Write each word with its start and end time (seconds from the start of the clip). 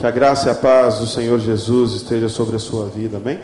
Que 0.00 0.06
a 0.06 0.10
graça 0.10 0.48
e 0.48 0.50
a 0.50 0.54
paz 0.54 0.98
do 0.98 1.06
Senhor 1.06 1.38
Jesus 1.38 1.92
esteja 1.92 2.26
sobre 2.26 2.56
a 2.56 2.58
sua 2.58 2.86
vida, 2.86 3.18
amém? 3.18 3.38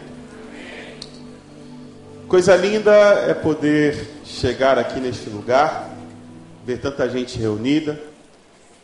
Coisa 2.27 2.57
linda 2.57 2.91
é 2.91 3.35
poder 3.35 4.09
chegar 4.25 4.79
aqui 4.79 4.99
neste 4.99 5.29
lugar, 5.29 5.91
ver 6.65 6.81
tanta 6.81 7.11
gente 7.11 7.39
reunida. 7.39 8.01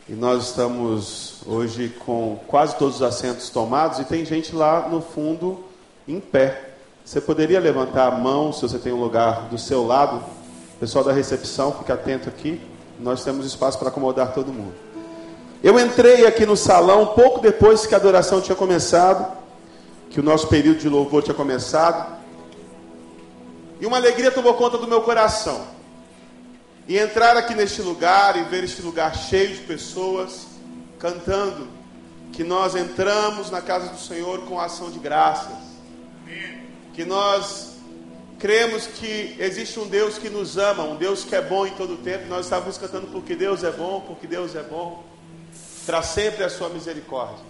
E 0.07 0.13
nós 0.13 0.49
estamos 0.49 1.37
hoje 1.47 1.91
com 2.05 2.39
quase 2.45 2.75
todos 2.75 2.97
os 2.97 3.01
assentos 3.01 3.49
tomados 3.49 3.97
e 3.97 4.05
tem 4.05 4.23
gente 4.23 4.55
lá 4.55 4.87
no 4.87 5.01
fundo 5.01 5.63
em 6.07 6.19
pé. 6.19 6.75
Você 7.03 7.19
poderia 7.19 7.59
levantar 7.59 8.05
a 8.05 8.11
mão 8.11 8.53
se 8.53 8.61
você 8.61 8.77
tem 8.77 8.93
um 8.93 9.01
lugar 9.01 9.49
do 9.49 9.57
seu 9.57 9.83
lado? 9.83 10.23
Pessoal 10.79 11.03
da 11.03 11.11
recepção, 11.11 11.71
fica 11.71 11.95
atento 11.95 12.29
aqui. 12.29 12.61
Nós 12.99 13.23
temos 13.23 13.47
espaço 13.47 13.79
para 13.79 13.87
acomodar 13.87 14.31
todo 14.31 14.53
mundo. 14.53 14.92
Eu 15.63 15.79
entrei 15.79 16.27
aqui 16.27 16.45
no 16.45 16.57
salão 16.57 17.13
pouco 17.15 17.39
depois 17.39 17.85
que 17.85 17.93
a 17.93 17.97
adoração 17.97 18.41
tinha 18.41 18.53
começado, 18.53 19.31
que 20.09 20.19
o 20.19 20.23
nosso 20.23 20.49
período 20.49 20.79
de 20.79 20.89
louvor 20.89 21.23
tinha 21.23 21.33
começado, 21.33 22.17
e 23.79 23.85
uma 23.85 23.95
alegria 23.95 24.29
tomou 24.29 24.55
conta 24.55 24.77
do 24.77 24.85
meu 24.85 25.01
coração. 25.03 25.65
E 26.85 26.97
entrar 26.97 27.37
aqui 27.37 27.55
neste 27.55 27.81
lugar 27.81 28.37
e 28.37 28.43
ver 28.43 28.65
este 28.65 28.81
lugar 28.81 29.15
cheio 29.15 29.55
de 29.55 29.61
pessoas 29.61 30.47
cantando, 30.99 31.69
que 32.33 32.43
nós 32.43 32.75
entramos 32.75 33.49
na 33.49 33.61
casa 33.61 33.87
do 33.87 33.97
Senhor 33.97 34.41
com 34.41 34.59
ação 34.59 34.91
de 34.91 34.99
graças, 34.99 35.55
que 36.93 37.05
nós 37.05 37.77
cremos 38.37 38.85
que 38.85 39.37
existe 39.39 39.79
um 39.79 39.87
Deus 39.87 40.17
que 40.17 40.29
nos 40.29 40.57
ama, 40.57 40.83
um 40.83 40.97
Deus 40.97 41.23
que 41.23 41.33
é 41.33 41.41
bom 41.41 41.65
em 41.65 41.71
todo 41.71 41.93
o 41.93 41.97
tempo. 41.99 42.27
Nós 42.27 42.47
estávamos 42.47 42.77
cantando 42.77 43.07
porque 43.07 43.33
Deus 43.33 43.63
é 43.63 43.71
bom, 43.71 44.03
porque 44.05 44.27
Deus 44.27 44.53
é 44.55 44.61
bom 44.61 45.12
para 45.85 46.01
sempre 46.01 46.43
a 46.43 46.49
sua 46.49 46.69
misericórdia. 46.69 47.45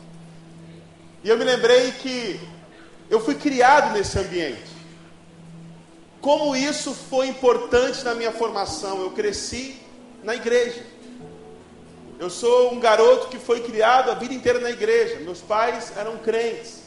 E 1.24 1.30
eu 1.30 1.38
me 1.38 1.44
lembrei 1.44 1.92
que 1.92 2.40
eu 3.10 3.20
fui 3.20 3.36
criado 3.36 3.94
nesse 3.94 4.18
ambiente. 4.20 4.74
Como 6.20 6.56
isso 6.56 6.94
foi 6.94 7.28
importante 7.28 8.04
na 8.04 8.16
minha 8.16 8.32
formação. 8.32 9.02
Eu 9.02 9.12
cresci 9.12 9.78
na 10.24 10.36
igreja. 10.36 10.84
Eu 12.20 12.30
sou 12.30 12.74
um 12.74 12.80
garoto 12.80 13.28
que 13.28 13.38
foi 13.38 13.62
criado 13.62 14.10
a 14.10 14.14
vida 14.14 14.34
inteira 14.34 14.60
na 14.60 14.70
igreja. 14.70 15.20
Meus 15.20 15.42
pais 15.42 15.92
eram 15.98 16.18
crentes. 16.18 16.84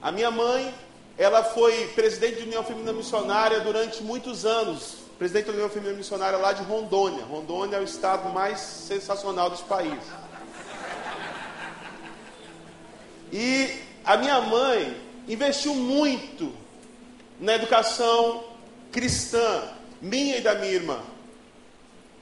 A 0.00 0.12
minha 0.12 0.30
mãe, 0.30 0.74
ela 1.16 1.42
foi 1.42 1.88
presidente 1.94 2.36
de 2.36 2.42
União 2.42 2.62
Feminina 2.62 2.92
Missionária 2.92 3.60
durante 3.60 4.02
muitos 4.02 4.44
anos. 4.44 4.96
Presidente 5.18 5.46
da 5.46 5.52
União 5.52 5.68
Feminina 5.68 5.96
Missionária 5.96 6.38
lá 6.38 6.52
de 6.52 6.62
Rondônia. 6.62 7.24
Rondônia 7.24 7.76
é 7.76 7.80
o 7.80 7.84
estado 7.84 8.28
mais 8.30 8.60
sensacional 8.60 9.48
dos 9.48 9.60
países. 9.60 10.21
E 13.32 13.80
a 14.04 14.16
minha 14.18 14.42
mãe 14.42 14.94
investiu 15.26 15.74
muito 15.74 16.52
na 17.40 17.54
educação 17.54 18.44
cristã, 18.92 19.62
minha 20.02 20.36
e 20.36 20.40
da 20.42 20.54
minha 20.54 20.72
irmã. 20.72 21.00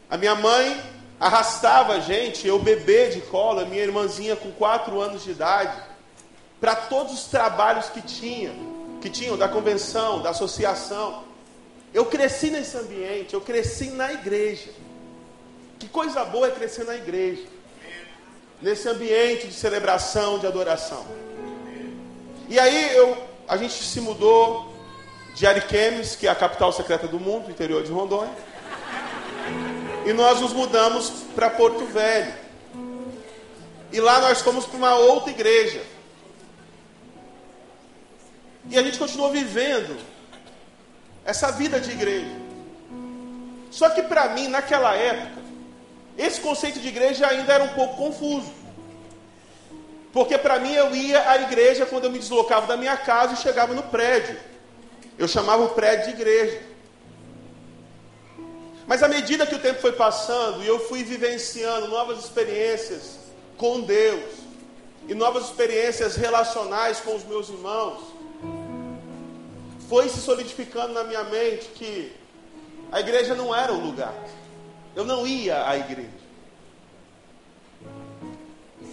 A 0.08 0.16
minha 0.16 0.36
mãe 0.36 0.80
arrastava 1.18 1.94
a 1.94 2.00
gente, 2.00 2.46
eu 2.46 2.60
bebê 2.60 3.08
de 3.08 3.20
cola, 3.22 3.64
minha 3.64 3.82
irmãzinha 3.82 4.36
com 4.36 4.52
quatro 4.52 5.00
anos 5.00 5.24
de 5.24 5.32
idade, 5.32 5.76
para 6.60 6.76
todos 6.76 7.12
os 7.12 7.24
trabalhos 7.24 7.88
que 7.90 8.00
tinha, 8.00 8.52
que 9.00 9.10
tinham 9.10 9.36
da 9.36 9.48
convenção, 9.48 10.22
da 10.22 10.30
associação. 10.30 11.24
Eu 11.92 12.06
cresci 12.06 12.50
nesse 12.50 12.76
ambiente, 12.76 13.34
eu 13.34 13.40
cresci 13.40 13.86
na 13.90 14.12
igreja. 14.12 14.70
Que 15.78 15.88
coisa 15.88 16.24
boa 16.24 16.46
é 16.46 16.50
crescer 16.50 16.84
na 16.84 16.94
igreja 16.94 17.59
nesse 18.60 18.88
ambiente 18.88 19.46
de 19.46 19.54
celebração, 19.54 20.38
de 20.38 20.46
adoração. 20.46 21.06
E 22.48 22.58
aí 22.58 22.96
eu, 22.96 23.16
a 23.48 23.56
gente 23.56 23.74
se 23.74 24.00
mudou 24.00 24.74
de 25.34 25.46
Ariquemes, 25.46 26.16
que 26.16 26.26
é 26.26 26.30
a 26.30 26.34
capital 26.34 26.72
secreta 26.72 27.06
do 27.06 27.18
mundo, 27.18 27.50
interior 27.50 27.82
de 27.82 27.92
Rondônia, 27.92 28.34
e 30.04 30.12
nós 30.12 30.40
nos 30.40 30.52
mudamos 30.52 31.10
para 31.34 31.50
Porto 31.50 31.84
Velho. 31.86 32.32
E 33.92 34.00
lá 34.00 34.20
nós 34.20 34.40
fomos 34.40 34.66
para 34.66 34.76
uma 34.76 34.94
outra 34.94 35.30
igreja. 35.30 35.82
E 38.68 38.78
a 38.78 38.82
gente 38.82 38.98
continuou 38.98 39.30
vivendo 39.30 39.98
essa 41.24 41.50
vida 41.50 41.80
de 41.80 41.90
igreja. 41.90 42.30
Só 43.70 43.90
que 43.90 44.02
para 44.02 44.30
mim, 44.30 44.48
naquela 44.48 44.94
época, 44.94 45.39
esse 46.16 46.40
conceito 46.40 46.78
de 46.80 46.88
igreja 46.88 47.26
ainda 47.26 47.52
era 47.52 47.64
um 47.64 47.68
pouco 47.68 47.96
confuso. 47.96 48.52
Porque 50.12 50.36
para 50.36 50.58
mim 50.58 50.72
eu 50.72 50.94
ia 50.94 51.30
à 51.30 51.42
igreja 51.42 51.86
quando 51.86 52.04
eu 52.04 52.10
me 52.10 52.18
deslocava 52.18 52.66
da 52.66 52.76
minha 52.76 52.96
casa 52.96 53.34
e 53.34 53.36
chegava 53.36 53.74
no 53.74 53.84
prédio. 53.84 54.36
Eu 55.18 55.28
chamava 55.28 55.64
o 55.64 55.70
prédio 55.70 56.06
de 56.06 56.10
igreja. 56.12 56.62
Mas 58.86 59.02
à 59.02 59.08
medida 59.08 59.46
que 59.46 59.54
o 59.54 59.58
tempo 59.58 59.80
foi 59.80 59.92
passando 59.92 60.64
e 60.64 60.66
eu 60.66 60.80
fui 60.80 61.04
vivenciando 61.04 61.86
novas 61.88 62.18
experiências 62.24 63.18
com 63.56 63.82
Deus 63.82 64.40
e 65.06 65.14
novas 65.14 65.44
experiências 65.44 66.16
relacionais 66.16 66.98
com 66.98 67.14
os 67.14 67.24
meus 67.24 67.48
irmãos, 67.48 68.00
foi 69.88 70.08
se 70.08 70.20
solidificando 70.20 70.92
na 70.92 71.04
minha 71.04 71.22
mente 71.24 71.66
que 71.74 72.12
a 72.90 73.00
igreja 73.00 73.34
não 73.34 73.54
era 73.54 73.72
o 73.72 73.80
lugar. 73.80 74.14
Eu 74.94 75.04
não 75.04 75.26
ia 75.26 75.66
à 75.66 75.76
igreja. 75.76 76.20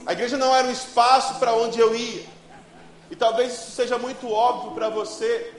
A 0.06 0.14
igreja 0.14 0.38
não 0.38 0.56
era 0.56 0.68
um 0.68 0.72
espaço 0.72 1.36
para 1.36 1.54
onde 1.54 1.80
eu 1.80 1.96
ia. 1.96 2.26
E 3.12 3.16
talvez 3.16 3.54
isso 3.54 3.72
seja 3.72 3.98
muito 3.98 4.32
óbvio 4.32 4.72
para 4.72 4.90
você. 4.90 5.54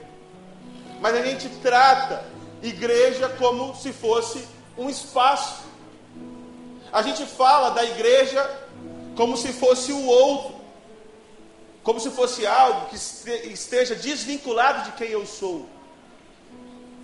Mas 0.99 1.15
a 1.15 1.21
gente 1.21 1.47
trata 1.61 2.25
igreja 2.61 3.29
como 3.29 3.75
se 3.75 3.93
fosse 3.93 4.45
um 4.77 4.89
espaço. 4.89 5.63
A 6.91 7.01
gente 7.01 7.25
fala 7.25 7.69
da 7.69 7.83
igreja 7.83 8.43
como 9.15 9.37
se 9.37 9.53
fosse 9.53 9.91
o 9.91 10.05
outro. 10.05 10.59
Como 11.83 11.99
se 11.99 12.09
fosse 12.09 12.45
algo 12.45 12.87
que 12.87 12.95
esteja 12.95 13.95
desvinculado 13.95 14.83
de 14.85 14.97
quem 14.97 15.09
eu 15.09 15.25
sou. 15.25 15.67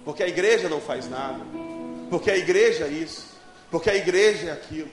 Porque 0.03 0.23
a 0.23 0.27
igreja 0.27 0.67
não 0.67 0.81
faz 0.81 1.09
nada. 1.09 1.64
Porque 2.09 2.29
a 2.29 2.37
igreja 2.37 2.85
é 2.85 2.89
isso. 2.89 3.25
Porque 3.71 3.89
a 3.89 3.95
igreja 3.95 4.49
é 4.49 4.51
aquilo. 4.51 4.89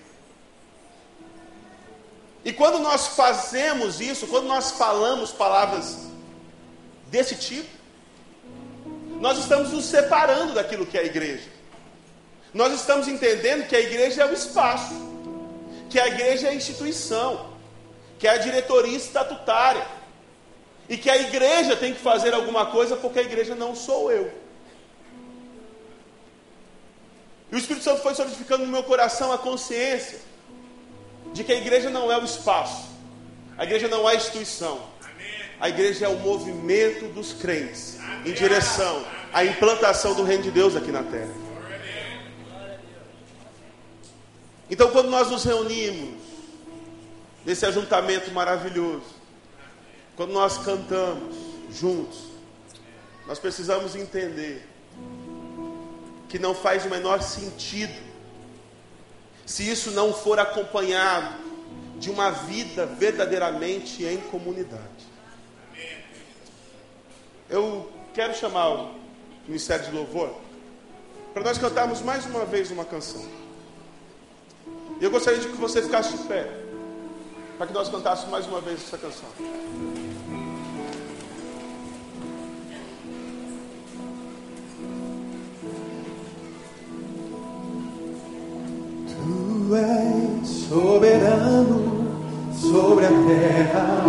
E 2.45 2.53
quando 2.53 2.79
nós 2.79 3.09
fazemos 3.09 4.01
isso, 4.01 4.27
quando 4.27 4.47
nós 4.47 4.73
falamos 4.73 5.31
palavras 5.31 5.99
desse 7.07 7.37
tipo, 7.37 7.69
nós 9.21 9.39
estamos 9.39 9.71
nos 9.71 9.85
separando 9.85 10.55
daquilo 10.55 10.85
que 10.85 10.99
é 10.99 11.03
a 11.03 11.05
igreja. 11.05 11.49
Nós 12.53 12.73
estamos 12.73 13.07
entendendo 13.07 13.69
que 13.69 13.77
a 13.77 13.81
igreja 13.81 14.23
é 14.23 14.27
o 14.27 14.33
espaço, 14.33 14.95
que 15.89 15.99
a 16.01 16.09
igreja 16.09 16.49
é 16.49 16.51
a 16.51 16.55
instituição, 16.55 17.53
que 18.19 18.27
é 18.27 18.31
a 18.31 18.39
diretoria 18.39 18.97
estatutária, 18.97 19.87
e 20.89 20.97
que 20.97 21.09
a 21.09 21.17
igreja 21.17 21.77
tem 21.77 21.95
que 21.95 22.01
fazer 22.01 22.35
alguma 22.35 22.67
coisa 22.67 22.97
porque 22.97 23.21
a 23.21 23.23
igreja 23.23 23.55
não 23.55 23.75
sou 23.75 24.11
eu. 24.11 24.42
E 27.53 27.55
o 27.55 27.59
Espírito 27.59 27.85
Santo 27.85 28.01
foi 28.01 28.15
solidificando 28.15 28.65
no 28.65 28.73
meu 28.73 28.83
coração 28.83 29.31
a 29.31 29.37
consciência 29.37 30.19
de 31.35 31.45
que 31.45 31.53
a 31.53 31.57
igreja 31.57 31.91
não 31.91 32.11
é 32.11 32.17
o 32.17 32.25
espaço, 32.25 32.89
a 33.59 33.65
igreja 33.65 33.89
não 33.89 34.09
é 34.09 34.15
a 34.15 34.17
instituição, 34.17 34.83
a 35.61 35.69
igreja 35.69 36.07
é 36.07 36.09
o 36.09 36.19
movimento 36.19 37.09
dos 37.09 37.35
crentes 37.35 37.99
em 38.25 38.33
direção 38.33 39.05
à 39.35 39.45
implantação 39.45 40.15
do 40.15 40.23
reino 40.23 40.45
de 40.45 40.51
Deus 40.51 40.75
aqui 40.75 40.91
na 40.91 41.03
terra. 41.03 41.35
Então, 44.71 44.91
quando 44.91 45.11
nós 45.11 45.31
nos 45.31 45.45
reunimos 45.45 46.23
nesse 47.45 47.67
ajuntamento 47.67 48.31
maravilhoso, 48.31 49.05
quando 50.17 50.33
nós 50.33 50.57
cantamos 50.57 51.37
juntos, 51.71 52.19
nós 53.27 53.39
precisamos 53.39 53.95
entender 53.95 54.72
que 56.33 56.39
não 56.39 56.55
faz 56.55 56.87
o 56.87 56.89
menor 56.89 57.21
sentido 57.21 57.93
se 59.45 59.71
isso 59.71 59.91
não 59.91 60.15
for 60.15 60.39
acompanhado 60.39 61.35
de 61.99 62.11
uma 62.11 62.31
vida 62.31 62.87
verdadeiramente 62.87 64.03
em 64.03 64.17
comunidade. 64.17 65.05
Eu 67.51 67.93
quero 68.15 68.35
chamar 68.35 68.71
o 68.71 68.95
Ministério 69.47 69.85
de 69.85 69.93
Louvor 69.93 70.35
para 71.35 71.45
nós 71.45 71.59
cantarmos 71.59 72.01
mais 72.01 72.25
uma 72.25 72.47
vez 72.47 72.71
uma 72.71 72.87
canção. 72.87 73.23
Eu 75.03 75.11
gostaria 75.11 75.39
de 75.39 75.49
que 75.49 75.57
você 75.57 75.83
ficasse 75.83 76.17
de 76.17 76.25
pé 76.25 76.49
para 77.59 77.67
que 77.67 77.75
nós 77.75 77.91
cantássemos 77.91 78.31
mais 78.31 78.47
uma 78.47 78.63
vez 78.63 78.83
essa 78.83 78.97
canção. 78.97 79.29
Tu 89.73 89.79
és 89.79 90.49
soberano, 90.69 91.81
sobre 92.53 93.07
a 93.07 93.09
terra, 93.09 94.05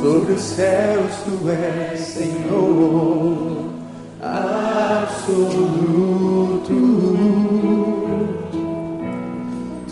sobre 0.00 0.32
os 0.32 0.40
céus, 0.40 1.12
tu 1.26 1.50
és 1.50 2.00
Senhor 2.00 3.58
absoluto. 4.22 5.52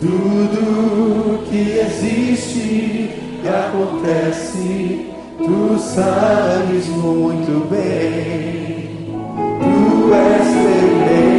Tudo 0.00 1.44
que 1.50 1.80
existe 1.80 3.10
e 3.44 3.46
acontece, 3.46 5.06
tu 5.36 5.78
sabes 5.78 6.86
muito 6.88 7.68
bem. 7.68 9.12
Tu 9.60 10.14
és 10.14 10.48
tremendo. 10.48 11.29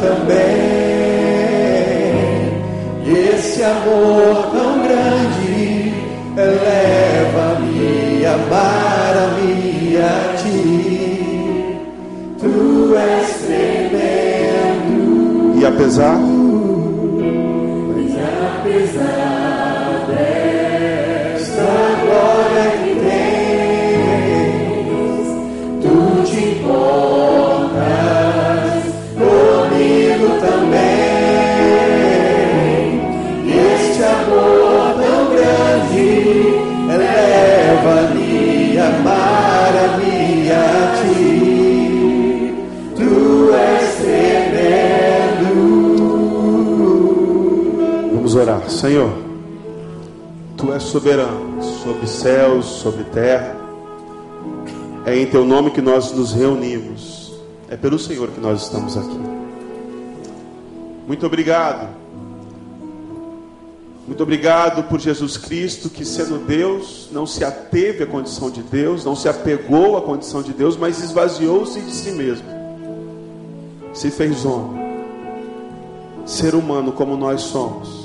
Também. 0.00 0.80
Esse 3.06 3.62
amor 3.62 4.50
tão 4.52 4.82
grande 4.82 5.92
eleva-me, 6.36 8.24
amar-me 8.26 9.96
a 9.96 10.36
ti. 10.36 11.78
Tu 12.38 12.94
és 12.96 13.28
tremendo. 13.46 15.00
E 15.60 15.66
apesar, 15.66 16.18
Senhor, 48.90 49.12
Tu 50.56 50.72
és 50.72 50.82
soberano 50.82 51.62
sobre 51.62 52.08
céus, 52.08 52.66
sobre 52.66 53.04
terra. 53.04 53.56
É 55.06 55.16
em 55.16 55.26
Teu 55.26 55.44
nome 55.44 55.70
que 55.70 55.80
nós 55.80 56.10
nos 56.10 56.32
reunimos. 56.32 57.32
É 57.68 57.76
pelo 57.76 58.00
Senhor 58.00 58.28
que 58.30 58.40
nós 58.40 58.62
estamos 58.62 58.96
aqui. 58.96 59.20
Muito 61.06 61.24
obrigado. 61.24 61.88
Muito 64.08 64.24
obrigado 64.24 64.82
por 64.88 64.98
Jesus 64.98 65.36
Cristo, 65.36 65.88
que 65.88 66.04
sendo 66.04 66.44
Deus, 66.44 67.08
não 67.12 67.26
se 67.26 67.44
ateve 67.44 68.02
à 68.02 68.06
condição 68.08 68.50
de 68.50 68.60
Deus, 68.60 69.04
não 69.04 69.14
se 69.14 69.28
apegou 69.28 69.96
à 69.98 70.02
condição 70.02 70.42
de 70.42 70.52
Deus, 70.52 70.76
mas 70.76 71.00
esvaziou-se 71.00 71.80
de 71.80 71.92
si 71.92 72.10
mesmo. 72.10 72.48
Se 73.94 74.10
fez 74.10 74.44
homem, 74.44 74.82
ser 76.26 76.56
humano 76.56 76.90
como 76.90 77.16
nós 77.16 77.42
somos. 77.42 77.99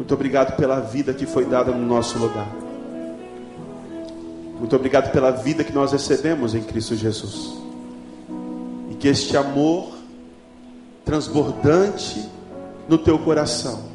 Muito 0.00 0.14
obrigado 0.14 0.56
pela 0.56 0.80
vida 0.80 1.12
que 1.12 1.26
foi 1.26 1.44
dada 1.44 1.72
no 1.72 1.86
nosso 1.86 2.18
lugar. 2.18 2.48
Muito 4.58 4.74
obrigado 4.74 5.12
pela 5.12 5.30
vida 5.30 5.62
que 5.62 5.74
nós 5.74 5.92
recebemos 5.92 6.54
em 6.54 6.62
Cristo 6.62 6.96
Jesus. 6.96 7.52
E 8.90 8.94
que 8.94 9.08
este 9.08 9.36
amor 9.36 9.90
transbordante 11.04 12.26
no 12.88 12.96
teu 12.96 13.18
coração 13.18 13.90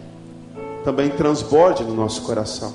também 0.84 1.10
transborde 1.10 1.84
no 1.84 1.96
nosso 1.96 2.22
coração, 2.22 2.72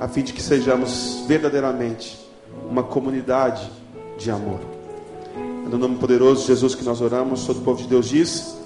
a 0.00 0.06
fim 0.06 0.22
de 0.22 0.32
que 0.32 0.40
sejamos 0.40 1.24
verdadeiramente 1.26 2.16
uma 2.70 2.84
comunidade 2.84 3.68
de 4.16 4.30
amor. 4.30 4.60
É 5.66 5.68
no 5.68 5.78
nome 5.78 5.96
poderoso 5.96 6.42
de 6.42 6.46
Jesus 6.46 6.76
que 6.76 6.84
nós 6.84 7.00
oramos, 7.00 7.44
todo 7.44 7.58
o 7.58 7.62
povo 7.62 7.82
de 7.82 7.88
Deus 7.88 8.08
diz. 8.08 8.61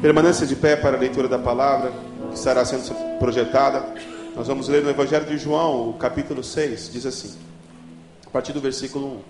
Permaneça 0.00 0.46
de 0.46 0.56
pé 0.56 0.76
para 0.76 0.96
a 0.96 0.98
leitura 0.98 1.28
da 1.28 1.38
palavra 1.38 1.92
que 2.30 2.34
estará 2.34 2.64
sendo 2.64 3.18
projetada. 3.18 3.84
Nós 4.34 4.46
vamos 4.46 4.66
ler 4.66 4.82
no 4.82 4.88
Evangelho 4.88 5.26
de 5.26 5.36
João, 5.36 5.92
capítulo 5.92 6.42
6, 6.42 6.90
diz 6.90 7.04
assim, 7.04 7.36
a 8.26 8.30
partir 8.30 8.54
do 8.54 8.62
versículo 8.62 9.06
1. 9.06 9.20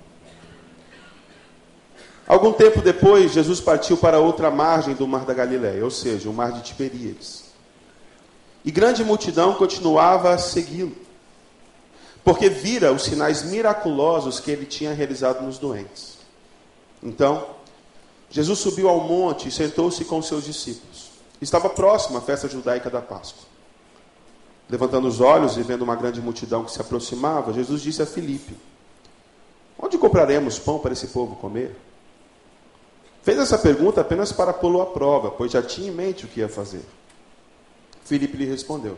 Algum 2.28 2.52
tempo 2.52 2.80
depois, 2.80 3.32
Jesus 3.32 3.60
partiu 3.60 3.96
para 3.96 4.20
outra 4.20 4.48
margem 4.48 4.94
do 4.94 5.08
mar 5.08 5.24
da 5.24 5.34
Galiléia, 5.34 5.82
ou 5.82 5.90
seja, 5.90 6.30
o 6.30 6.32
mar 6.32 6.52
de 6.52 6.62
Tiberíades. 6.62 7.46
E 8.64 8.70
grande 8.70 9.02
multidão 9.02 9.54
continuava 9.54 10.32
a 10.32 10.38
segui-lo, 10.38 10.94
porque 12.22 12.48
vira 12.48 12.92
os 12.92 13.02
sinais 13.02 13.42
miraculosos 13.42 14.38
que 14.38 14.52
ele 14.52 14.66
tinha 14.66 14.94
realizado 14.94 15.44
nos 15.44 15.58
doentes. 15.58 16.18
Então, 17.02 17.58
Jesus 18.30 18.60
subiu 18.60 18.88
ao 18.88 19.00
monte 19.00 19.48
e 19.48 19.52
sentou-se 19.52 20.04
com 20.04 20.22
seus 20.22 20.44
discípulos. 20.44 21.10
Estava 21.40 21.68
próxima 21.68 22.18
a 22.18 22.22
festa 22.22 22.48
judaica 22.48 22.88
da 22.88 23.02
Páscoa. 23.02 23.44
Levantando 24.68 25.08
os 25.08 25.20
olhos 25.20 25.56
e 25.56 25.62
vendo 25.62 25.82
uma 25.82 25.96
grande 25.96 26.20
multidão 26.20 26.64
que 26.64 26.70
se 26.70 26.80
aproximava, 26.80 27.52
Jesus 27.52 27.82
disse 27.82 28.00
a 28.00 28.06
Filipe: 28.06 28.56
Onde 29.76 29.98
compraremos 29.98 30.58
pão 30.60 30.78
para 30.78 30.92
esse 30.92 31.08
povo 31.08 31.34
comer? 31.34 31.76
Fez 33.22 33.38
essa 33.38 33.58
pergunta 33.58 34.00
apenas 34.00 34.32
para 34.32 34.52
pô-lo 34.52 34.80
à 34.80 34.86
prova, 34.86 35.30
pois 35.30 35.50
já 35.52 35.62
tinha 35.62 35.88
em 35.88 35.94
mente 35.94 36.24
o 36.24 36.28
que 36.28 36.40
ia 36.40 36.48
fazer. 36.48 36.84
Filipe 38.04 38.36
lhe 38.36 38.44
respondeu: 38.44 38.96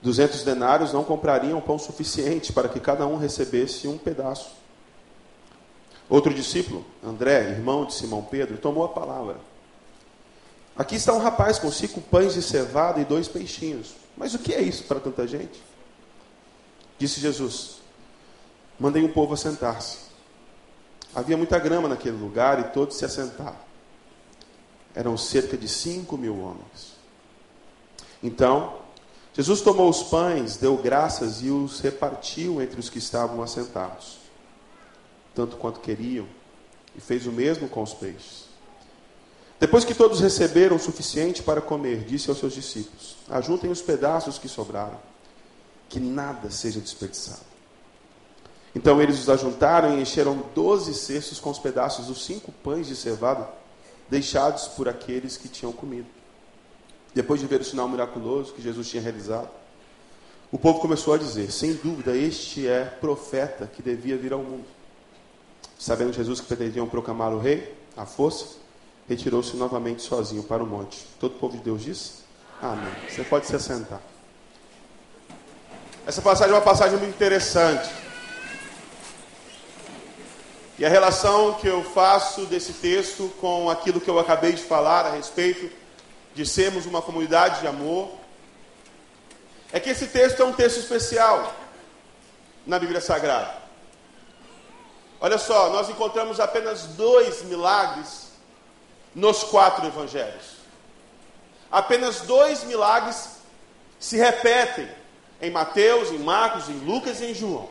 Duzentos 0.00 0.42
denários 0.42 0.92
não 0.92 1.04
comprariam 1.04 1.60
pão 1.60 1.78
suficiente 1.78 2.52
para 2.52 2.68
que 2.68 2.80
cada 2.80 3.06
um 3.06 3.18
recebesse 3.18 3.86
um 3.86 3.98
pedaço. 3.98 4.50
Outro 6.08 6.32
discípulo, 6.32 6.84
André, 7.04 7.50
irmão 7.50 7.84
de 7.84 7.94
Simão 7.94 8.22
Pedro, 8.22 8.56
tomou 8.56 8.84
a 8.84 8.88
palavra. 8.88 9.36
Aqui 10.76 10.94
está 10.94 11.12
um 11.12 11.18
rapaz 11.18 11.58
com 11.58 11.70
cinco 11.70 12.00
pães 12.00 12.34
de 12.34 12.42
cevada 12.42 13.00
e 13.00 13.04
dois 13.04 13.28
peixinhos. 13.28 13.94
Mas 14.16 14.32
o 14.34 14.38
que 14.38 14.54
é 14.54 14.62
isso 14.62 14.84
para 14.84 15.00
tanta 15.00 15.26
gente? 15.26 15.62
Disse 16.98 17.20
Jesus: 17.20 17.78
Mandei 18.78 19.02
um 19.02 19.12
povo 19.12 19.34
assentar-se. 19.34 20.08
Havia 21.14 21.36
muita 21.36 21.58
grama 21.58 21.88
naquele 21.88 22.16
lugar 22.16 22.60
e 22.60 22.64
todos 22.72 22.96
se 22.96 23.04
assentaram. 23.04 23.68
Eram 24.94 25.16
cerca 25.16 25.56
de 25.56 25.68
cinco 25.68 26.16
mil 26.16 26.38
homens. 26.38 26.96
Então, 28.22 28.78
Jesus 29.34 29.60
tomou 29.60 29.88
os 29.88 30.02
pães, 30.02 30.56
deu 30.56 30.76
graças 30.76 31.42
e 31.42 31.50
os 31.50 31.80
repartiu 31.80 32.60
entre 32.60 32.80
os 32.80 32.90
que 32.90 32.98
estavam 32.98 33.42
assentados, 33.42 34.18
tanto 35.38 35.56
quanto 35.56 35.78
queriam, 35.78 36.26
e 36.96 37.00
fez 37.00 37.24
o 37.24 37.30
mesmo 37.30 37.68
com 37.68 37.80
os 37.80 37.94
peixes. 37.94 38.48
Depois 39.60 39.84
que 39.84 39.94
todos 39.94 40.18
receberam 40.18 40.74
o 40.74 40.80
suficiente 40.80 41.44
para 41.44 41.60
comer, 41.60 42.02
disse 42.02 42.28
aos 42.28 42.40
seus 42.40 42.54
discípulos: 42.54 43.16
Ajuntem 43.30 43.70
os 43.70 43.80
pedaços 43.80 44.36
que 44.36 44.48
sobraram, 44.48 44.98
que 45.88 46.00
nada 46.00 46.50
seja 46.50 46.80
desperdiçado. 46.80 47.46
Então 48.74 49.00
eles 49.00 49.20
os 49.20 49.28
ajuntaram 49.28 49.96
e 49.96 50.02
encheram 50.02 50.42
doze 50.56 50.92
cestos 50.92 51.38
com 51.38 51.50
os 51.50 51.58
pedaços 51.60 52.06
dos 52.06 52.24
cinco 52.24 52.50
pães 52.50 52.88
de 52.88 52.96
cevada 52.96 53.48
deixados 54.10 54.66
por 54.66 54.88
aqueles 54.88 55.36
que 55.36 55.48
tinham 55.48 55.72
comido. 55.72 56.08
Depois 57.14 57.40
de 57.40 57.46
ver 57.46 57.60
o 57.60 57.64
sinal 57.64 57.88
miraculoso 57.88 58.52
que 58.52 58.62
Jesus 58.62 58.88
tinha 58.88 59.02
realizado, 59.02 59.50
o 60.50 60.58
povo 60.58 60.80
começou 60.80 61.14
a 61.14 61.18
dizer: 61.18 61.52
sem 61.52 61.74
dúvida, 61.74 62.16
este 62.16 62.66
é 62.66 62.84
profeta 62.84 63.68
que 63.68 63.80
devia 63.82 64.16
vir 64.16 64.32
ao 64.32 64.42
mundo. 64.42 64.77
Sabendo 65.78 66.12
Jesus 66.12 66.40
que 66.40 66.46
pretendiam 66.46 66.88
proclamar 66.88 67.32
o 67.32 67.38
rei, 67.38 67.72
a 67.96 68.04
força, 68.04 68.56
retirou-se 69.08 69.56
novamente 69.56 70.02
sozinho 70.02 70.42
para 70.42 70.62
o 70.62 70.66
monte. 70.66 71.06
Todo 71.20 71.36
o 71.36 71.38
povo 71.38 71.56
de 71.56 71.62
Deus 71.62 71.82
disse: 71.82 72.24
Amém. 72.60 72.92
Você 73.08 73.22
pode 73.22 73.46
se 73.46 73.54
assentar. 73.54 74.00
Essa 76.04 76.20
passagem 76.20 76.52
é 76.52 76.56
uma 76.56 76.64
passagem 76.64 76.98
muito 76.98 77.14
interessante. 77.14 77.88
E 80.78 80.84
a 80.84 80.88
relação 80.88 81.54
que 81.54 81.66
eu 81.66 81.82
faço 81.82 82.46
desse 82.46 82.72
texto 82.72 83.32
com 83.40 83.68
aquilo 83.68 84.00
que 84.00 84.08
eu 84.08 84.18
acabei 84.18 84.52
de 84.52 84.62
falar 84.62 85.06
a 85.06 85.10
respeito 85.10 85.70
de 86.34 86.46
sermos 86.46 86.86
uma 86.86 87.02
comunidade 87.02 87.60
de 87.60 87.66
amor, 87.66 88.10
é 89.72 89.80
que 89.80 89.90
esse 89.90 90.06
texto 90.06 90.40
é 90.40 90.44
um 90.44 90.52
texto 90.52 90.78
especial 90.78 91.52
na 92.66 92.78
Bíblia 92.78 93.00
Sagrada. 93.00 93.57
Olha 95.20 95.38
só, 95.38 95.70
nós 95.70 95.88
encontramos 95.88 96.38
apenas 96.38 96.82
dois 96.82 97.42
milagres 97.42 98.28
nos 99.14 99.42
quatro 99.42 99.86
evangelhos. 99.86 100.58
Apenas 101.70 102.20
dois 102.20 102.62
milagres 102.64 103.38
se 103.98 104.16
repetem 104.16 104.88
em 105.40 105.50
Mateus, 105.50 106.10
em 106.10 106.18
Marcos, 106.18 106.68
em 106.68 106.78
Lucas 106.78 107.20
e 107.20 107.26
em 107.26 107.34
João. 107.34 107.68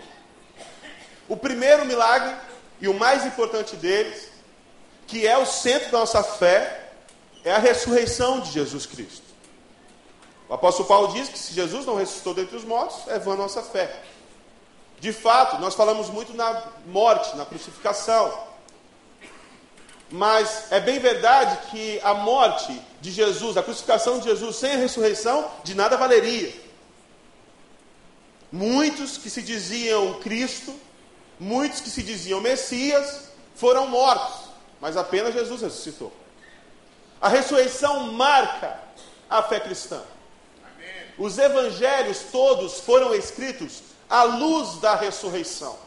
O 1.28 1.36
primeiro 1.36 1.86
milagre, 1.86 2.36
e 2.80 2.88
o 2.88 2.94
mais 2.94 3.26
importante 3.26 3.76
deles, 3.76 4.30
que 5.08 5.26
é 5.26 5.38
o 5.38 5.46
centro 5.46 5.92
da 5.92 6.00
nossa 6.00 6.24
fé, 6.24 6.92
é 7.44 7.52
a 7.52 7.58
ressurreição 7.58 8.42
de 8.42 8.52
Jesus 8.52 8.86
Cristo. 8.86 9.26
O 10.50 10.54
apóstolo 10.54 10.88
Paulo 10.88 11.14
diz 11.14 11.28
que 11.28 11.40
se 11.40 11.54
Jesus 11.54 11.86
não 11.86 11.96
ressuscitou 11.96 12.34
dentre 12.34 12.56
os 12.56 12.64
mortos, 12.64 13.08
é 13.08 13.20
vã 13.20 13.36
nossa 13.36 13.62
fé. 13.62 14.04
De 15.00 15.14
fato, 15.14 15.60
nós 15.60 15.76
falamos 15.76 16.10
muito 16.10 16.34
na 16.34 16.64
morte, 16.88 17.36
na 17.36 17.46
crucificação. 17.46 18.48
Mas 20.10 20.72
é 20.72 20.80
bem 20.80 21.00
verdade 21.00 21.70
que 21.70 22.00
a 22.02 22.14
morte 22.14 22.82
de 23.02 23.12
Jesus, 23.12 23.58
a 23.58 23.64
crucificação 23.64 24.20
de 24.20 24.26
Jesus 24.26 24.56
sem 24.56 24.74
a 24.74 24.78
ressurreição, 24.78 25.52
de 25.64 25.76
nada 25.76 25.98
valeria. 25.98 26.54
Muitos 28.52 29.18
que 29.18 29.30
se 29.30 29.42
diziam 29.42 30.16
Cristo, 30.22 30.74
muitos 31.40 31.82
que 31.82 31.90
se 31.90 32.02
diziam 32.02 32.40
Messias, 32.42 33.30
foram 33.56 33.88
mortos, 33.88 34.50
mas 34.80 34.96
apenas 34.96 35.34
Jesus 35.34 35.62
ressuscitou. 35.62 36.14
A 37.22 37.28
ressurreição 37.28 38.14
marca 38.14 38.80
a 39.30 39.44
fé 39.44 39.60
cristã. 39.60 40.02
Os 41.18 41.38
evangelhos 41.38 42.20
todos 42.32 42.80
foram 42.80 43.14
escritos 43.14 43.82
à 44.10 44.24
luz 44.24 44.80
da 44.80 44.96
ressurreição. 44.96 45.78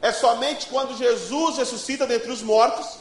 É 0.00 0.12
somente 0.12 0.66
quando 0.66 0.96
Jesus 0.96 1.56
ressuscita 1.56 2.06
dentre 2.06 2.30
os 2.30 2.42
mortos 2.42 2.98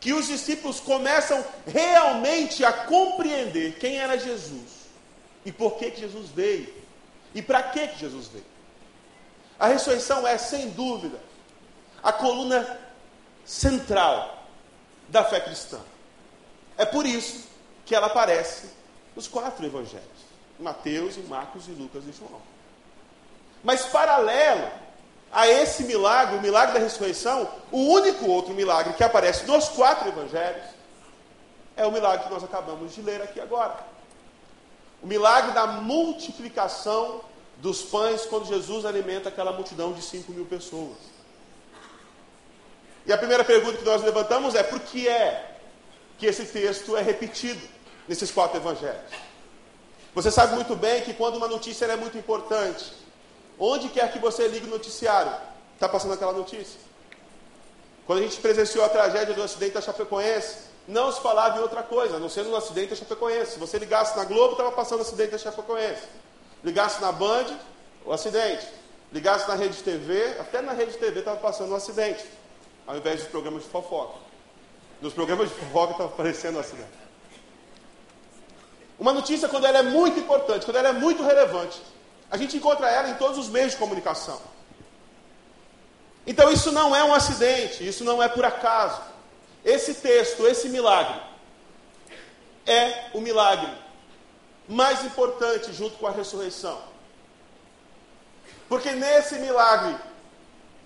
que 0.00 0.12
os 0.12 0.26
discípulos 0.26 0.80
começam 0.80 1.42
realmente 1.66 2.64
a 2.64 2.72
compreender 2.72 3.78
quem 3.78 3.96
era 3.96 4.18
Jesus 4.18 4.84
e 5.44 5.52
por 5.52 5.76
que, 5.76 5.90
que 5.92 6.00
Jesus 6.00 6.28
veio 6.28 6.74
e 7.34 7.40
para 7.40 7.62
que, 7.62 7.88
que 7.88 8.00
Jesus 8.00 8.28
veio. 8.28 8.44
A 9.58 9.68
ressurreição 9.68 10.26
é, 10.26 10.36
sem 10.36 10.70
dúvida, 10.70 11.18
a 12.02 12.12
coluna 12.12 12.78
central 13.44 14.46
da 15.08 15.24
fé 15.24 15.40
cristã. 15.40 15.80
É 16.76 16.84
por 16.84 17.06
isso 17.06 17.48
que 17.86 17.94
ela 17.94 18.08
aparece 18.08 18.68
nos 19.14 19.28
quatro 19.28 19.64
evangelhos: 19.64 20.04
Mateus, 20.58 21.16
Marcos, 21.28 21.68
e 21.68 21.70
Lucas 21.70 22.04
e 22.06 22.12
João. 22.12 22.42
Mas 23.64 23.86
paralelo 23.86 24.70
a 25.32 25.48
esse 25.48 25.82
milagre, 25.82 26.36
o 26.36 26.40
milagre 26.42 26.74
da 26.74 26.80
ressurreição, 26.80 27.50
o 27.72 27.78
único 27.78 28.26
outro 28.26 28.54
milagre 28.54 28.92
que 28.92 29.02
aparece 29.02 29.46
nos 29.46 29.68
quatro 29.70 30.08
evangelhos 30.08 30.62
é 31.76 31.84
o 31.84 31.90
milagre 31.90 32.26
que 32.26 32.32
nós 32.32 32.44
acabamos 32.44 32.94
de 32.94 33.02
ler 33.02 33.20
aqui 33.20 33.40
agora. 33.40 33.76
O 35.02 35.06
milagre 35.06 35.52
da 35.52 35.66
multiplicação 35.66 37.22
dos 37.56 37.82
pães 37.82 38.24
quando 38.26 38.46
Jesus 38.46 38.84
alimenta 38.84 39.28
aquela 39.28 39.52
multidão 39.52 39.92
de 39.92 40.02
5 40.02 40.30
mil 40.30 40.44
pessoas. 40.44 40.96
E 43.06 43.12
a 43.12 43.18
primeira 43.18 43.44
pergunta 43.44 43.78
que 43.78 43.84
nós 43.84 44.02
levantamos 44.02 44.54
é: 44.54 44.62
por 44.62 44.80
que 44.80 45.08
é 45.08 45.58
que 46.16 46.26
esse 46.26 46.44
texto 46.46 46.96
é 46.96 47.02
repetido 47.02 47.60
nesses 48.06 48.30
quatro 48.30 48.56
evangelhos? 48.58 49.10
Você 50.14 50.30
sabe 50.30 50.54
muito 50.54 50.76
bem 50.76 51.02
que 51.02 51.12
quando 51.12 51.36
uma 51.36 51.48
notícia 51.48 51.86
é 51.86 51.96
muito 51.96 52.16
importante, 52.16 53.03
Onde 53.58 53.88
quer 53.88 54.10
que 54.12 54.18
você 54.18 54.48
ligue 54.48 54.66
o 54.66 54.70
noticiário, 54.70 55.32
está 55.74 55.88
passando 55.88 56.14
aquela 56.14 56.32
notícia. 56.32 56.78
Quando 58.06 58.18
a 58.18 58.22
gente 58.22 58.36
presenciou 58.40 58.84
a 58.84 58.88
tragédia 58.88 59.34
do 59.34 59.42
acidente 59.42 59.72
da 59.72 59.80
Chapecoense, 59.80 60.58
não 60.86 61.10
se 61.10 61.20
falava 61.20 61.58
em 61.58 61.62
outra 61.62 61.82
coisa, 61.82 62.16
a 62.16 62.18
não 62.18 62.28
ser 62.28 62.44
no 62.44 62.54
acidente 62.56 62.90
da 62.90 62.96
Chapecoense. 62.96 63.52
Se 63.52 63.58
você 63.58 63.78
ligasse 63.78 64.16
na 64.16 64.24
Globo, 64.24 64.52
estava 64.52 64.72
passando 64.72 64.98
o 64.98 65.02
acidente 65.02 65.30
da 65.30 65.38
Chapecoense. 65.38 66.02
Ligasse 66.62 67.00
na 67.00 67.12
Band, 67.12 67.46
o 68.04 68.12
acidente. 68.12 68.66
Ligasse 69.12 69.48
na 69.48 69.54
Rede 69.54 69.82
TV, 69.82 70.36
até 70.40 70.60
na 70.60 70.72
Rede 70.72 70.96
TV 70.98 71.20
estava 71.20 71.38
passando 71.38 71.70
o 71.70 71.76
acidente, 71.76 72.24
ao 72.86 72.96
invés 72.96 73.20
dos 73.20 73.28
programas 73.30 73.62
de 73.62 73.68
fofoca. 73.68 74.18
Nos 75.00 75.14
programas 75.14 75.48
de 75.48 75.54
fofoca 75.54 75.92
estava 75.92 76.10
aparecendo 76.10 76.56
o 76.56 76.60
acidente. 76.60 77.04
Uma 78.98 79.12
notícia, 79.12 79.48
quando 79.48 79.66
ela 79.66 79.78
é 79.78 79.82
muito 79.82 80.18
importante, 80.18 80.64
quando 80.64 80.76
ela 80.76 80.88
é 80.88 80.92
muito 80.92 81.22
relevante, 81.22 81.80
a 82.34 82.36
gente 82.36 82.56
encontra 82.56 82.90
ela 82.90 83.10
em 83.10 83.14
todos 83.14 83.38
os 83.38 83.48
meios 83.48 83.70
de 83.70 83.78
comunicação. 83.78 84.42
Então 86.26 86.50
isso 86.50 86.72
não 86.72 86.92
é 86.92 87.04
um 87.04 87.14
acidente, 87.14 87.86
isso 87.86 88.02
não 88.02 88.20
é 88.20 88.28
por 88.28 88.44
acaso. 88.44 89.00
Esse 89.64 89.94
texto, 89.94 90.44
esse 90.44 90.68
milagre, 90.68 91.20
é 92.66 93.10
o 93.14 93.20
milagre 93.20 93.72
mais 94.68 95.04
importante 95.04 95.72
junto 95.72 95.96
com 95.96 96.08
a 96.08 96.10
ressurreição. 96.10 96.82
Porque 98.68 98.90
nesse 98.90 99.36
milagre 99.36 99.96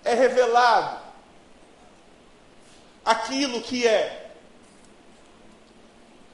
é 0.03 0.13
revelado 0.13 1.01
aquilo 3.03 3.59
que 3.59 3.87
é 3.87 4.35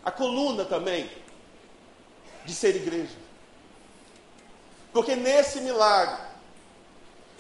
a 0.04 0.12
coluna 0.12 0.66
também 0.66 1.10
de 2.44 2.54
ser 2.54 2.76
igreja. 2.76 3.25
Porque 4.96 5.14
nesse 5.14 5.60
milagre, 5.60 6.24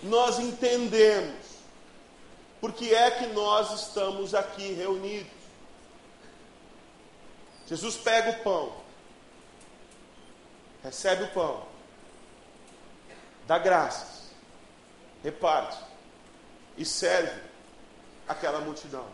nós 0.03 0.39
entendemos 0.39 1.45
por 2.59 2.73
que 2.73 2.93
é 2.93 3.09
que 3.09 3.27
nós 3.27 3.71
estamos 3.79 4.35
aqui 4.35 4.73
reunidos. 4.73 5.31
Jesus 7.65 7.95
pega 7.95 8.31
o 8.31 8.43
pão, 8.43 8.75
recebe 10.83 11.23
o 11.23 11.31
pão, 11.31 11.65
dá 13.47 13.57
graças, 13.57 14.23
reparte 15.23 15.81
e 16.77 16.83
serve 16.83 17.41
aquela 18.27 18.59
multidão. 18.59 19.07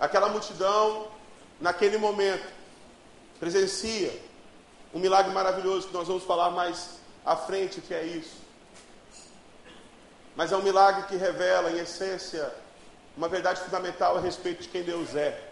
Aquela 0.00 0.30
multidão, 0.30 1.12
naquele 1.60 1.96
momento, 1.96 2.52
presencia 3.38 4.26
um 4.92 4.98
milagre 4.98 5.32
maravilhoso 5.32 5.88
que 5.88 5.94
nós 5.94 6.08
vamos 6.08 6.24
falar 6.24 6.50
mais 6.50 6.98
à 7.24 7.36
frente, 7.36 7.80
que 7.80 7.92
é 7.92 8.04
isso. 8.04 8.36
Mas 10.34 10.52
é 10.52 10.56
um 10.56 10.62
milagre 10.62 11.02
que 11.04 11.16
revela, 11.16 11.70
em 11.70 11.78
essência, 11.78 12.52
uma 13.16 13.28
verdade 13.28 13.60
fundamental 13.60 14.16
a 14.16 14.20
respeito 14.20 14.62
de 14.62 14.68
quem 14.68 14.82
Deus 14.82 15.14
é. 15.14 15.48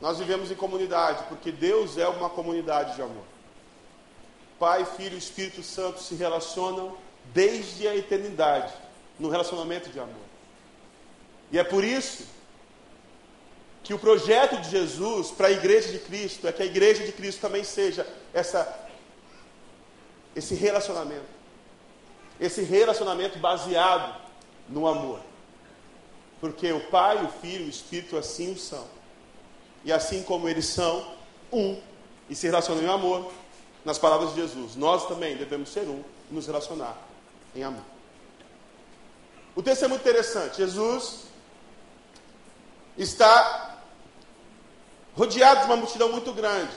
Nós 0.00 0.18
vivemos 0.18 0.50
em 0.50 0.54
comunidade, 0.54 1.24
porque 1.28 1.50
Deus 1.50 1.98
é 1.98 2.06
uma 2.08 2.30
comunidade 2.30 2.94
de 2.94 3.02
amor. 3.02 3.24
Pai, 4.58 4.84
Filho 4.84 5.14
e 5.14 5.18
Espírito 5.18 5.62
Santo 5.62 6.00
se 6.00 6.14
relacionam 6.14 6.96
desde 7.32 7.88
a 7.88 7.96
eternidade 7.96 8.72
no 9.18 9.28
relacionamento 9.28 9.90
de 9.90 9.98
amor. 9.98 10.14
E 11.50 11.58
é 11.58 11.64
por 11.64 11.84
isso 11.84 12.24
que 13.84 13.92
o 13.92 13.98
projeto 13.98 14.56
de 14.62 14.70
Jesus 14.70 15.30
para 15.30 15.48
a 15.48 15.50
igreja 15.50 15.92
de 15.92 15.98
Cristo 15.98 16.48
é 16.48 16.52
que 16.52 16.62
a 16.62 16.66
igreja 16.66 17.04
de 17.04 17.12
Cristo 17.12 17.42
também 17.42 17.62
seja 17.62 18.06
essa, 18.32 18.88
esse 20.34 20.54
relacionamento. 20.54 21.26
Esse 22.40 22.62
relacionamento 22.62 23.38
baseado 23.38 24.18
no 24.70 24.88
amor. 24.88 25.20
Porque 26.40 26.72
o 26.72 26.80
Pai, 26.88 27.22
o 27.22 27.28
Filho 27.28 27.64
e 27.64 27.66
o 27.66 27.70
Espírito 27.70 28.16
assim 28.16 28.52
o 28.52 28.58
são. 28.58 28.86
E 29.84 29.92
assim 29.92 30.22
como 30.22 30.48
eles 30.48 30.64
são 30.64 31.14
um 31.52 31.78
e 32.28 32.34
se 32.34 32.46
relacionam 32.46 32.82
em 32.82 32.88
amor, 32.88 33.30
nas 33.84 33.98
palavras 33.98 34.30
de 34.30 34.40
Jesus, 34.40 34.76
nós 34.76 35.06
também 35.06 35.36
devemos 35.36 35.68
ser 35.68 35.82
um 35.82 36.02
e 36.30 36.34
nos 36.34 36.46
relacionar 36.46 36.96
em 37.54 37.62
amor. 37.62 37.84
O 39.54 39.62
texto 39.62 39.84
é 39.84 39.88
muito 39.88 40.00
interessante. 40.00 40.56
Jesus 40.56 41.24
está 42.96 43.73
rodeado 45.16 45.60
de 45.60 45.66
uma 45.66 45.76
multidão 45.76 46.10
muito 46.10 46.32
grande. 46.32 46.72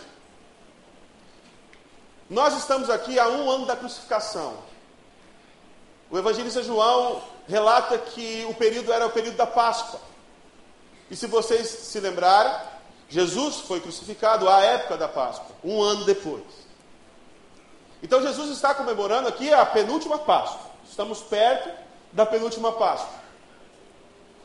Nós 2.30 2.58
estamos 2.58 2.90
aqui 2.90 3.18
há 3.18 3.28
um 3.28 3.50
ano 3.50 3.66
da 3.66 3.76
crucificação. 3.76 4.58
O 6.10 6.18
evangelista 6.18 6.64
João 6.64 7.22
relata 7.48 7.98
que 7.98 8.46
o 8.50 8.54
período 8.54 8.92
era 8.92 9.06
o 9.06 9.12
período 9.12 9.38
da 9.38 9.48
Páscoa. 9.48 10.00
E 11.10 11.16
se 11.16 11.26
vocês 11.28 11.68
se 11.68 12.00
lembrarem, 12.00 12.54
Jesus 13.10 13.58
foi 13.62 13.80
crucificado 13.80 14.50
à 14.50 14.62
época 14.62 14.98
da 14.98 15.08
Páscoa, 15.08 15.56
um 15.64 15.82
ano 15.82 16.04
depois. 16.04 16.44
Então 18.04 18.22
Jesus 18.22 18.52
está 18.52 18.76
comemorando 18.76 19.28
aqui 19.28 19.54
a 19.54 19.66
penúltima 19.66 20.20
Páscoa. 20.20 20.70
Estamos 20.88 21.22
perto 21.22 21.70
da 22.12 22.26
penúltima 22.26 22.74
Páscoa. 22.74 23.18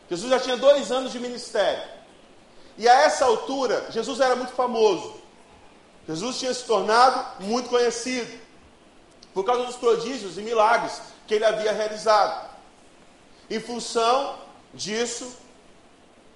Jesus 0.09 0.31
já 0.31 0.39
tinha 0.39 0.57
dois 0.57 0.93
anos 0.93 1.13
de 1.13 1.19
ministério. 1.19 1.83
E 2.79 2.89
a 2.89 3.03
essa 3.03 3.25
altura, 3.25 3.87
Jesus 3.91 4.21
era 4.21 4.35
muito 4.35 4.53
famoso. 4.53 5.15
Jesus 6.07 6.39
tinha 6.39 6.53
se 6.53 6.65
tornado 6.65 7.45
muito 7.45 7.69
conhecido 7.69 8.41
por 9.33 9.45
causa 9.45 9.65
dos 9.65 9.77
prodígios 9.77 10.37
e 10.37 10.43
milagres 10.43 11.01
que 11.27 11.35
ele 11.35 11.45
havia 11.45 11.73
realizado. 11.73 12.51
Em 13.49 13.61
função 13.61 14.39
disso, 14.75 15.37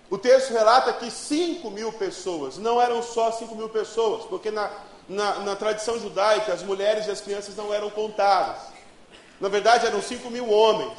O 0.09 0.17
texto 0.17 0.53
relata 0.53 0.93
que 0.93 1.11
5 1.11 1.69
mil 1.71 1.93
pessoas, 1.93 2.59
não 2.59 2.81
eram 2.81 3.03
só 3.03 3.33
5 3.33 3.55
mil 3.57 3.69
pessoas, 3.69 4.25
porque 4.25 4.53
na, 4.53 4.71
na, 5.09 5.41
na, 5.41 5.57
tradição 5.57 5.99
judaica 5.99 6.53
as 6.53 6.63
mulheres 6.63 7.07
e 7.07 7.11
as 7.11 7.21
crianças 7.21 7.57
não 7.57 7.75
eram 7.75 7.91
contadas. 7.91 8.57
Na 9.41 9.49
verdade, 9.49 9.85
eram 9.85 10.01
5 10.01 10.31
mil 10.31 10.49
homens. 10.49 10.97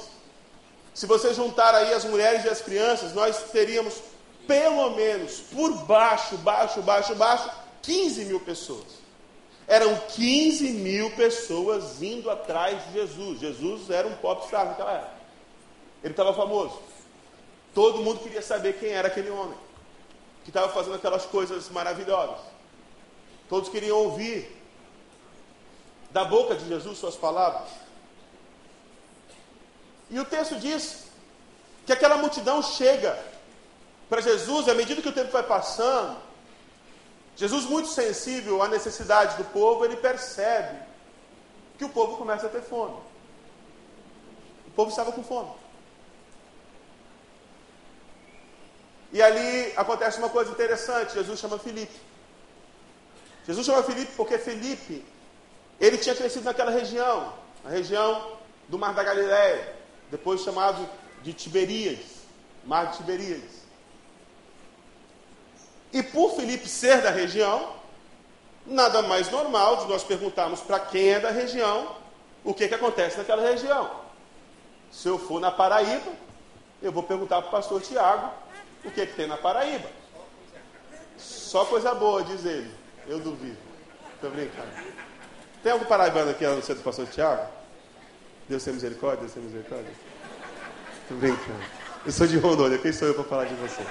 Se 0.94 1.06
você 1.06 1.34
juntar 1.34 1.74
aí 1.74 1.94
as 1.94 2.04
mulheres 2.04 2.44
e 2.44 2.50
as 2.50 2.60
crianças, 2.60 3.14
nós 3.14 3.44
teríamos 3.52 3.96
pelo 4.48 4.92
menos 4.92 5.40
por 5.40 5.72
baixo, 5.86 6.38
baixo, 6.38 6.82
baixo, 6.82 7.14
baixo, 7.16 7.52
15 7.82 8.26
mil 8.26 8.40
pessoas. 8.40 8.98
Eram 9.68 9.96
15 9.96 10.72
mil 10.72 11.12
pessoas 11.12 12.02
indo 12.02 12.32
atrás 12.32 12.84
de 12.86 12.94
Jesus. 12.94 13.40
Jesus 13.40 13.90
era 13.90 14.08
um 14.08 14.16
popstar 14.16 14.66
naquela 14.66 14.94
época. 14.94 15.18
Ele 16.02 16.14
estava 16.14 16.34
famoso. 16.34 16.80
Todo 17.74 18.02
mundo 18.02 18.22
queria 18.22 18.42
saber 18.42 18.80
quem 18.80 18.90
era 18.90 19.10
aquele 19.10 19.30
homem 19.30 19.58
que 20.44 20.50
estava 20.50 20.70
fazendo 20.70 20.96
aquelas 20.96 21.26
coisas 21.26 21.70
maravilhosas. 21.70 22.40
Todos 23.50 23.70
queriam 23.70 23.98
ouvir 23.98 24.58
da 26.12 26.24
boca 26.24 26.56
de 26.56 26.68
Jesus 26.68 26.98
suas 26.98 27.16
palavras. 27.16 27.70
E 30.10 30.18
o 30.18 30.26
texto 30.26 30.56
diz 30.56 31.08
que 31.86 31.92
aquela 31.92 32.18
multidão 32.18 32.64
chega 32.64 33.22
para 34.10 34.22
Jesus, 34.22 34.70
à 34.70 34.74
medida 34.74 35.02
que 35.02 35.10
o 35.10 35.14
tempo 35.14 35.32
vai 35.32 35.44
passando, 35.44 36.18
Jesus, 37.36 37.66
muito 37.66 37.90
sensível 37.90 38.64
à 38.64 38.68
necessidade 38.68 39.38
do 39.38 39.44
povo, 39.46 39.86
ele 39.86 39.96
percebe 39.98 40.80
que 41.78 41.86
o 41.86 41.90
povo 41.90 42.18
começa 42.18 42.48
a 42.48 42.50
ter 42.50 42.62
fome. 42.62 42.98
O 44.66 44.72
povo 44.72 44.90
estava 44.90 45.12
com 45.12 45.24
fome. 45.24 45.52
E 49.12 49.22
ali 49.22 49.72
acontece 49.76 50.18
uma 50.18 50.30
coisa 50.30 50.52
interessante: 50.52 51.14
Jesus 51.14 51.40
chama 51.40 51.60
Felipe. 51.60 51.96
Jesus 53.46 53.66
chama 53.66 53.84
Felipe 53.84 54.12
porque 54.18 54.38
Felipe, 54.38 55.06
ele 55.80 55.98
tinha 55.98 56.16
crescido 56.16 56.46
naquela 56.46 56.72
região, 56.72 57.34
a 57.64 57.70
região 57.70 58.38
do 58.68 58.78
Mar 58.78 58.94
da 58.94 59.04
Galileia, 59.04 59.76
depois 60.10 60.42
chamado 60.42 60.88
de 61.24 61.34
Tiberíades, 61.34 62.24
Mar 62.66 62.88
de 62.88 62.98
Tiberíades. 62.98 63.67
E 65.98 66.04
por 66.04 66.36
Felipe 66.36 66.70
ser 66.70 67.02
da 67.02 67.10
região, 67.10 67.74
nada 68.68 69.02
mais 69.02 69.32
normal 69.32 69.78
de 69.78 69.88
nós 69.88 70.04
perguntarmos 70.04 70.60
para 70.60 70.80
quem 70.80 71.10
é 71.10 71.20
da 71.20 71.32
região 71.32 71.96
o 72.44 72.54
que, 72.54 72.68
que 72.68 72.76
acontece 72.76 73.18
naquela 73.18 73.42
região. 73.42 73.90
Se 74.92 75.08
eu 75.08 75.18
for 75.18 75.42
na 75.42 75.50
Paraíba, 75.50 76.12
eu 76.84 76.92
vou 76.92 77.02
perguntar 77.02 77.42
para 77.42 77.48
o 77.48 77.52
pastor 77.52 77.82
Tiago 77.82 78.32
o 78.86 78.92
que, 78.92 79.08
que 79.08 79.16
tem 79.16 79.26
na 79.26 79.38
Paraíba. 79.38 79.90
Só 81.18 81.66
coisa 81.66 81.96
boa, 81.96 82.22
diz 82.22 82.46
ele. 82.46 82.72
Eu 83.08 83.20
duvido. 83.20 83.58
Estou 84.14 84.30
brincando. 84.30 84.70
Tem 85.64 85.72
algum 85.72 85.86
paraibano 85.86 86.30
aqui 86.30 86.46
no 86.46 86.62
centro 86.62 86.76
do 86.76 86.84
pastor 86.84 87.08
Tiago? 87.08 87.50
Deus 88.48 88.64
tem 88.64 88.74
misericórdia? 88.74 89.22
Deus 89.22 89.34
tem 89.34 89.42
misericórdia? 89.42 89.92
Estou 91.02 91.18
brincando. 91.18 91.64
Eu 92.06 92.12
sou 92.12 92.28
de 92.28 92.38
Rondônia, 92.38 92.78
quem 92.78 92.94
sou 92.94 93.08
eu 93.08 93.16
para 93.16 93.24
falar 93.24 93.46
de 93.46 93.56
você? 93.56 93.82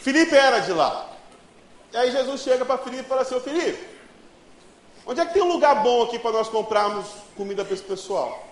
Felipe 0.00 0.34
era 0.34 0.60
de 0.60 0.72
lá. 0.72 1.08
E 1.92 1.96
aí 1.96 2.10
Jesus 2.10 2.42
chega 2.42 2.64
para 2.64 2.78
Felipe 2.78 3.04
e 3.04 3.08
fala 3.08 3.22
assim: 3.22 3.34
Ô 3.34 3.40
Felipe, 3.40 3.82
onde 5.06 5.20
é 5.20 5.26
que 5.26 5.34
tem 5.34 5.42
um 5.42 5.52
lugar 5.52 5.82
bom 5.82 6.02
aqui 6.02 6.18
para 6.18 6.32
nós 6.32 6.48
comprarmos 6.48 7.06
comida 7.36 7.64
para 7.64 7.74
esse 7.74 7.82
pessoal? 7.82 8.46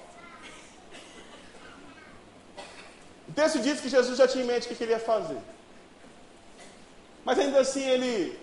O 3.29 3.33
texto 3.33 3.59
diz 3.59 3.81
que 3.81 3.89
Jesus 3.89 4.17
já 4.19 4.27
tinha 4.27 4.45
em 4.45 4.47
mente 4.47 4.67
o 4.67 4.69
que 4.69 4.75
queria 4.75 4.99
fazer. 4.99 5.39
Mas 7.25 7.39
ainda 7.39 7.61
assim 7.61 7.83
ele. 7.83 8.39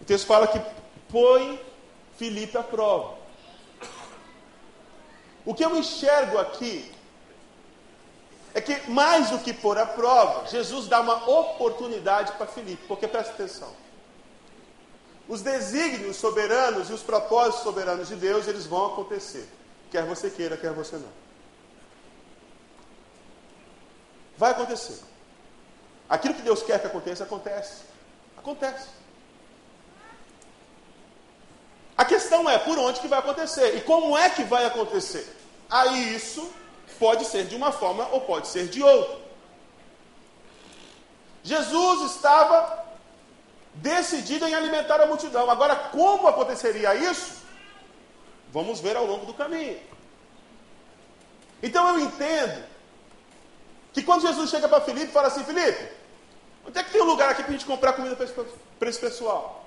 O 0.00 0.04
texto 0.04 0.26
fala 0.26 0.46
que 0.46 0.60
põe 1.08 1.60
Felipe 2.18 2.56
à 2.58 2.62
prova. 2.62 3.16
O 5.44 5.54
que 5.54 5.64
eu 5.64 5.76
enxergo 5.76 6.38
aqui 6.38 6.92
é 8.56 8.60
que, 8.62 8.90
mais 8.90 9.28
do 9.28 9.38
que 9.38 9.52
pôr 9.52 9.76
a 9.76 9.84
prova, 9.84 10.48
Jesus 10.48 10.88
dá 10.88 11.02
uma 11.02 11.28
oportunidade 11.28 12.32
para 12.38 12.46
Filipe, 12.46 12.82
porque 12.88 13.06
presta 13.06 13.34
atenção. 13.34 13.70
Os 15.28 15.42
desígnios 15.42 16.16
soberanos 16.16 16.88
e 16.88 16.94
os 16.94 17.02
propósitos 17.02 17.62
soberanos 17.62 18.08
de 18.08 18.16
Deus, 18.16 18.48
eles 18.48 18.64
vão 18.64 18.86
acontecer. 18.86 19.46
Quer 19.90 20.06
você 20.06 20.30
queira, 20.30 20.56
quer 20.56 20.72
você 20.72 20.96
não. 20.96 21.12
Vai 24.38 24.52
acontecer. 24.52 25.00
Aquilo 26.08 26.32
que 26.32 26.40
Deus 26.40 26.62
quer 26.62 26.80
que 26.80 26.86
aconteça, 26.86 27.24
acontece. 27.24 27.82
Acontece. 28.38 28.88
A 31.94 32.06
questão 32.06 32.48
é 32.48 32.56
por 32.56 32.78
onde 32.78 33.00
que 33.00 33.08
vai 33.08 33.18
acontecer 33.18 33.76
e 33.76 33.82
como 33.82 34.16
é 34.16 34.30
que 34.30 34.44
vai 34.44 34.64
acontecer. 34.64 35.30
Aí 35.68 36.16
isso 36.16 36.50
Pode 36.98 37.24
ser 37.24 37.46
de 37.46 37.54
uma 37.54 37.72
forma 37.72 38.08
ou 38.08 38.20
pode 38.22 38.48
ser 38.48 38.68
de 38.68 38.82
outra. 38.82 39.18
Jesus 41.42 42.12
estava 42.12 42.84
decidido 43.74 44.46
em 44.46 44.54
alimentar 44.54 45.00
a 45.00 45.06
multidão. 45.06 45.50
Agora, 45.50 45.76
como 45.76 46.26
aconteceria 46.26 46.94
isso? 46.94 47.42
Vamos 48.50 48.80
ver 48.80 48.96
ao 48.96 49.06
longo 49.06 49.26
do 49.26 49.34
caminho. 49.34 49.78
Então 51.62 51.88
eu 51.88 52.00
entendo 52.00 52.64
que 53.92 54.02
quando 54.02 54.22
Jesus 54.22 54.50
chega 54.50 54.68
para 54.68 54.80
Filipe 54.80 55.12
fala 55.12 55.28
assim: 55.28 55.44
Filipe, 55.44 55.88
onde 56.66 56.78
é 56.78 56.82
que 56.82 56.90
tem 56.90 57.02
um 57.02 57.06
lugar 57.06 57.30
aqui 57.30 57.42
para 57.42 57.50
a 57.50 57.52
gente 57.52 57.66
comprar 57.66 57.92
comida 57.92 58.16
para 58.16 58.88
esse 58.88 59.00
pessoal? 59.00 59.64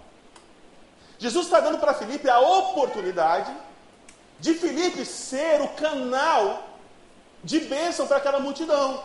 Jesus 1.17 1.45
está 1.45 1.59
dando 1.59 1.77
para 1.77 1.93
Filipe 1.93 2.29
a 2.29 2.39
oportunidade 2.39 3.53
de 4.39 4.53
Filipe 4.53 5.05
ser 5.05 5.61
o 5.61 5.67
canal 5.69 6.68
de 7.43 7.59
bênção 7.61 8.07
para 8.07 8.17
aquela 8.17 8.39
multidão. 8.39 9.03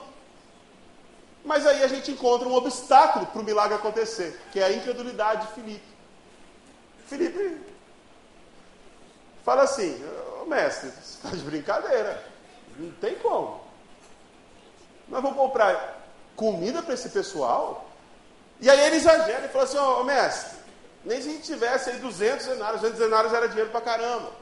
Mas 1.44 1.66
aí 1.66 1.83
a 1.83 1.88
gente 1.88 2.11
encontra 2.11 2.49
um 2.49 2.55
obstáculo 2.55 3.27
para 3.27 3.40
o 3.40 3.44
milagre 3.44 3.77
acontecer, 3.77 4.40
que 4.51 4.61
é 4.61 4.64
a 4.64 4.73
incredulidade 4.73 5.47
de 5.47 5.53
Filipe. 5.53 5.94
Filipe 7.07 7.61
fala 9.44 9.62
assim: 9.62 10.03
oh, 10.40 10.47
mestre, 10.47 10.90
você 10.90 11.01
está 11.01 11.29
de 11.31 11.42
brincadeira. 11.42 12.25
Não 12.79 12.90
tem 12.92 13.14
como. 13.16 13.61
Nós 15.09 15.23
vamos 15.23 15.37
comprar 15.37 16.03
comida 16.35 16.83
para 16.83 16.94
esse 16.94 17.11
pessoal. 17.11 17.88
E 18.61 18.70
aí 18.70 18.81
ele 18.81 18.97
exagera 18.97 19.44
e 19.44 19.49
fala 19.49 19.64
assim: 19.64 19.77
Ó 19.77 20.01
oh, 20.01 20.05
mestre, 20.05 20.59
nem 21.05 21.20
se 21.20 21.29
a 21.29 21.33
gente 21.33 21.44
tivesse 21.44 21.90
aí 21.90 21.99
200 21.99 22.47
denários, 22.47 22.81
200 22.81 22.99
denários 22.99 23.35
era 23.35 23.49
dinheiro 23.49 23.70
para 23.70 23.83
caramba. 23.83 24.33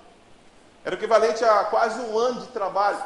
Era 0.84 0.94
o 0.94 0.98
equivalente 0.98 1.44
a 1.44 1.64
quase 1.64 2.00
um 2.00 2.16
ano 2.16 2.40
de 2.42 2.48
trabalho. 2.48 3.02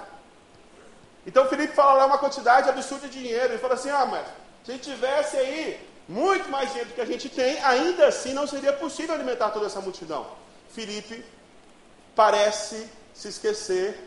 Então 1.27 1.49
Felipe 1.49 1.75
fala 1.75 1.95
lá 1.95 2.07
uma 2.07 2.19
quantidade 2.19 2.69
absurda 2.69 3.09
de 3.09 3.19
dinheiro. 3.19 3.53
Ele 3.53 3.59
fala 3.59 3.75
assim: 3.75 3.91
ah, 3.91 4.07
mas 4.07 4.27
se 4.65 4.71
a 4.71 4.75
gente 4.75 4.91
tivesse 4.91 5.37
aí 5.37 5.85
muito 6.09 6.49
mais 6.49 6.69
dinheiro 6.69 6.91
do 6.91 6.95
que 6.95 7.01
a 7.01 7.07
gente 7.07 7.29
tem, 7.29 7.59
ainda 7.65 8.07
assim 8.07 8.33
não 8.33 8.47
seria 8.47 8.73
possível 8.73 9.15
alimentar 9.15 9.51
toda 9.51 9.67
essa 9.67 9.81
multidão. 9.81 10.27
Felipe 10.71 11.25
parece 12.15 12.89
se 13.12 13.29
esquecer 13.29 13.99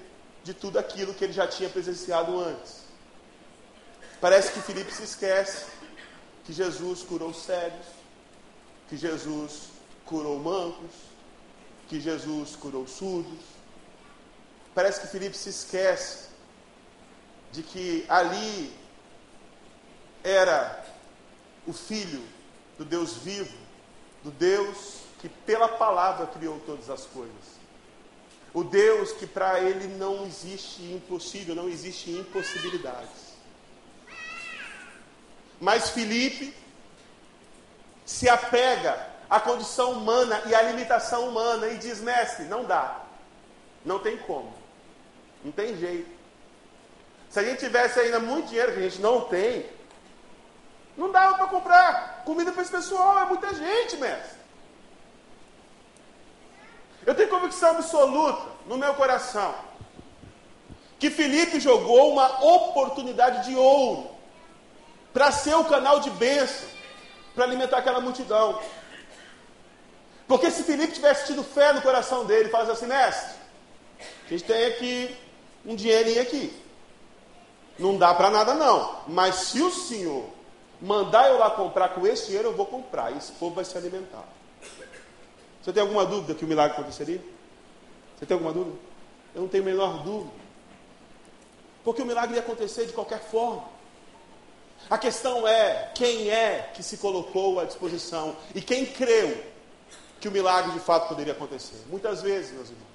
de 0.44 0.54
tudo 0.54 0.80
aquilo 0.80 1.14
que 1.14 1.26
ele 1.26 1.34
já 1.34 1.46
tinha 1.46 1.70
presenciado 1.70 2.40
antes. 2.40 2.80
Parece 4.22 4.52
que 4.54 4.62
Felipe 4.62 4.94
se 4.94 5.04
esquece 5.04 5.66
que 6.46 6.54
Jesus 6.54 7.04
curou 7.04 7.34
cegos, 7.34 7.86
que 8.88 8.96
Jesus 8.96 9.70
curou 10.06 10.40
mancos, 10.40 10.92
que 11.90 12.00
Jesus 12.00 12.56
curou 12.56 12.88
surdos. 12.88 13.40
Parece 14.74 15.02
que 15.02 15.08
Felipe 15.08 15.36
se 15.36 15.50
esquece 15.50 16.29
de 17.52 17.64
que 17.64 18.06
ali 18.08 18.74
era 20.24 20.86
o 21.66 21.74
Filho 21.74 22.24
do 22.78 22.86
Deus 22.86 23.18
vivo, 23.18 23.58
do 24.24 24.32
Deus 24.32 25.00
que 25.20 25.28
pela 25.30 25.68
palavra 25.68 26.28
criou 26.28 26.60
todas 26.66 26.90
as 26.90 27.06
coisas. 27.06 27.60
O 28.54 28.64
Deus 28.64 29.12
que 29.12 29.28
para 29.28 29.60
ele 29.60 29.88
não 29.88 30.26
existe 30.26 30.82
impossível, 30.82 31.54
não 31.54 31.70
existe 31.70 32.10
impossibilidades. 32.12 33.30
Mas 35.60 35.90
Felipe 35.90 36.54
se 38.06 38.28
apega 38.28 39.08
à 39.30 39.40
condição 39.40 39.92
humana 39.92 40.42
e 40.48 40.56
à 40.56 40.64
limitação 40.64 41.30
humana 41.30 41.68
e 41.68 41.78
diz: 41.78 42.00
mestre, 42.00 42.46
não 42.46 42.64
dá, 42.64 43.04
não 43.86 44.00
tem 44.00 44.18
como, 44.18 44.54
não 45.44 45.52
tem 45.52 45.78
jeito. 45.78 46.19
Se 47.30 47.39
a 47.39 47.44
gente 47.44 47.60
tivesse 47.60 48.00
ainda 48.00 48.20
muito 48.20 48.48
dinheiro 48.48 48.74
que 48.74 48.80
a 48.80 48.84
gente 48.84 49.00
não 49.00 49.22
tem, 49.22 49.65
não 50.98 51.12
dava 51.12 51.38
para 51.38 51.48
comprar 51.48 52.24
comida 52.26 52.52
para 52.52 52.62
esse 52.62 52.72
pessoal, 52.72 53.20
é 53.20 53.26
muita 53.26 53.54
gente, 53.54 53.98
mestre. 53.98 54.39
Eu 57.06 57.15
tenho 57.15 57.30
convicção 57.30 57.72
absoluta 57.72 58.48
no 58.65 58.78
meu 58.78 58.94
coração 58.96 59.56
que 61.00 61.10
Felipe 61.10 61.60
jogou 61.60 62.12
uma 62.12 62.44
oportunidade 62.44 63.46
de 63.46 63.56
ouro 63.56 64.12
para 65.13 65.32
ser 65.32 65.56
o 65.56 65.63
canal 65.63 66.02
de 66.02 66.10
bênção, 66.12 66.68
para 67.34 67.46
alimentar 67.46 67.78
aquela 67.78 68.02
multidão. 68.02 68.62
Porque 70.28 70.52
se 70.52 70.63
Felipe 70.63 70.94
tivesse 70.94 71.28
tido 71.28 71.44
fé 71.44 71.72
no 71.72 71.82
coração 71.82 72.26
dele, 72.26 72.50
falasse 72.50 72.72
assim, 72.72 72.86
mestre, 72.86 73.36
a 74.26 74.30
gente 74.30 74.44
tem 74.44 74.65
aqui 74.65 75.18
um 75.65 75.76
dinheirinho 75.76 76.22
aqui. 76.22 76.69
Não 77.80 77.98
dá 77.98 78.13
para 78.13 78.30
nada 78.30 78.54
não. 78.54 78.98
Mas 79.08 79.36
se 79.36 79.62
o 79.62 79.72
senhor 79.72 80.26
mandar 80.82 81.30
eu 81.30 81.39
lá 81.39 81.50
comprar 81.50 81.89
com 81.89 82.06
esse 82.06 82.28
dinheiro, 82.28 82.50
eu 82.50 82.56
vou 82.56 82.65
comprar. 82.65 83.12
E 83.12 83.18
esse 83.18 83.32
povo 83.32 83.56
vai 83.56 83.65
se 83.65 83.78
alimentar. 83.78 84.26
Você 85.62 85.72
tem 85.72 85.82
alguma 85.82 86.06
dúvida 86.06 86.36
que 86.36 86.44
o 86.44 86.48
milagre 86.48 86.74
aconteceria? 86.74 87.24
Você 88.18 88.26
tem 88.26 88.36
alguma 88.36 88.54
dúvida? 88.54 88.78
Eu 89.34 89.42
não 89.42 89.48
tenho 89.48 89.63
a 89.63 89.65
menor 89.65 90.04
dúvida. 90.04 90.34
Porque 91.84 92.02
o 92.02 92.06
milagre 92.06 92.36
ia 92.36 92.42
acontecer 92.42 92.86
de 92.86 92.94
qualquer 92.94 93.22
forma. 93.22 93.63
A 94.89 94.98
questão 94.98 95.48
é 95.48 95.92
quem 95.96 96.30
é 96.30 96.72
que 96.74 96.84
se 96.84 96.98
colocou 96.98 97.60
à 97.60 97.65
disposição 97.65 98.36
e 98.54 98.62
quem 98.62 98.86
creu 98.86 99.44
que 100.20 100.28
o 100.28 100.32
milagre 100.32 100.72
de 100.72 100.80
fato 100.80 101.08
poderia 101.08 101.34
acontecer. 101.34 101.82
Muitas 101.88 102.22
vezes, 102.22 102.52
meus 102.52 102.70
irmãos, 102.70 102.89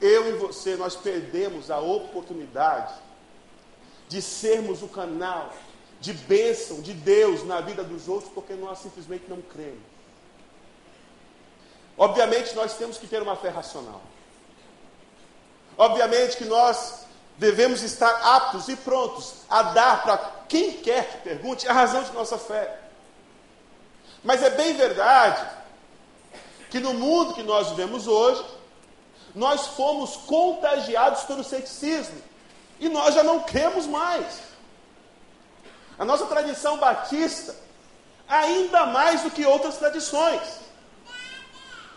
eu 0.00 0.28
e 0.28 0.38
você, 0.38 0.76
nós 0.76 0.96
perdemos 0.96 1.70
a 1.70 1.78
oportunidade 1.78 2.94
de 4.10 4.20
sermos 4.20 4.82
o 4.82 4.88
canal 4.88 5.54
de 6.00 6.12
bênção 6.12 6.80
de 6.80 6.92
Deus 6.92 7.46
na 7.46 7.60
vida 7.60 7.84
dos 7.84 8.08
outros 8.08 8.30
porque 8.34 8.54
nós 8.54 8.80
simplesmente 8.80 9.26
não 9.28 9.40
cremos. 9.40 9.78
Obviamente, 11.96 12.54
nós 12.56 12.76
temos 12.76 12.98
que 12.98 13.06
ter 13.06 13.22
uma 13.22 13.36
fé 13.36 13.50
racional. 13.50 14.02
Obviamente 15.78 16.36
que 16.36 16.44
nós 16.44 17.06
devemos 17.38 17.82
estar 17.82 18.10
aptos 18.36 18.68
e 18.68 18.74
prontos 18.74 19.34
a 19.48 19.62
dar 19.62 20.02
para 20.02 20.18
quem 20.48 20.72
quer 20.72 21.08
que 21.08 21.18
pergunte 21.18 21.68
a 21.68 21.72
razão 21.72 22.02
de 22.02 22.12
nossa 22.12 22.36
fé. 22.36 22.80
Mas 24.24 24.42
é 24.42 24.50
bem 24.50 24.74
verdade 24.74 25.48
que 26.68 26.80
no 26.80 26.94
mundo 26.94 27.34
que 27.34 27.44
nós 27.44 27.68
vivemos 27.68 28.08
hoje, 28.08 28.44
nós 29.36 29.68
fomos 29.68 30.16
contagiados 30.16 31.22
pelo 31.22 31.44
ceticismo 31.44 32.29
e 32.80 32.88
nós 32.88 33.14
já 33.14 33.22
não 33.22 33.40
cremos 33.40 33.86
mais. 33.86 34.40
A 35.98 36.04
nossa 36.04 36.26
tradição 36.26 36.78
batista, 36.78 37.54
ainda 38.26 38.86
mais 38.86 39.20
do 39.22 39.30
que 39.30 39.44
outras 39.44 39.76
tradições. 39.76 40.60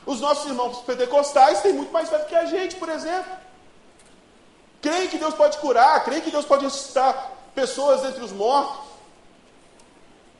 Os 0.05 0.19
nossos 0.19 0.45
irmãos 0.45 0.79
pentecostais 0.81 1.61
têm 1.61 1.73
muito 1.73 1.91
mais 1.91 2.09
fé 2.09 2.17
do 2.19 2.25
que 2.25 2.35
a 2.35 2.45
gente, 2.45 2.75
por 2.75 2.89
exemplo 2.89 3.43
creem 4.83 5.07
que 5.07 5.17
Deus 5.17 5.33
pode 5.33 5.57
curar, 5.59 6.03
creem 6.03 6.21
que 6.21 6.29
Deus 6.29 6.43
pode 6.43 6.65
ressuscitar 6.65 7.31
pessoas 7.55 8.03
entre 8.03 8.21
os 8.21 8.33
mortos. 8.33 8.83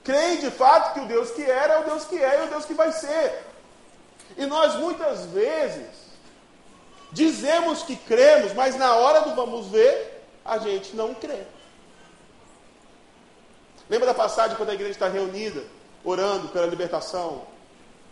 Creem 0.04 0.42
de 0.42 0.52
fato 0.52 0.94
que 0.94 1.00
o 1.00 1.06
Deus 1.06 1.32
que 1.32 1.44
era 1.44 1.76
é 1.76 1.80
o 1.80 1.86
Deus 1.86 2.04
que 2.04 2.22
é 2.22 2.42
e 2.42 2.48
o 2.48 2.50
Deus 2.50 2.66
que 2.66 2.74
vai 2.74 2.92
ser. 2.92 3.42
E 4.36 4.46
nós 4.46 4.76
muitas 4.76 5.26
vezes 5.28 5.88
dizemos 7.14 7.84
que 7.84 7.96
cremos, 7.96 8.52
mas 8.52 8.76
na 8.76 8.94
hora 8.96 9.22
do 9.22 9.34
vamos 9.34 9.68
ver, 9.68 10.13
a 10.46 10.58
gente 10.58 10.96
não 10.96 11.14
crê. 11.14 11.44
Lembra 13.90 14.08
da 14.08 14.14
passagem 14.14 14.56
quando 14.58 14.70
a 14.70 14.74
igreja 14.74 14.92
está 14.92 15.08
reunida, 15.08 15.64
orando 16.04 16.50
pela 16.50 16.66
libertação 16.66 17.46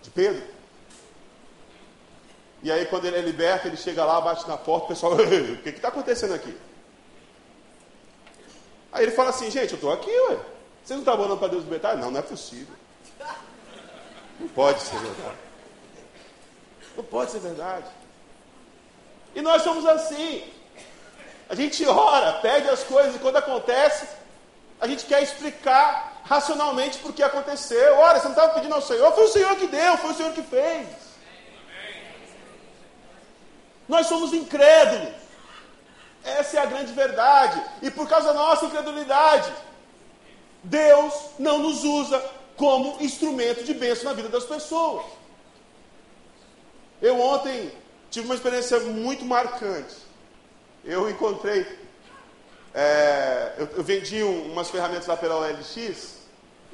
de 0.01 0.09
Pedro? 0.09 0.43
E 2.63 2.71
aí, 2.71 2.85
quando 2.85 3.05
ele 3.05 3.17
é 3.17 3.21
liberto, 3.21 3.67
ele 3.67 3.77
chega 3.77 4.05
lá, 4.05 4.21
bate 4.21 4.47
na 4.47 4.57
porta, 4.57 4.85
o 4.85 4.87
pessoal, 4.89 5.13
o 5.17 5.57
que 5.63 5.69
está 5.69 5.87
acontecendo 5.87 6.33
aqui? 6.33 6.55
Aí 8.91 9.03
ele 9.03 9.11
fala 9.11 9.29
assim, 9.29 9.49
gente, 9.49 9.71
eu 9.71 9.75
estou 9.75 9.91
aqui, 9.91 10.11
ué. 10.11 10.35
Vocês 10.83 10.97
não 10.97 10.99
estão 10.99 11.13
orando 11.13 11.37
para 11.37 11.47
Deus 11.47 11.63
libertar? 11.63 11.95
Não, 11.95 12.11
não 12.11 12.19
é 12.19 12.23
possível. 12.23 12.75
Não 14.39 14.47
pode 14.49 14.81
ser 14.81 14.97
verdade. 14.97 15.37
Não 16.97 17.03
pode 17.03 17.31
ser 17.31 17.39
verdade. 17.39 17.87
E 19.35 19.41
nós 19.41 19.61
somos 19.61 19.85
assim. 19.85 20.43
A 21.51 21.55
gente 21.55 21.85
ora, 21.85 22.31
pede 22.39 22.69
as 22.69 22.81
coisas, 22.81 23.13
e 23.13 23.19
quando 23.19 23.35
acontece, 23.35 24.07
a 24.79 24.87
gente 24.87 25.03
quer 25.03 25.21
explicar 25.21 26.21
racionalmente 26.23 26.99
por 26.99 27.11
que 27.11 27.21
aconteceu. 27.21 27.97
Ora, 27.97 28.19
você 28.21 28.23
não 28.29 28.31
estava 28.31 28.53
pedindo 28.53 28.73
ao 28.73 28.81
Senhor, 28.81 29.11
foi 29.11 29.25
o 29.25 29.33
Senhor 29.33 29.53
que 29.57 29.67
deu, 29.67 29.97
foi 29.97 30.11
o 30.11 30.13
Senhor 30.13 30.31
que 30.31 30.41
fez. 30.41 30.87
Nós 33.85 34.07
somos 34.07 34.31
incrédulos. 34.31 35.13
Essa 36.23 36.57
é 36.57 36.61
a 36.61 36.65
grande 36.65 36.93
verdade. 36.93 37.61
E 37.81 37.91
por 37.91 38.07
causa 38.07 38.27
da 38.27 38.33
nossa 38.33 38.67
incredulidade, 38.67 39.51
Deus 40.63 41.13
não 41.37 41.57
nos 41.57 41.83
usa 41.83 42.23
como 42.55 42.95
instrumento 43.03 43.65
de 43.65 43.73
bênção 43.73 44.05
na 44.05 44.13
vida 44.13 44.29
das 44.29 44.45
pessoas. 44.45 45.05
Eu 47.01 47.19
ontem 47.19 47.73
tive 48.09 48.25
uma 48.25 48.35
experiência 48.35 48.79
muito 48.79 49.25
marcante. 49.25 50.00
Eu 50.83 51.09
encontrei, 51.09 51.65
é, 52.73 53.53
eu, 53.57 53.67
eu, 53.77 53.83
vendi 53.83 54.23
um, 54.23 54.51
umas 54.51 54.69
ferramentas 54.69 55.05
lá 55.05 55.15
pela 55.15 55.35
OLX 55.35 56.21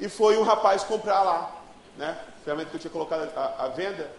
e 0.00 0.08
foi 0.08 0.38
um 0.38 0.42
rapaz 0.42 0.82
comprar 0.82 1.22
lá, 1.22 1.62
né? 1.96 2.18
Ferramenta 2.44 2.70
que 2.70 2.76
eu 2.76 2.80
tinha 2.80 2.90
colocado 2.90 3.30
à, 3.36 3.68
venda. 3.68 4.10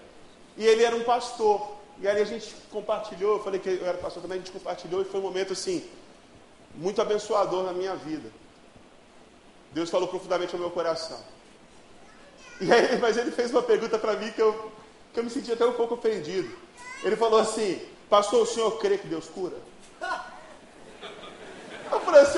E 0.56 0.66
ele 0.66 0.84
era 0.84 0.96
um 0.96 1.04
pastor. 1.04 1.78
E 2.00 2.08
aí 2.08 2.22
a 2.22 2.26
gente 2.26 2.54
compartilhou, 2.72 3.38
eu 3.38 3.44
falei 3.44 3.60
que 3.60 3.70
eu 3.70 3.86
era 3.86 3.98
pastor 3.98 4.22
também, 4.22 4.38
a 4.38 4.42
gente 4.42 4.52
compartilhou 4.52 5.02
e 5.02 5.06
foi 5.06 5.20
um 5.20 5.24
momento 5.24 5.54
assim, 5.54 5.90
muito 6.76 7.02
abençoador 7.02 7.64
na 7.64 7.74
minha 7.74 7.96
vida. 7.96 8.30
Deus 9.72 9.90
falou 9.90 10.08
profundamente 10.08 10.54
ao 10.54 10.60
meu 10.60 10.70
coração. 10.70 11.20
E 12.62 12.72
aí, 12.72 12.98
mas 13.02 13.18
ele 13.18 13.32
fez 13.32 13.52
uma 13.52 13.64
pergunta 13.64 13.98
para 13.98 14.14
mim 14.14 14.32
que 14.32 14.42
eu, 14.42 14.72
que 15.14 15.20
eu 15.20 15.24
me 15.24 15.30
senti 15.30 15.52
até 15.52 15.66
um 15.66 15.74
pouco 15.74 15.96
ofendido. 15.96 16.50
Ele 17.04 17.16
falou 17.16 17.40
assim, 17.40 17.82
pastor, 18.10 18.44
o 18.44 18.46
senhor 18.46 18.78
crê 18.78 18.98
que 18.98 19.08
Deus 19.08 19.28
cura? 19.28 19.56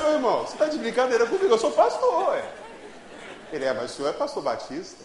Eu 0.02 0.08
falei 0.08 0.14
assim, 0.14 0.14
irmão, 0.14 0.40
você 0.44 0.52
está 0.54 0.66
de 0.66 0.78
brincadeira 0.78 1.26
comigo, 1.26 1.46
eu 1.46 1.58
sou 1.58 1.70
pastor, 1.70 2.30
ué. 2.30 2.44
Ele 3.52 3.64
é, 3.64 3.72
mas 3.72 3.92
o 3.92 3.94
senhor 3.94 4.08
é 4.08 4.12
pastor 4.12 4.42
batista? 4.42 5.04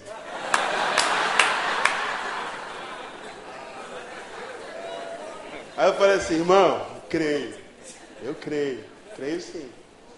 Aí 5.76 5.88
eu 5.88 5.94
falei 5.94 6.16
assim, 6.16 6.36
irmão, 6.36 6.84
creio. 7.10 7.56
Eu 8.24 8.34
creio. 8.34 8.84
Creio 9.16 9.40
sim. 9.40 9.72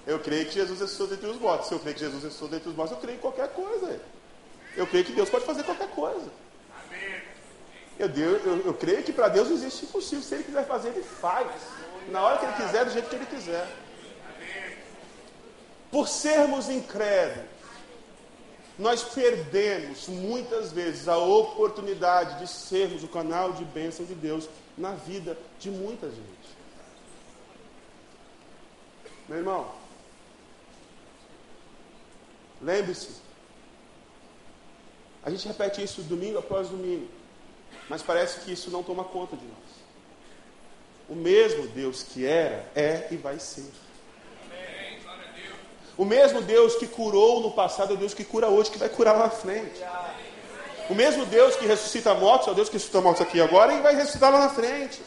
Eu 0.08 0.20
creio 0.20 0.46
que 0.46 0.54
Jesus 0.54 0.80
ressuscitou 0.80 1.08
dentre 1.08 1.28
os 1.28 1.40
mortos. 1.40 1.68
Se 1.68 1.74
eu 1.74 1.80
creio 1.80 1.96
que 1.96 2.02
Jesus 2.02 2.24
ressuscitou 2.24 2.48
dentre 2.48 2.70
os 2.70 2.76
mortos, 2.76 2.96
eu 2.96 3.02
creio 3.02 3.18
em 3.18 3.22
qualquer 3.22 3.50
coisa. 3.50 4.00
Eu 4.78 4.88
creio 4.88 5.04
que 5.04 5.12
Deus 5.12 5.30
pode 5.30 5.44
fazer 5.44 5.64
qualquer 5.64 5.90
coisa. 5.90 6.30
Eu, 7.98 8.08
Deus, 8.08 8.46
eu, 8.46 8.66
eu 8.68 8.74
creio 8.74 9.04
que 9.04 9.12
para 9.12 9.28
Deus 9.28 9.50
não 9.50 9.58
existe 9.58 9.84
impossível. 9.84 10.24
Se 10.24 10.36
Ele 10.36 10.44
quiser 10.46 10.66
fazer, 10.66 10.90
Ele 10.90 11.04
faz. 11.04 11.52
Na 12.10 12.22
hora 12.22 12.38
que 12.38 12.46
Ele 12.46 12.54
quiser, 12.54 12.86
do 12.86 12.92
jeito 12.92 13.10
que 13.10 13.16
Ele 13.16 13.26
quiser. 13.26 13.68
Por 15.92 16.08
sermos 16.08 16.70
incrédulos, 16.70 17.50
nós 18.78 19.04
perdemos 19.04 20.08
muitas 20.08 20.72
vezes 20.72 21.08
a 21.08 21.18
oportunidade 21.18 22.40
de 22.40 22.48
sermos 22.48 23.04
o 23.04 23.08
canal 23.08 23.52
de 23.52 23.66
bênção 23.66 24.06
de 24.06 24.16
Deus 24.16 24.48
na 24.78 24.94
vida 24.94 25.38
de 25.60 25.70
muita 25.70 26.10
gente. 26.10 26.30
Meu 29.28 29.40
irmão, 29.40 29.70
lembre-se, 32.62 33.22
a 35.22 35.30
gente 35.30 35.48
repete 35.48 35.84
isso 35.84 36.02
domingo 36.04 36.38
após 36.38 36.70
domingo, 36.70 37.10
mas 37.90 38.02
parece 38.02 38.40
que 38.40 38.54
isso 38.54 38.72
não 38.72 38.82
toma 38.82 39.04
conta 39.04 39.36
de 39.36 39.46
nós. 39.46 39.80
O 41.10 41.16
mesmo 41.16 41.68
Deus 41.68 42.02
que 42.02 42.26
era, 42.26 42.72
é 42.74 43.08
e 43.12 43.18
vai 43.18 43.40
ser. 43.40 43.70
O 46.00 46.06
mesmo 46.06 46.42
Deus 46.42 46.76
que 46.76 46.88
curou 46.88 47.42
no 47.42 47.52
passado 47.52 47.92
é 47.92 47.94
o 47.94 47.98
Deus 47.98 48.14
que 48.14 48.24
cura 48.24 48.48
hoje, 48.48 48.72
que 48.72 48.78
vai 48.78 48.88
curar 48.88 49.18
lá 49.18 49.26
na 49.26 49.30
frente. 49.30 49.84
O 50.90 50.96
mesmo 50.96 51.26
Deus 51.26 51.58
que 51.58 51.66
ressuscita 51.66 52.14
mortos 52.14 52.48
é 52.48 52.52
o 52.52 52.54
Deus 52.54 52.70
que 52.70 52.76
ressuscita 52.76 53.02
mortos 53.02 53.22
aqui 53.22 53.42
agora 53.42 53.74
e 53.74 53.82
vai 53.82 53.94
ressuscitar 53.94 54.32
lá 54.32 54.40
na 54.40 54.50
frente. 54.50 55.02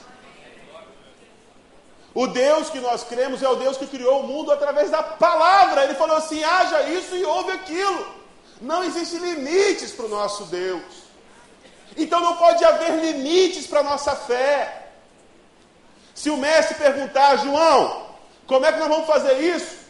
O 2.12 2.26
Deus 2.26 2.68
que 2.68 2.78
nós 2.78 3.05
cremos 3.05 3.42
é 3.42 3.48
o 3.48 3.55
Deus 3.55 3.78
que 3.78 3.87
criou 3.87 4.20
o 4.20 4.26
mundo 4.26 4.52
através 4.52 4.90
da 4.90 5.02
palavra. 5.02 5.85
Ele 5.85 5.94
falou 5.94 6.14
assim: 6.14 6.44
haja 6.44 6.83
isso 6.83 7.16
e 7.16 7.24
ouve 7.24 7.52
aquilo. 7.52 8.07
Não 8.61 8.85
existem 8.85 9.18
limites 9.18 9.92
para 9.92 10.05
o 10.05 10.11
nosso 10.11 10.44
Deus. 10.44 10.83
Então 11.96 12.20
não 12.20 12.37
pode 12.37 12.62
haver 12.66 13.02
limites 13.02 13.66
para 13.66 13.81
a 13.81 13.83
nossa 13.92 14.14
fé. 14.14 14.90
Se 16.14 16.28
o 16.28 16.37
mestre 16.37 16.74
perguntar, 16.74 17.37
João, 17.37 18.09
como 18.46 18.66
é 18.66 18.72
que 18.74 18.78
nós 18.78 18.88
vamos 18.88 19.07
fazer 19.07 19.40
isso? 19.40 19.82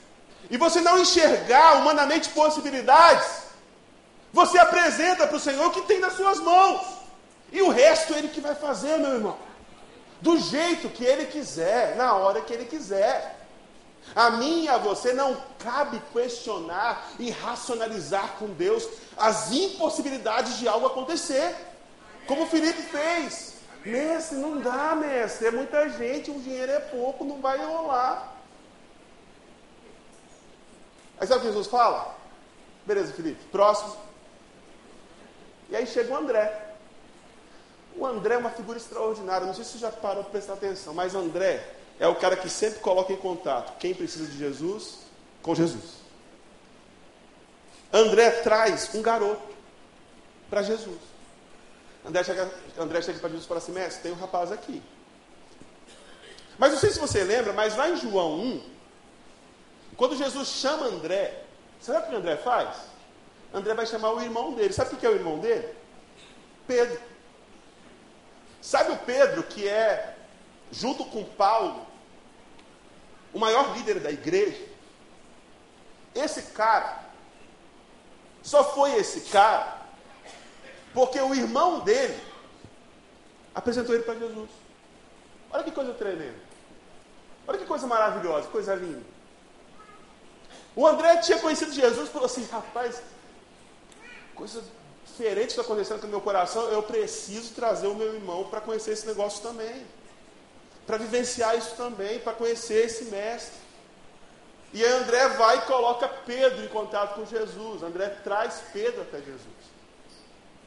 E 0.53 0.59
você 0.59 0.83
não 0.83 0.99
enxergar 0.99 1.79
humanamente 1.79 2.29
possibilidades, 2.29 3.27
você 4.35 4.59
apresenta 4.59 5.27
para 5.27 5.39
o 5.39 5.41
Senhor 5.41 5.67
o 5.67 5.71
que 5.71 5.81
tem 5.91 5.99
nas 5.99 6.13
suas 6.13 6.39
mãos. 6.41 6.83
E 7.51 7.63
o 7.63 7.71
resto 7.71 8.13
Ele 8.13 8.29
que 8.29 8.41
vai 8.41 8.55
fazer, 8.55 8.99
meu 8.99 9.15
irmão. 9.15 9.39
do 10.21 10.39
jeito 10.39 10.91
que 10.91 11.05
Ele 11.05 11.25
quiser, 11.25 11.97
na 11.97 12.15
hora 12.15 12.43
que 12.43 12.53
Ele 12.53 12.67
quiser. 12.67 13.17
A 14.15 14.31
mim 14.31 14.65
e 14.65 14.69
a 14.69 14.77
você 14.77 15.15
não 15.15 15.37
cabe 15.59 16.01
questionar 16.13 17.09
e 17.19 17.31
racionalizar 17.31 18.35
com 18.39 18.47
Deus 18.49 18.87
as 19.17 19.51
impossibilidades 19.53 20.59
de 20.59 20.69
algo 20.69 20.87
acontecer, 20.87 21.57
como 22.27 22.43
o 22.43 22.47
Felipe 22.47 22.83
fez. 22.83 23.55
Mestre, 23.85 24.37
não 24.37 24.61
dá, 24.61 24.95
mestre, 24.95 25.47
é 25.49 25.51
muita 25.51 25.89
gente, 25.89 26.31
o 26.31 26.41
dinheiro 26.41 26.71
é 26.71 26.79
pouco, 26.79 27.25
não 27.25 27.41
vai 27.41 27.59
rolar. 27.59 28.42
Aí 31.23 31.29
sabe 31.29 31.39
o 31.39 31.43
que 31.43 31.49
Jesus 31.51 31.69
fala? 31.69 32.17
Beleza, 32.85 33.13
Felipe, 33.13 33.41
próximo. 33.53 33.97
E 35.71 35.77
aí 35.77 35.87
chega 35.87 36.13
o 36.13 36.17
André. 36.17 36.75
O 37.97 38.05
André 38.05 38.35
é 38.35 38.39
uma 38.39 38.51
figura 38.51 38.77
extraordinária. 38.77 39.47
Não 39.47 39.55
sei 39.55 39.63
se 39.63 39.71
você 39.71 39.79
já 39.79 39.93
parou 39.93 40.25
para 40.25 40.33
prestar 40.33 40.55
atenção, 40.55 40.93
mas 40.93 41.15
André 41.15 41.65
é 42.01 42.09
o 42.09 42.17
cara 42.17 42.37
que 42.37 42.51
sempre 42.51 42.81
coloca 42.81 43.13
em 43.13 43.17
contato 43.17 43.79
quem 43.79 43.95
precisa 43.95 44.27
de 44.27 44.37
Jesus 44.37 44.99
com 45.41 45.55
Jesus. 45.55 46.03
André 47.93 48.29
traz 48.43 48.93
um 48.93 49.01
garoto 49.01 49.55
para 50.51 50.65
Jesus. 50.65 50.99
André 52.05 52.25
chega, 52.25 52.53
André 52.77 53.01
chega 53.01 53.21
para 53.21 53.29
Jesus 53.29 53.45
e 53.45 53.49
fala 53.49 53.59
assim: 53.59 53.71
Mestre, 53.71 54.03
tem 54.03 54.11
um 54.11 54.17
rapaz 54.17 54.51
aqui. 54.51 54.83
Mas 56.59 56.73
não 56.73 56.81
sei 56.81 56.91
se 56.91 56.99
você 56.99 57.23
lembra, 57.23 57.53
mas 57.53 57.77
lá 57.77 57.89
em 57.89 57.97
João 57.97 58.41
1, 58.41 58.72
quando 59.97 60.17
Jesus 60.17 60.49
chama 60.49 60.87
André, 60.87 61.45
sabe 61.81 62.07
o 62.07 62.11
que 62.11 62.17
André 62.17 62.37
faz? 62.37 62.93
André 63.53 63.75
vai 63.75 63.87
chamar 63.87 64.13
o 64.13 64.21
irmão 64.21 64.55
dele. 64.55 64.73
Sabe 64.73 64.95
o 64.95 64.99
que 64.99 65.07
é 65.07 65.11
o 65.11 65.15
irmão 65.15 65.39
dele? 65.39 65.69
Pedro. 66.67 67.01
Sabe 68.61 68.93
o 68.93 68.97
Pedro, 68.99 69.43
que 69.43 69.69
é, 69.69 70.17
junto 70.71 71.05
com 71.05 71.25
Paulo, 71.25 71.87
o 73.33 73.39
maior 73.39 73.77
líder 73.77 74.01
da 74.01 74.11
igreja? 74.11 74.65
Esse 76.15 76.43
cara, 76.53 77.05
só 78.43 78.63
foi 78.73 78.95
esse 78.95 79.33
cara, 79.33 79.79
porque 80.95 81.21
o 81.21 81.35
irmão 81.35 81.81
dele 81.81 82.19
apresentou 83.55 83.95
ele 83.95 84.05
para 84.05 84.15
Jesus. 84.15 84.51
Olha 85.51 85.65
que 85.65 85.71
coisa 85.71 85.93
tremenda. 85.93 86.41
Olha 87.47 87.59
que 87.59 87.67
coisa 87.67 87.87
maravilhosa, 87.87 88.49
coisa 88.49 88.75
linda. 88.75 89.03
O 90.75 90.87
André 90.87 91.19
tinha 91.19 91.39
conhecido 91.39 91.73
Jesus 91.73 92.09
e 92.09 92.13
falou 92.13 92.27
assim: 92.27 92.47
rapaz, 92.47 93.03
coisa 94.35 94.63
diferente 95.05 95.51
está 95.51 95.63
acontecendo 95.63 96.01
com 96.01 96.07
o 96.07 96.11
meu 96.11 96.21
coração, 96.21 96.63
eu 96.69 96.83
preciso 96.83 97.53
trazer 97.55 97.87
o 97.87 97.95
meu 97.95 98.15
irmão 98.15 98.45
para 98.45 98.61
conhecer 98.61 98.93
esse 98.93 99.07
negócio 99.07 99.43
também. 99.43 99.87
Para 100.87 100.97
vivenciar 100.97 101.57
isso 101.57 101.77
também, 101.77 102.19
para 102.19 102.33
conhecer 102.33 102.87
esse 102.87 103.05
mestre. 103.05 103.61
E 104.73 104.83
André 104.85 105.29
vai 105.29 105.59
e 105.59 105.63
coloca 105.63 106.09
Pedro 106.09 106.65
em 106.65 106.69
contato 106.69 107.15
com 107.15 107.27
Jesus. 107.27 107.83
André 107.83 108.09
traz 108.25 108.63
Pedro 108.73 109.03
até 109.03 109.19
Jesus. 109.19 109.63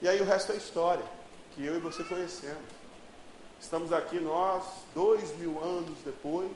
E 0.01 0.07
aí 0.07 0.21
o 0.21 0.25
resto 0.25 0.51
é 0.51 0.55
história, 0.55 1.03
que 1.53 1.65
eu 1.65 1.75
e 1.75 1.79
você 1.79 2.03
conhecemos. 2.03 2.63
Estamos 3.59 3.91
aqui 3.91 4.19
nós, 4.19 4.63
dois 4.93 5.35
mil 5.37 5.59
anos 5.61 5.97
depois, 6.05 6.51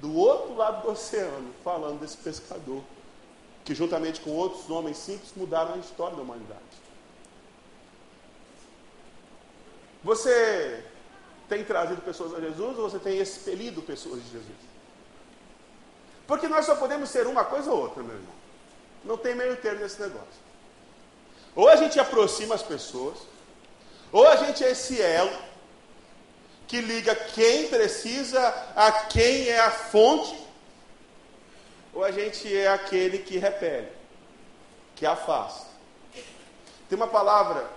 do 0.00 0.14
outro 0.16 0.54
lado 0.56 0.82
do 0.82 0.90
oceano, 0.90 1.52
falando 1.62 2.00
desse 2.00 2.16
pescador, 2.16 2.82
que 3.64 3.74
juntamente 3.74 4.20
com 4.20 4.30
outros 4.30 4.68
homens 4.70 4.96
simples 4.96 5.32
mudaram 5.36 5.74
a 5.74 5.78
história 5.78 6.16
da 6.16 6.22
humanidade. 6.22 6.60
Você 10.02 10.84
tem 11.48 11.64
trazido 11.64 12.02
pessoas 12.02 12.34
a 12.34 12.40
Jesus 12.40 12.78
ou 12.78 12.90
você 12.90 12.98
tem 12.98 13.18
expelido 13.18 13.82
pessoas 13.82 14.22
de 14.24 14.30
Jesus? 14.30 14.72
Porque 16.26 16.48
nós 16.48 16.66
só 16.66 16.74
podemos 16.76 17.10
ser 17.10 17.26
uma 17.26 17.44
coisa 17.44 17.70
ou 17.70 17.82
outra, 17.82 18.02
meu 18.02 18.14
irmão. 18.14 18.34
Não 19.04 19.16
tem 19.16 19.34
meio 19.34 19.56
termo 19.56 19.80
nesse 19.80 20.00
negócio. 20.00 20.42
Ou 21.54 21.68
a 21.68 21.76
gente 21.76 22.00
aproxima 22.00 22.54
as 22.54 22.62
pessoas, 22.62 23.18
ou 24.10 24.26
a 24.26 24.36
gente 24.36 24.64
é 24.64 24.70
esse 24.70 25.00
elo 25.00 25.51
que 26.72 26.80
liga 26.80 27.14
quem 27.14 27.68
precisa 27.68 28.48
a 28.74 28.90
quem 28.90 29.46
é 29.46 29.60
a 29.60 29.70
fonte, 29.70 30.34
ou 31.92 32.02
a 32.02 32.10
gente 32.10 32.56
é 32.56 32.66
aquele 32.66 33.18
que 33.18 33.36
repele, 33.36 33.92
que 34.96 35.04
afasta. 35.04 35.66
Tem 36.88 36.96
uma 36.96 37.08
palavra 37.08 37.68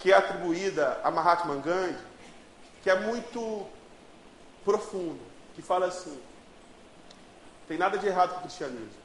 que 0.00 0.12
é 0.12 0.16
atribuída 0.16 1.00
a 1.04 1.12
Mahatma 1.12 1.54
Gandhi, 1.58 1.96
que 2.82 2.90
é 2.90 2.98
muito 2.98 3.64
profunda, 4.64 5.22
que 5.54 5.62
fala 5.62 5.86
assim: 5.86 6.20
tem 7.68 7.78
nada 7.78 7.98
de 7.98 8.08
errado 8.08 8.30
com 8.30 8.38
o 8.38 8.42
cristianismo. 8.42 8.98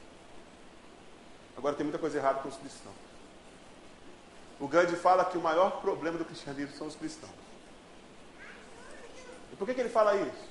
Agora 1.56 1.76
tem 1.76 1.84
muita 1.84 2.00
coisa 2.00 2.18
errada 2.18 2.40
com 2.40 2.48
os 2.48 2.56
cristãos. 2.56 2.96
O 4.58 4.66
Gandhi 4.66 4.96
fala 4.96 5.24
que 5.24 5.38
o 5.38 5.40
maior 5.40 5.80
problema 5.82 6.18
do 6.18 6.24
cristianismo 6.24 6.76
são 6.76 6.88
os 6.88 6.96
cristãos. 6.96 7.53
E 9.54 9.56
por 9.56 9.68
que, 9.68 9.74
que 9.74 9.82
ele 9.82 9.88
fala 9.88 10.16
isso? 10.16 10.48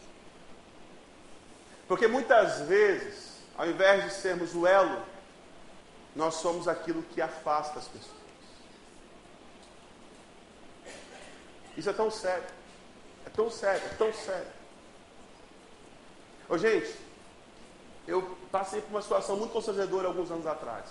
Porque 1.89 2.07
muitas 2.07 2.61
vezes, 2.61 3.41
ao 3.57 3.67
invés 3.67 4.05
de 4.05 4.13
sermos 4.13 4.55
o 4.55 4.65
elo, 4.65 5.03
nós 6.15 6.35
somos 6.35 6.69
aquilo 6.69 7.03
que 7.03 7.21
afasta 7.21 7.79
as 7.79 7.87
pessoas. 7.89 8.23
Isso 11.75 11.89
é 11.89 11.91
tão 11.91 12.09
sério. 12.09 12.45
É 13.25 13.29
tão 13.29 13.51
sério, 13.51 13.85
é 13.85 13.93
tão 13.95 14.13
sério. 14.13 14.47
Ô, 16.47 16.57
gente, 16.57 16.95
eu 18.07 18.37
passei 18.53 18.81
por 18.81 18.91
uma 18.91 19.01
situação 19.01 19.35
muito 19.35 19.51
constrangedora 19.51 20.07
alguns 20.07 20.31
anos 20.31 20.47
atrás. 20.47 20.85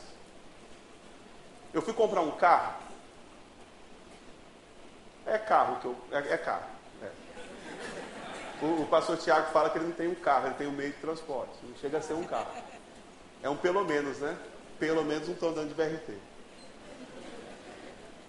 Eu 1.72 1.80
fui 1.80 1.94
comprar 1.94 2.20
um 2.20 2.32
carro. 2.32 2.74
É 5.24 5.38
carro 5.38 5.80
que 5.80 5.86
eu. 5.86 5.96
É, 6.10 6.34
é 6.34 6.36
carro. 6.36 6.81
O, 8.62 8.82
o, 8.82 8.86
pastor 8.86 9.16
Tiago 9.18 9.50
fala 9.50 9.68
que 9.70 9.78
ele 9.78 9.86
não 9.86 9.92
tem 9.92 10.06
um 10.06 10.14
carro, 10.14 10.46
ele 10.46 10.54
tem 10.54 10.68
um 10.68 10.72
meio 10.72 10.92
de 10.92 10.98
transporte. 10.98 11.52
Não 11.64 11.76
chega 11.78 11.98
a 11.98 12.00
ser 12.00 12.14
um 12.14 12.22
carro. 12.22 12.46
É 13.42 13.50
um 13.50 13.56
pelo 13.56 13.84
menos, 13.84 14.18
né? 14.18 14.38
Pelo 14.78 15.04
menos 15.04 15.26
não 15.26 15.34
estou 15.34 15.52
de 15.52 15.74
BRT. 15.74 16.16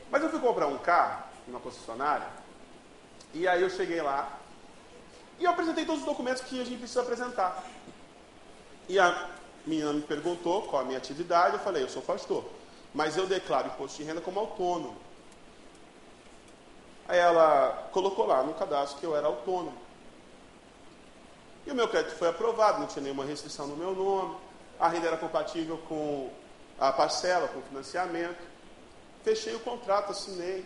Mas 0.10 0.24
eu 0.24 0.30
fui 0.30 0.39
comprar 0.39 0.67
um 0.67 0.78
carro, 0.80 1.24
numa 1.48 1.60
concessionária, 1.60 2.28
e 3.32 3.48
aí 3.48 3.62
eu 3.62 3.69
cheguei 3.69 4.02
lá 4.02 4.39
e 5.39 5.43
eu 5.43 5.52
apresentei 5.52 5.86
todos 5.86 6.02
os 6.02 6.08
documentos 6.08 6.41
que 6.41 6.60
a 6.60 6.63
gente 6.63 6.80
precisa 6.80 7.02
apresentar. 7.02 7.63
E 8.88 9.00
a 9.00 9.30
menina 9.65 9.93
me 9.93 10.02
perguntou 10.02 10.63
qual 10.63 10.82
a 10.82 10.86
minha 10.86 10.98
atividade, 10.98 11.54
eu 11.54 11.60
falei, 11.60 11.84
eu 11.84 11.89
sou 11.89 12.02
pastor, 12.02 12.43
mas 12.93 13.17
eu 13.17 13.28
declaro 13.28 13.67
imposto 13.67 13.98
de 13.98 14.04
renda 14.04 14.22
como 14.22 14.39
autônomo. 14.39 14.98
Aí 17.08 17.19
ela 17.19 17.89
colocou 17.91 18.26
lá 18.26 18.43
no 18.43 18.54
cadastro 18.54 19.00
que 19.00 19.06
eu 19.06 19.15
era 19.15 19.28
autônomo. 19.28 19.83
E 21.65 21.71
o 21.71 21.76
meu 21.76 21.88
crédito 21.88 22.15
foi 22.15 22.28
aprovado, 22.30 22.80
não 22.80 22.88
tinha 22.88 23.04
nenhuma 23.04 23.26
restrição 23.26 23.67
no 23.67 23.78
meu 23.78 23.93
nome, 23.95 24.36
a 24.80 24.88
renda 24.88 25.08
era 25.08 25.17
compatível 25.17 25.78
com 25.88 26.32
a 26.80 26.91
parcela, 26.91 27.47
com 27.47 27.60
o 27.60 27.63
financiamento. 27.63 28.41
Fechei 29.23 29.56
o 29.56 29.60
contrato, 29.60 30.12
assinei, 30.12 30.65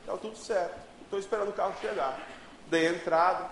estava 0.00 0.18
tudo 0.18 0.36
certo. 0.36 0.78
Estou 1.02 1.18
esperando 1.18 1.50
o 1.50 1.52
carro 1.52 1.74
chegar. 1.80 2.18
Dei 2.68 2.86
a 2.86 2.90
entrada. 2.92 3.50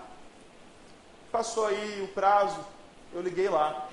Passou 1.31 1.67
aí 1.67 2.01
o 2.01 2.07
prazo. 2.09 2.59
Eu 3.13 3.21
liguei 3.21 3.49
lá. 3.49 3.87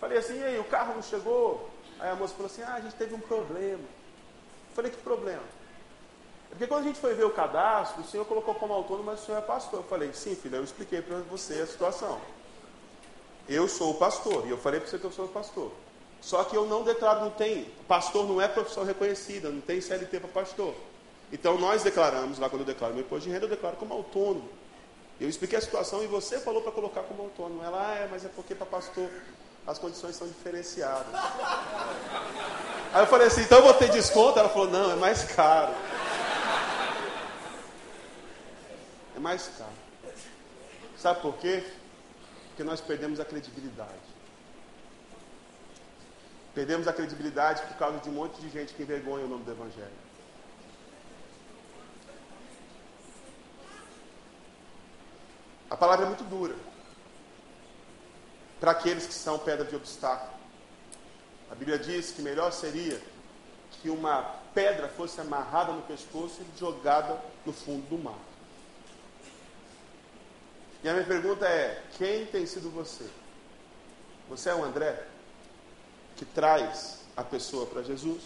Falei 0.00 0.18
assim, 0.18 0.38
e 0.38 0.44
aí, 0.44 0.58
o 0.58 0.64
carro 0.64 0.94
não 0.94 1.02
chegou? 1.02 1.70
Aí 1.98 2.10
a 2.10 2.14
moça 2.14 2.34
falou 2.34 2.46
assim, 2.46 2.62
ah, 2.62 2.74
a 2.74 2.80
gente 2.80 2.94
teve 2.96 3.14
um 3.14 3.20
problema. 3.20 3.82
Falei, 4.74 4.90
que 4.90 4.98
problema? 4.98 5.42
Porque 6.56 6.68
quando 6.68 6.84
a 6.84 6.86
gente 6.86 6.98
foi 6.98 7.12
ver 7.12 7.24
o 7.24 7.30
cadastro, 7.30 8.00
o 8.00 8.06
senhor 8.06 8.24
colocou 8.24 8.54
como 8.54 8.72
autônomo, 8.72 9.04
mas 9.04 9.20
o 9.20 9.26
senhor 9.26 9.36
é 9.36 9.42
pastor. 9.42 9.80
Eu 9.80 9.84
falei, 9.84 10.10
sim, 10.14 10.34
filha, 10.34 10.56
eu 10.56 10.64
expliquei 10.64 11.02
para 11.02 11.18
você 11.18 11.60
a 11.60 11.66
situação. 11.66 12.18
Eu 13.46 13.68
sou 13.68 13.90
o 13.90 13.94
pastor, 13.94 14.46
e 14.46 14.50
eu 14.50 14.56
falei 14.56 14.80
para 14.80 14.88
você 14.88 14.98
que 14.98 15.04
eu 15.04 15.12
sou 15.12 15.26
o 15.26 15.28
pastor. 15.28 15.70
Só 16.18 16.42
que 16.44 16.56
eu 16.56 16.64
não 16.64 16.82
declaro, 16.82 17.20
não 17.20 17.30
tem, 17.30 17.70
pastor 17.86 18.26
não 18.26 18.40
é 18.40 18.48
profissão 18.48 18.84
reconhecida, 18.84 19.50
não 19.50 19.60
tem 19.60 19.82
CLT 19.82 20.18
para 20.18 20.30
pastor. 20.30 20.74
Então 21.30 21.58
nós 21.58 21.82
declaramos, 21.82 22.38
lá 22.38 22.48
quando 22.48 22.62
eu 22.62 22.66
declaro 22.66 22.94
meu 22.94 23.04
imposto 23.04 23.28
de 23.28 23.34
renda, 23.34 23.44
eu 23.44 23.50
declaro 23.50 23.76
como 23.76 23.92
autônomo. 23.92 24.48
Eu 25.20 25.28
expliquei 25.28 25.58
a 25.58 25.60
situação 25.60 26.02
e 26.02 26.06
você 26.06 26.40
falou 26.40 26.62
para 26.62 26.72
colocar 26.72 27.02
como 27.02 27.24
autônomo. 27.24 27.62
Ela, 27.62 27.86
ah, 27.86 27.94
é, 27.96 28.08
mas 28.10 28.24
é 28.24 28.30
porque 28.34 28.54
para 28.54 28.64
pastor 28.64 29.10
as 29.66 29.78
condições 29.78 30.16
são 30.16 30.26
diferenciadas. 30.26 31.12
Aí 32.94 33.02
eu 33.02 33.06
falei 33.06 33.26
assim, 33.26 33.42
então 33.42 33.58
eu 33.58 33.64
vou 33.64 33.74
ter 33.74 33.90
desconto? 33.90 34.38
Ela 34.38 34.48
falou, 34.48 34.70
não, 34.70 34.90
é 34.92 34.96
mais 34.96 35.22
caro. 35.24 35.74
É 39.16 39.18
mais 39.18 39.48
caro. 39.56 39.72
Sabe 40.98 41.22
por 41.22 41.38
quê? 41.38 41.64
Porque 42.48 42.62
nós 42.62 42.82
perdemos 42.82 43.18
a 43.18 43.24
credibilidade. 43.24 43.90
Perdemos 46.54 46.86
a 46.86 46.92
credibilidade 46.92 47.62
por 47.62 47.76
causa 47.78 47.98
de 47.98 48.10
um 48.10 48.12
monte 48.12 48.38
de 48.42 48.50
gente 48.50 48.74
que 48.74 48.82
envergonha 48.82 49.24
o 49.24 49.28
nome 49.28 49.44
do 49.44 49.50
Evangelho. 49.50 50.06
A 55.70 55.76
palavra 55.76 56.04
é 56.04 56.08
muito 56.08 56.24
dura 56.24 56.54
para 58.60 58.72
aqueles 58.72 59.06
que 59.06 59.14
são 59.14 59.38
pedra 59.38 59.64
de 59.64 59.74
obstáculo. 59.74 60.36
A 61.50 61.54
Bíblia 61.54 61.78
diz 61.78 62.10
que 62.10 62.20
melhor 62.20 62.52
seria 62.52 63.00
que 63.80 63.88
uma 63.88 64.22
pedra 64.54 64.88
fosse 64.88 65.20
amarrada 65.20 65.72
no 65.72 65.82
pescoço 65.82 66.42
e 66.42 66.58
jogada 66.58 67.18
no 67.44 67.52
fundo 67.52 67.86
do 67.88 67.98
mar. 67.98 68.35
E 70.86 70.88
a 70.88 70.92
minha 70.92 71.04
pergunta 71.04 71.44
é: 71.44 71.82
quem 71.98 72.26
tem 72.26 72.46
sido 72.46 72.70
você? 72.70 73.04
Você 74.28 74.50
é 74.50 74.54
o 74.54 74.62
André 74.62 75.04
que 76.14 76.24
traz 76.24 77.00
a 77.16 77.24
pessoa 77.24 77.66
para 77.66 77.82
Jesus? 77.82 78.22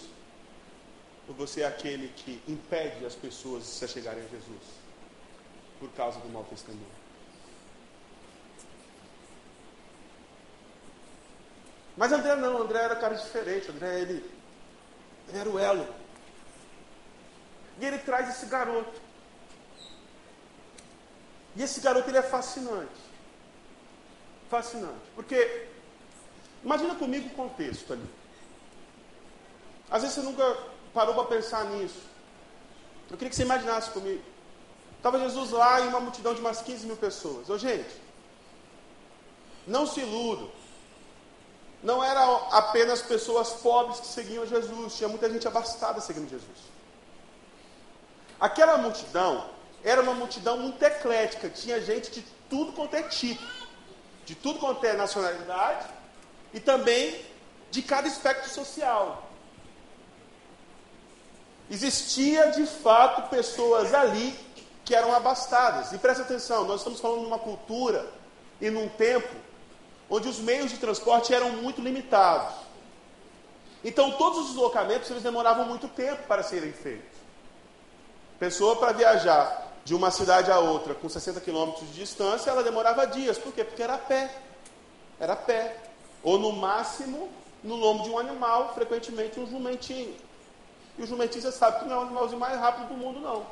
Ou 1.26 1.34
você 1.34 1.62
é 1.62 1.66
aquele 1.66 2.08
que 2.08 2.42
impede 2.46 3.06
as 3.06 3.14
pessoas 3.14 3.62
de 3.62 3.70
se 3.70 3.88
chegarem 3.88 4.22
a 4.22 4.28
Jesus 4.28 4.60
por 5.78 5.88
causa 5.92 6.20
do 6.20 6.28
mau 6.28 6.44
testemunho? 6.44 6.84
Mas 11.96 12.12
André 12.12 12.36
não, 12.36 12.60
André 12.60 12.78
era 12.78 12.96
cara 12.96 13.14
diferente, 13.14 13.70
André 13.70 14.00
ele, 14.00 14.30
ele 15.30 15.38
era 15.38 15.48
o 15.48 15.58
elo. 15.58 15.88
E 17.80 17.86
ele 17.86 18.00
traz 18.00 18.28
esse 18.28 18.44
garoto. 18.44 19.00
E 21.56 21.62
esse 21.62 21.80
garoto 21.80 22.08
ele 22.08 22.18
é 22.18 22.22
fascinante. 22.22 23.00
Fascinante. 24.48 25.10
Porque, 25.14 25.68
imagina 26.64 26.94
comigo 26.94 27.28
o 27.28 27.34
contexto 27.34 27.92
ali. 27.92 28.08
Às 29.90 30.02
vezes 30.02 30.16
você 30.16 30.22
nunca 30.22 30.56
parou 30.94 31.14
para 31.14 31.24
pensar 31.24 31.64
nisso. 31.64 32.00
Eu 33.10 33.16
queria 33.16 33.30
que 33.30 33.36
você 33.36 33.42
imaginasse 33.42 33.90
comigo. 33.90 34.22
Estava 34.96 35.18
Jesus 35.18 35.50
lá 35.50 35.80
em 35.80 35.88
uma 35.88 36.00
multidão 36.00 36.34
de 36.34 36.40
umas 36.40 36.60
15 36.62 36.86
mil 36.86 36.96
pessoas. 36.96 37.48
Ô 37.48 37.58
gente, 37.58 38.00
não 39.66 39.86
se 39.86 40.00
iludam. 40.00 40.50
Não 41.82 42.04
eram 42.04 42.52
apenas 42.52 43.00
pessoas 43.00 43.50
pobres 43.54 44.00
que 44.00 44.06
seguiam 44.06 44.46
Jesus, 44.46 44.96
tinha 44.96 45.08
muita 45.08 45.30
gente 45.30 45.48
abastada 45.48 46.00
seguindo 46.00 46.28
Jesus. 46.28 46.58
Aquela 48.38 48.76
multidão 48.76 49.48
era 49.82 50.00
uma 50.02 50.14
multidão 50.14 50.58
muito 50.58 50.82
eclética, 50.82 51.48
tinha 51.48 51.80
gente 51.80 52.10
de 52.10 52.24
tudo 52.48 52.72
quanto 52.72 52.94
é 52.94 53.02
tipo, 53.02 53.42
de 54.24 54.34
tudo 54.34 54.58
quanto 54.58 54.84
é 54.84 54.92
nacionalidade 54.92 55.88
e 56.52 56.60
também 56.60 57.24
de 57.70 57.82
cada 57.82 58.06
espectro 58.08 58.50
social. 58.50 59.30
Existia 61.70 62.50
de 62.50 62.66
fato 62.66 63.30
pessoas 63.30 63.94
ali 63.94 64.36
que 64.84 64.94
eram 64.94 65.14
abastadas. 65.14 65.92
E 65.92 65.98
presta 65.98 66.24
atenção, 66.24 66.64
nós 66.64 66.80
estamos 66.80 66.98
falando 66.98 67.20
de 67.20 67.26
uma 67.26 67.38
cultura 67.38 68.12
e 68.60 68.68
num 68.70 68.88
tempo 68.88 69.32
onde 70.10 70.28
os 70.28 70.40
meios 70.40 70.72
de 70.72 70.78
transporte 70.78 71.32
eram 71.32 71.50
muito 71.50 71.80
limitados. 71.80 72.56
Então 73.84 74.10
todos 74.12 74.40
os 74.40 74.46
deslocamentos 74.48 75.08
eles 75.10 75.22
demoravam 75.22 75.64
muito 75.64 75.86
tempo 75.86 76.24
para 76.24 76.42
serem 76.42 76.72
feitos. 76.72 77.18
Pessoa 78.38 78.76
para 78.76 78.92
viajar 78.92 79.69
de 79.90 79.94
uma 79.96 80.12
cidade 80.12 80.52
a 80.52 80.60
outra 80.60 80.94
com 80.94 81.08
60 81.08 81.40
quilômetros 81.40 81.84
de 81.88 81.94
distância, 81.94 82.48
ela 82.48 82.62
demorava 82.62 83.04
dias. 83.08 83.36
Por 83.36 83.52
quê? 83.52 83.64
Porque 83.64 83.82
era 83.82 83.94
a 83.94 83.98
pé. 83.98 84.32
Era 85.18 85.32
a 85.32 85.36
pé. 85.36 85.78
Ou 86.22 86.38
no 86.38 86.52
máximo, 86.52 87.28
no 87.60 87.74
lombo 87.74 88.04
de 88.04 88.10
um 88.10 88.16
animal, 88.16 88.72
frequentemente 88.72 89.40
um 89.40 89.50
jumentinho. 89.50 90.14
E 90.96 91.02
o 91.02 91.06
jumentinho 91.08 91.42
você 91.42 91.50
sabe 91.50 91.80
que 91.80 91.86
não 91.86 91.96
é 91.96 91.98
o 91.98 92.02
animalzinho 92.02 92.38
mais 92.38 92.56
rápido 92.60 92.86
do 92.86 92.94
mundo, 92.94 93.18
não. 93.18 93.44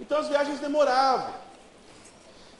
Então 0.00 0.18
as 0.18 0.26
viagens 0.26 0.58
demoravam. 0.58 1.32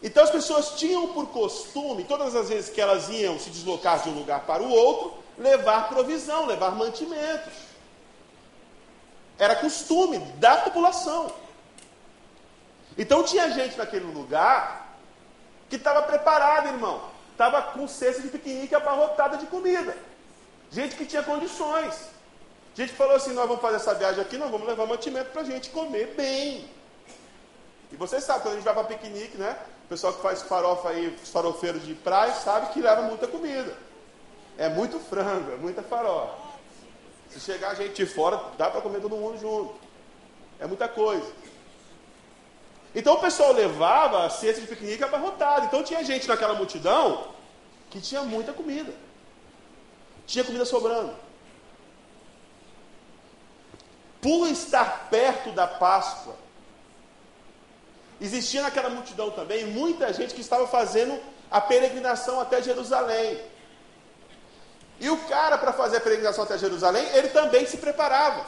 Então 0.01 0.23
as 0.23 0.31
pessoas 0.31 0.79
tinham 0.79 1.09
por 1.09 1.27
costume, 1.31 2.05
todas 2.05 2.37
as 2.37 2.51
vezes 2.51 2.71
que 2.71 2.81
elas 2.81 3.09
iam 3.09 3.37
se 3.37 3.51
deslocar 3.51 4.01
de 4.01 4.11
um 4.11 4.15
lugar 4.15 4.47
para 4.47 4.63
o 4.63 4.71
outro, 4.71 5.13
levar 5.37 5.89
provisão, 5.89 6.47
levar 6.47 6.71
mantimentos. 6.71 7.53
Era 9.41 9.57
costume 9.57 10.21
da 10.39 10.59
população. 10.59 11.43
Então 12.97 13.23
tinha 13.23 13.51
gente 13.51 13.77
naquele 13.77 14.05
lugar 14.05 14.97
que 15.69 15.77
estava 15.77 16.03
preparada, 16.03 16.69
irmão. 16.69 17.03
Estava 17.33 17.61
com 17.63 17.89
cesta 17.89 18.23
de 18.23 18.29
piquenique 18.29 18.75
abarrotada 18.75 19.37
de 19.37 19.47
comida. 19.47 19.97
Gente 20.71 20.95
que 20.95 21.05
tinha 21.05 21.23
condições. 21.23 22.09
Gente 22.75 22.91
que 22.91 22.97
falou 22.97 23.17
assim: 23.17 23.33
nós 23.33 23.47
vamos 23.47 23.63
fazer 23.63 23.77
essa 23.77 23.95
viagem 23.95 24.21
aqui, 24.21 24.39
nós 24.39 24.51
vamos 24.51 24.67
levar 24.67 24.87
mantimento 24.87 25.31
para 25.31 25.43
a 25.43 25.45
gente 25.45 25.71
comer 25.71 26.15
bem. 26.17 26.69
E 27.93 27.97
vocês 27.97 28.25
sabem, 28.25 28.43
quando 28.43 28.53
a 28.55 28.57
gente 28.57 28.65
vai 28.65 28.75
para 28.75 28.85
piquenique, 28.85 29.37
né? 29.37 29.57
O 29.85 29.89
pessoal 29.89 30.13
que 30.13 30.23
faz 30.23 30.43
farofa 30.43 30.89
aí, 30.89 31.17
os 31.23 31.29
farofeiros 31.31 31.85
de 31.85 31.95
praia, 31.95 32.33
sabe 32.35 32.73
que 32.73 32.81
leva 32.81 33.03
muita 33.03 33.27
comida. 33.29 33.77
É 34.57 34.69
muito 34.69 34.99
frango, 34.99 35.53
é 35.53 35.57
muita 35.57 35.83
farofa. 35.83 36.35
Se 37.31 37.41
chegar 37.41 37.75
gente 37.75 37.95
de 37.95 38.07
fora, 38.07 38.41
dá 38.57 38.71
para 38.71 38.81
comer 38.81 39.01
todo 39.01 39.17
mundo 39.17 39.39
junto. 39.39 39.75
É 40.61 40.67
muita 40.67 40.89
coisa. 40.89 41.31
Então 42.95 43.15
o 43.15 43.21
pessoal 43.21 43.53
levava 43.53 44.25
a 44.25 44.31
cesta 44.31 44.61
de 44.61 44.67
piquenique 44.67 45.03
abarrotada. 45.03 45.67
Então 45.67 45.83
tinha 45.83 46.05
gente 46.05 46.29
naquela 46.29 46.55
multidão 46.55 47.29
que 47.91 48.01
tinha 48.01 48.23
muita 48.23 48.53
comida. 48.53 48.93
Tinha 50.27 50.45
comida 50.45 50.65
sobrando. 50.65 51.15
Por 54.21 54.49
estar 54.49 55.09
perto 55.11 55.51
da 55.51 55.67
Páscoa, 55.67 56.37
Existia 58.21 58.63
naquela 58.63 58.89
multidão 58.89 59.31
também 59.31 59.67
muita 59.67 60.13
gente 60.13 60.35
que 60.35 60.41
estava 60.41 60.67
fazendo 60.67 61.21
a 61.51 61.61
peregrinação 61.61 62.41
até 62.41 62.63
Jerusalém. 62.63 63.41
E 65.01 65.11
o 65.11 65.17
cara, 65.29 65.59
para 65.59 65.73
fazer 65.73 65.97
a 65.97 66.01
peregrinação 66.01 66.45
até 66.45 66.57
Jerusalém, 66.57 67.05
ele 67.15 67.29
também 67.29 67.67
se 67.67 67.77
preparava. 67.77 68.47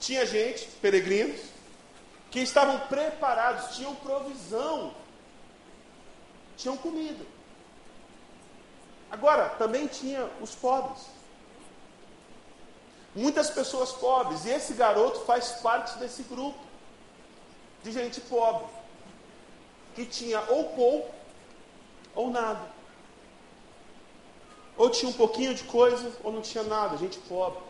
Tinha 0.00 0.26
gente, 0.26 0.66
peregrinos, 0.82 1.40
que 2.30 2.40
estavam 2.40 2.78
preparados, 2.80 3.76
tinham 3.76 3.94
provisão, 3.96 4.92
tinham 6.56 6.76
comida. 6.76 7.24
Agora, 9.10 9.48
também 9.50 9.86
tinha 9.86 10.28
os 10.40 10.54
pobres. 10.54 11.06
Muitas 13.14 13.48
pessoas 13.50 13.92
pobres, 13.92 14.44
e 14.44 14.50
esse 14.50 14.74
garoto 14.74 15.20
faz 15.20 15.52
parte 15.62 15.98
desse 15.98 16.22
grupo 16.24 16.58
de 17.82 17.90
gente 17.90 18.20
pobre, 18.20 18.66
que 19.94 20.04
tinha 20.04 20.40
ou 20.50 20.64
pouco 20.70 21.14
ou 22.14 22.30
nada. 22.30 22.78
Ou 24.76 24.90
tinha 24.90 25.10
um 25.10 25.14
pouquinho 25.14 25.54
de 25.54 25.64
coisa 25.64 26.12
ou 26.22 26.30
não 26.30 26.42
tinha 26.42 26.62
nada, 26.62 26.96
gente 26.98 27.18
pobre. 27.20 27.60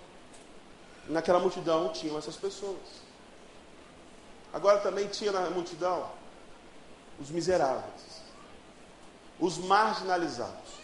Naquela 1.09 1.39
multidão 1.39 1.91
tinham 1.91 2.19
essas 2.19 2.37
pessoas. 2.37 3.08
Agora 4.53 4.81
também 4.81 5.09
tinha 5.09 5.33
na 5.33 5.51
multidão 5.51 6.11
os 7.21 7.31
miseráveis, 7.31 8.23
os 9.39 9.59
marginalizados, 9.59 10.79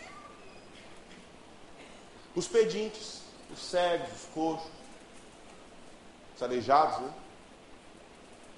os 2.35 2.47
pedintes, 2.47 3.23
os 3.53 3.61
cegos, 3.61 4.09
os 4.13 4.25
coxos, 4.35 4.71
os 6.37 6.43
aleijados, 6.43 7.01
né? 7.01 7.13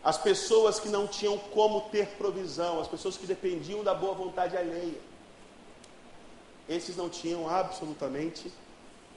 as 0.03 0.17
pessoas 0.17 0.79
que 0.79 0.89
não 0.89 1.07
tinham 1.07 1.37
como 1.37 1.83
ter 1.91 2.07
provisão, 2.11 2.81
as 2.81 2.89
pessoas 2.89 3.17
que 3.17 3.27
dependiam 3.27 3.83
da 3.83 3.93
boa 3.93 4.15
vontade 4.15 4.57
alheia. 4.57 5.01
Esses 6.69 6.97
não 6.97 7.09
tinham 7.09 7.49
absolutamente 7.49 8.53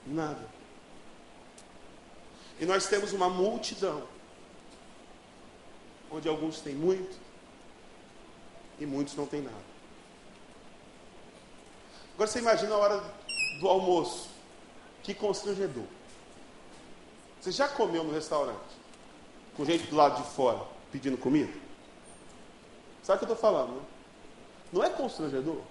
nada. 0.05 0.43
E 2.59 2.65
nós 2.65 2.87
temos 2.87 3.13
uma 3.13 3.29
multidão, 3.29 4.03
onde 6.11 6.27
alguns 6.27 6.59
têm 6.59 6.75
muito 6.75 7.17
e 8.79 8.85
muitos 8.85 9.15
não 9.15 9.25
têm 9.25 9.41
nada. 9.41 9.69
Agora 12.13 12.29
você 12.29 12.39
imagina 12.39 12.75
a 12.75 12.77
hora 12.77 13.03
do 13.59 13.67
almoço, 13.67 14.29
que 15.03 15.13
constrangedor. 15.13 15.85
Você 17.39 17.51
já 17.51 17.67
comeu 17.67 18.03
no 18.03 18.11
restaurante? 18.11 18.79
Com 19.55 19.63
gente 19.65 19.87
do 19.87 19.95
lado 19.95 20.21
de 20.21 20.29
fora? 20.31 20.59
pedindo 20.91 21.17
comida? 21.17 21.51
Sabe 23.03 23.17
o 23.17 23.19
que 23.19 23.31
eu 23.31 23.35
estou 23.35 23.51
falando? 23.51 23.75
Né? 23.75 23.81
Não 24.71 24.83
é 24.83 24.89
constrangedor? 24.89 25.61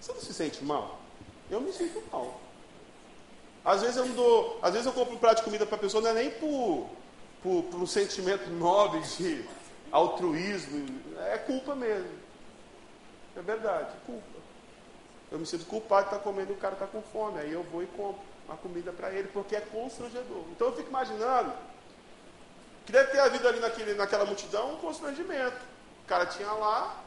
Você 0.00 0.12
não 0.12 0.20
se 0.20 0.34
sente 0.34 0.64
mal? 0.64 0.98
Eu 1.50 1.60
me 1.60 1.72
sinto 1.72 2.02
mal. 2.10 2.40
Às 3.64 3.82
vezes 3.82 3.96
eu 3.96 4.08
dou, 4.10 4.58
às 4.62 4.72
vezes 4.72 4.86
eu 4.86 4.92
compro 4.92 5.14
um 5.14 5.18
prato 5.18 5.38
de 5.38 5.44
comida 5.44 5.66
para 5.66 5.76
a 5.76 5.80
pessoa, 5.80 6.02
não 6.02 6.10
é 6.10 6.14
nem 6.14 6.30
por, 6.30 6.88
por, 7.42 7.64
por 7.64 7.82
um 7.82 7.86
sentimento 7.86 8.48
nobre 8.50 9.00
de 9.00 9.44
altruísmo, 9.90 11.00
é 11.32 11.38
culpa 11.38 11.74
mesmo. 11.74 12.10
É 13.36 13.42
verdade, 13.42 13.92
culpa. 14.06 14.36
Eu 15.30 15.38
me 15.38 15.46
sinto 15.46 15.66
culpado 15.66 16.08
de 16.08 16.14
estar 16.14 16.22
comendo 16.22 16.52
e 16.52 16.54
o 16.54 16.58
cara 16.58 16.74
está 16.74 16.86
com 16.86 17.02
fome. 17.02 17.40
Aí 17.40 17.52
eu 17.52 17.62
vou 17.64 17.82
e 17.82 17.86
compro 17.86 18.22
uma 18.46 18.56
comida 18.56 18.92
para 18.92 19.12
ele, 19.12 19.28
porque 19.28 19.56
é 19.56 19.60
constrangedor. 19.60 20.44
Então 20.52 20.68
eu 20.68 20.76
fico 20.76 20.88
imaginando 20.88 21.52
que 22.84 22.92
deve 22.92 23.10
ter 23.10 23.18
havido 23.18 23.46
ali 23.48 23.58
naquele, 23.58 23.94
naquela 23.94 24.24
multidão 24.24 24.74
um 24.74 24.76
constrangimento. 24.76 25.60
O 26.04 26.06
cara 26.06 26.26
tinha 26.26 26.50
lá, 26.52 27.02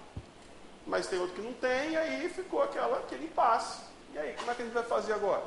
mas 0.85 1.07
tem 1.07 1.17
outro 1.17 1.35
que 1.35 1.41
não 1.41 1.53
tem, 1.53 1.91
e 1.91 1.97
aí 1.97 2.29
ficou 2.29 2.61
aquela, 2.61 2.99
aquele 2.99 3.25
impasse. 3.25 3.81
E 4.13 4.19
aí, 4.19 4.33
como 4.33 4.51
é 4.51 4.55
que 4.55 4.61
a 4.61 4.65
gente 4.65 4.73
vai 4.73 4.83
fazer 4.83 5.13
agora? 5.13 5.43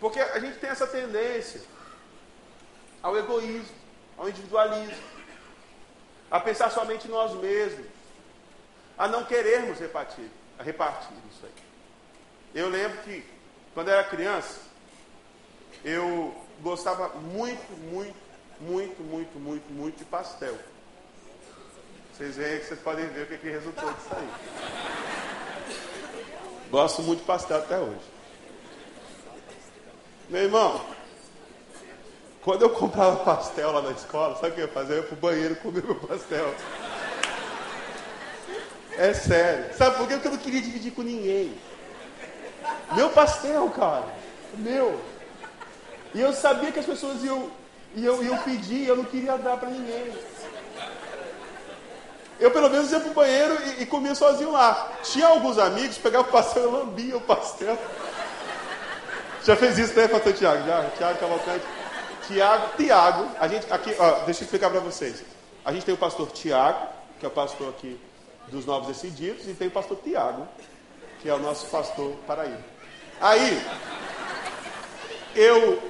Porque 0.00 0.18
a 0.18 0.38
gente 0.38 0.58
tem 0.58 0.70
essa 0.70 0.86
tendência 0.86 1.60
ao 3.02 3.16
egoísmo, 3.16 3.74
ao 4.16 4.28
individualismo, 4.28 5.02
a 6.30 6.40
pensar 6.40 6.70
somente 6.70 7.08
nós 7.08 7.34
mesmos, 7.34 7.86
a 8.96 9.08
não 9.08 9.24
querermos 9.24 9.78
repartir, 9.78 10.30
a 10.58 10.62
repartir 10.62 11.16
isso 11.30 11.44
aí. 11.44 11.52
Eu 12.54 12.68
lembro 12.68 12.98
que, 12.98 13.24
quando 13.74 13.88
era 13.88 14.04
criança, 14.04 14.60
eu 15.84 16.34
gostava 16.60 17.08
muito, 17.18 17.72
muito, 17.90 18.16
muito, 18.60 19.02
muito, 19.02 19.38
muito, 19.38 19.72
muito 19.72 19.98
de 19.98 20.04
pastel. 20.04 20.56
Vocês 22.12 22.36
veem 22.36 22.60
que 22.60 22.66
vocês 22.66 22.80
podem 22.80 23.06
ver 23.08 23.22
o 23.22 23.26
que, 23.26 23.38
que 23.38 23.50
resultou 23.50 23.92
disso 23.92 24.08
aí. 24.12 24.28
Gosto 26.70 27.02
muito 27.02 27.20
de 27.20 27.26
pastel 27.26 27.58
até 27.58 27.78
hoje. 27.78 28.12
Meu 30.28 30.42
irmão, 30.42 30.84
quando 32.42 32.62
eu 32.62 32.70
comprava 32.70 33.16
pastel 33.24 33.70
lá 33.70 33.82
na 33.82 33.92
escola, 33.92 34.34
sabe 34.34 34.48
o 34.48 34.52
que 34.52 34.60
eu 34.60 34.66
ia 34.66 34.72
fazer? 34.72 34.94
Eu 34.94 34.96
ia 34.98 35.02
pro 35.04 35.16
banheiro 35.16 35.56
comer 35.56 35.82
meu 35.84 35.94
pastel. 35.94 36.54
É 38.98 39.14
sério. 39.14 39.72
Sabe 39.76 39.96
por 39.96 40.08
quê? 40.08 40.14
Porque 40.14 40.28
eu 40.28 40.32
não 40.32 40.38
queria 40.38 40.60
dividir 40.60 40.92
com 40.92 41.02
ninguém. 41.02 41.56
Meu 42.94 43.10
pastel, 43.10 43.70
cara. 43.70 44.04
Meu. 44.54 45.00
E 46.14 46.20
eu 46.20 46.32
sabia 46.32 46.72
que 46.72 46.80
as 46.80 46.84
pessoas 46.84 47.22
iam, 47.22 47.48
iam, 47.94 48.22
iam 48.22 48.38
pedir, 48.38 48.86
eu 48.86 48.96
não 48.96 49.04
queria 49.04 49.38
dar 49.38 49.56
para 49.56 49.70
ninguém. 49.70 50.12
Eu 52.40 52.50
pelo 52.50 52.68
menos 52.68 52.90
ia 52.90 52.98
pro 52.98 53.10
banheiro 53.10 53.56
e, 53.78 53.82
e, 53.82 53.86
comia 53.86 54.16
sozinho 54.16 54.50
lá. 54.50 54.90
Tinha 55.04 55.28
alguns 55.28 55.58
amigos, 55.58 55.96
pegava 55.96 56.28
o 56.28 56.32
pastel 56.32 56.64
e 56.64 56.72
lambia 56.72 57.16
o 57.16 57.20
pastel. 57.20 57.78
Já 59.44 59.54
fez 59.54 59.78
isso, 59.78 59.94
né, 59.94 60.08
pastor 60.08 60.32
Tiago? 60.32 60.66
Já? 60.66 60.84
Tiago 60.96 61.18
Cavalcante. 61.20 61.81
Tiago, 62.32 62.76
Tiago, 62.76 63.30
a 63.38 63.46
gente 63.46 63.70
aqui, 63.70 63.94
ó, 63.98 64.24
deixa 64.24 64.40
eu 64.40 64.44
explicar 64.44 64.70
para 64.70 64.80
vocês. 64.80 65.22
A 65.64 65.72
gente 65.72 65.84
tem 65.84 65.94
o 65.94 65.98
pastor 65.98 66.30
Tiago, 66.30 66.88
que 67.20 67.26
é 67.26 67.28
o 67.28 67.32
pastor 67.32 67.68
aqui 67.68 68.00
dos 68.48 68.64
Novos 68.64 68.88
Decididos, 68.88 69.46
e 69.46 69.52
tem 69.52 69.68
o 69.68 69.70
pastor 69.70 69.98
Tiago, 70.02 70.48
que 71.20 71.28
é 71.28 71.34
o 71.34 71.38
nosso 71.38 71.66
pastor 71.66 72.16
Paraíba. 72.26 72.64
Aí, 73.20 73.62
eu 75.36 75.80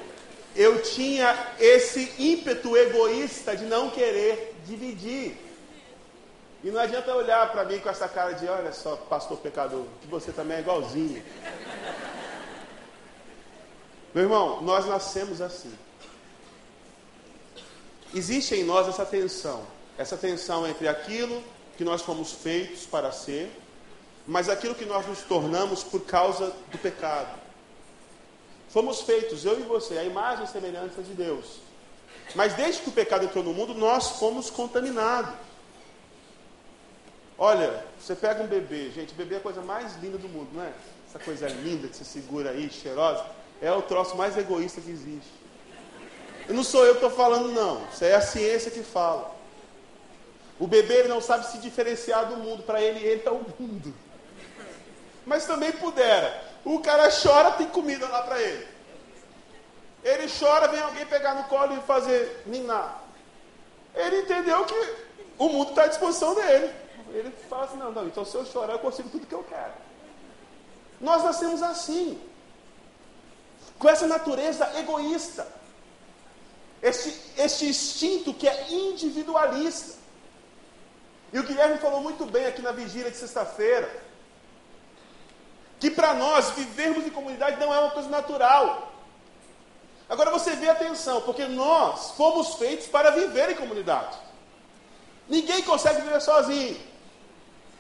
eu 0.55 0.83
tinha 0.83 1.35
esse 1.59 2.13
ímpeto 2.19 2.77
egoísta 2.77 3.57
de 3.57 3.65
não 3.65 3.89
querer 3.89 4.55
dividir. 4.67 5.39
E 6.63 6.71
não 6.71 6.81
adianta 6.81 7.15
olhar 7.15 7.51
para 7.51 7.65
mim 7.65 7.79
com 7.79 7.89
essa 7.89 8.07
cara 8.07 8.33
de, 8.33 8.47
olha 8.47 8.73
só, 8.73 8.97
pastor 8.97 9.39
pecador, 9.39 9.85
que 10.01 10.09
você 10.09 10.31
também 10.31 10.59
é 10.59 10.61
igualzinho. 10.61 11.23
Meu 14.15 14.25
irmão, 14.25 14.61
nós 14.61 14.85
nascemos 14.87 15.41
assim. 15.41 15.73
Existe 18.15 18.55
em 18.55 18.65
nós 18.65 18.89
essa 18.89 19.07
tensão, 19.07 19.67
essa 19.97 20.17
tensão 20.17 20.67
entre 20.67 20.87
aquilo 20.87 21.43
que 21.77 21.85
nós 21.85 22.03
fomos 22.03 22.33
feitos 22.33 22.85
para 22.85 23.11
ser, 23.11 23.51
mas 24.27 24.49
aquilo 24.49 24.75
que 24.75 24.85
nós 24.85 25.07
nos 25.07 25.23
tornamos 25.23 25.83
por 25.83 26.03
causa 26.03 26.53
do 26.71 26.79
pecado. 26.79 27.41
Fomos 28.69 29.03
feitos, 29.03 29.45
eu 29.45 29.59
e 29.59 29.63
você, 29.63 29.99
a 29.99 30.05
imagem 30.05 30.45
e 30.45 30.49
semelhança 30.49 31.03
de 31.03 31.13
Deus. 31.15 31.61
Mas 32.35 32.55
desde 32.55 32.83
que 32.83 32.89
o 32.89 32.93
pecado 32.93 33.25
entrou 33.25 33.43
no 33.43 33.53
mundo, 33.53 33.75
nós 33.75 34.11
fomos 34.19 34.51
contaminados. 34.51 35.35
Olha, 37.37 37.85
você 37.99 38.15
pega 38.15 38.43
um 38.43 38.47
bebê, 38.47 38.91
gente, 38.91 39.15
bebê 39.15 39.35
é 39.35 39.39
a 39.39 39.41
coisa 39.41 39.61
mais 39.63 39.97
linda 39.97 40.17
do 40.17 40.29
mundo, 40.29 40.49
não 40.53 40.63
é? 40.63 40.73
Essa 41.09 41.19
coisa 41.19 41.49
linda 41.49 41.89
que 41.89 41.97
você 41.97 42.05
segura 42.05 42.51
aí, 42.51 42.71
cheirosa, 42.71 43.25
é 43.61 43.73
o 43.73 43.83
troço 43.83 44.17
mais 44.17 44.37
egoísta 44.37 44.81
que 44.81 44.91
existe. 44.91 45.42
E 46.53 46.55
não 46.55 46.63
sou 46.63 46.85
eu 46.85 46.97
que 46.97 47.03
estou 47.03 47.11
falando, 47.11 47.51
não. 47.51 47.83
Isso 47.91 48.05
é 48.05 48.15
a 48.15 48.21
ciência 48.21 48.71
que 48.71 48.83
fala. 48.83 49.35
O 50.61 50.67
bebê 50.67 51.05
não 51.05 51.19
sabe 51.19 51.47
se 51.47 51.57
diferenciar 51.57 52.27
do 52.27 52.37
mundo. 52.37 52.63
Para 52.63 52.79
ele, 52.79 53.03
ele 53.03 53.23
é 53.25 53.31
o 53.31 53.41
mundo. 53.59 53.95
Mas 55.25 55.47
também 55.47 55.73
pudera. 55.73 56.45
O 56.63 56.79
cara 56.81 57.09
chora, 57.11 57.53
tem 57.53 57.67
comida 57.69 58.07
lá 58.07 58.21
para 58.21 58.39
ele. 58.39 58.69
Ele 60.05 60.31
chora, 60.39 60.69
vem 60.69 60.79
alguém 60.81 61.07
pegar 61.07 61.37
no 61.37 61.45
colo 61.45 61.75
e 61.75 61.81
fazer 61.87 62.43
ninar. 62.45 63.03
Ele 63.95 64.21
entendeu 64.21 64.67
que 64.67 64.95
o 65.39 65.49
mundo 65.49 65.71
está 65.71 65.85
à 65.85 65.87
disposição 65.87 66.35
dele. 66.35 66.71
Ele 67.15 67.33
fala 67.49 67.65
assim: 67.65 67.79
não, 67.79 67.91
não, 67.91 68.07
então 68.07 68.27
se 68.27 68.35
eu 68.35 68.45
chorar, 68.45 68.75
eu 68.75 68.79
consigo 68.79 69.09
tudo 69.09 69.27
que 69.27 69.35
eu 69.35 69.45
quero. 69.45 69.73
Nós 71.01 71.25
nascemos 71.25 71.63
assim, 71.63 72.21
com 73.79 73.89
essa 73.89 74.07
natureza 74.07 74.71
egoísta, 74.79 75.62
este, 76.83 77.15
este 77.37 77.67
instinto 77.67 78.35
que 78.35 78.49
é 78.49 78.67
individualista. 78.71 80.01
E 81.33 81.39
o 81.39 81.45
Guilherme 81.45 81.79
falou 81.79 82.03
muito 82.03 82.27
bem 82.27 82.47
aqui 82.47 82.61
na 82.61 82.73
vigília 82.73 83.11
de 83.11 83.17
sexta-feira 83.17 84.03
que 85.83 85.91
para 85.91 86.15
nós 86.15 86.51
vivermos 86.51 87.05
em 87.05 87.11
comunidade 87.11 87.59
não 87.59 87.75
é 87.75 87.81
uma 87.81 87.91
coisa 87.91 88.09
natural. 88.09 88.93
Agora 90.09 90.31
você 90.31 90.55
vê 90.55 90.69
atenção, 90.69 91.23
porque 91.23 91.45
nós 91.47 92.13
fomos 92.13 92.55
feitos 92.55 92.87
para 92.87 93.11
viver 93.11 93.51
em 93.51 93.57
comunidade. 93.57 94.17
Ninguém 95.29 95.61
consegue 95.63 96.03
viver 96.03 96.21
sozinho. 96.21 96.81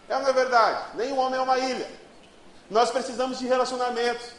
É 0.08 0.18
não 0.18 0.26
é 0.26 0.32
verdade? 0.32 0.96
Nenhum 0.96 1.16
homem 1.16 1.38
é 1.38 1.42
uma 1.42 1.58
ilha. 1.58 1.88
Nós 2.68 2.90
precisamos 2.90 3.38
de 3.38 3.46
relacionamentos. 3.46 4.30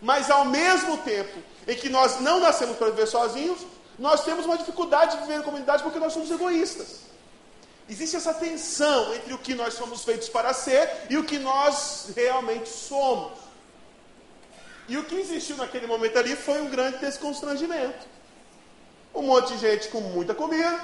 Mas 0.00 0.30
ao 0.30 0.44
mesmo 0.44 0.98
tempo 0.98 1.38
em 1.66 1.76
que 1.76 1.88
nós 1.88 2.20
não 2.20 2.40
nascemos 2.40 2.76
para 2.76 2.90
viver 2.90 3.06
sozinhos, 3.06 3.60
nós 3.98 4.24
temos 4.24 4.46
uma 4.46 4.56
dificuldade 4.56 5.16
de 5.16 5.22
viver 5.22 5.40
em 5.40 5.42
comunidade 5.42 5.82
porque 5.82 5.98
nós 5.98 6.12
somos 6.12 6.30
egoístas. 6.30 7.08
Existe 7.88 8.16
essa 8.16 8.34
tensão 8.34 9.14
entre 9.14 9.32
o 9.32 9.38
que 9.38 9.54
nós 9.54 9.74
somos 9.74 10.04
feitos 10.04 10.28
para 10.28 10.52
ser 10.52 10.88
e 11.08 11.16
o 11.16 11.24
que 11.24 11.38
nós 11.38 12.10
realmente 12.14 12.68
somos. 12.68 13.38
E 14.86 14.96
o 14.96 15.04
que 15.04 15.16
existiu 15.16 15.56
naquele 15.56 15.86
momento 15.86 16.18
ali 16.18 16.36
foi 16.36 16.60
um 16.60 16.68
grande 16.68 16.98
desconstrangimento. 16.98 18.06
Um 19.14 19.22
monte 19.22 19.54
de 19.54 19.58
gente 19.58 19.88
com 19.88 20.00
muita 20.00 20.34
comida, 20.34 20.80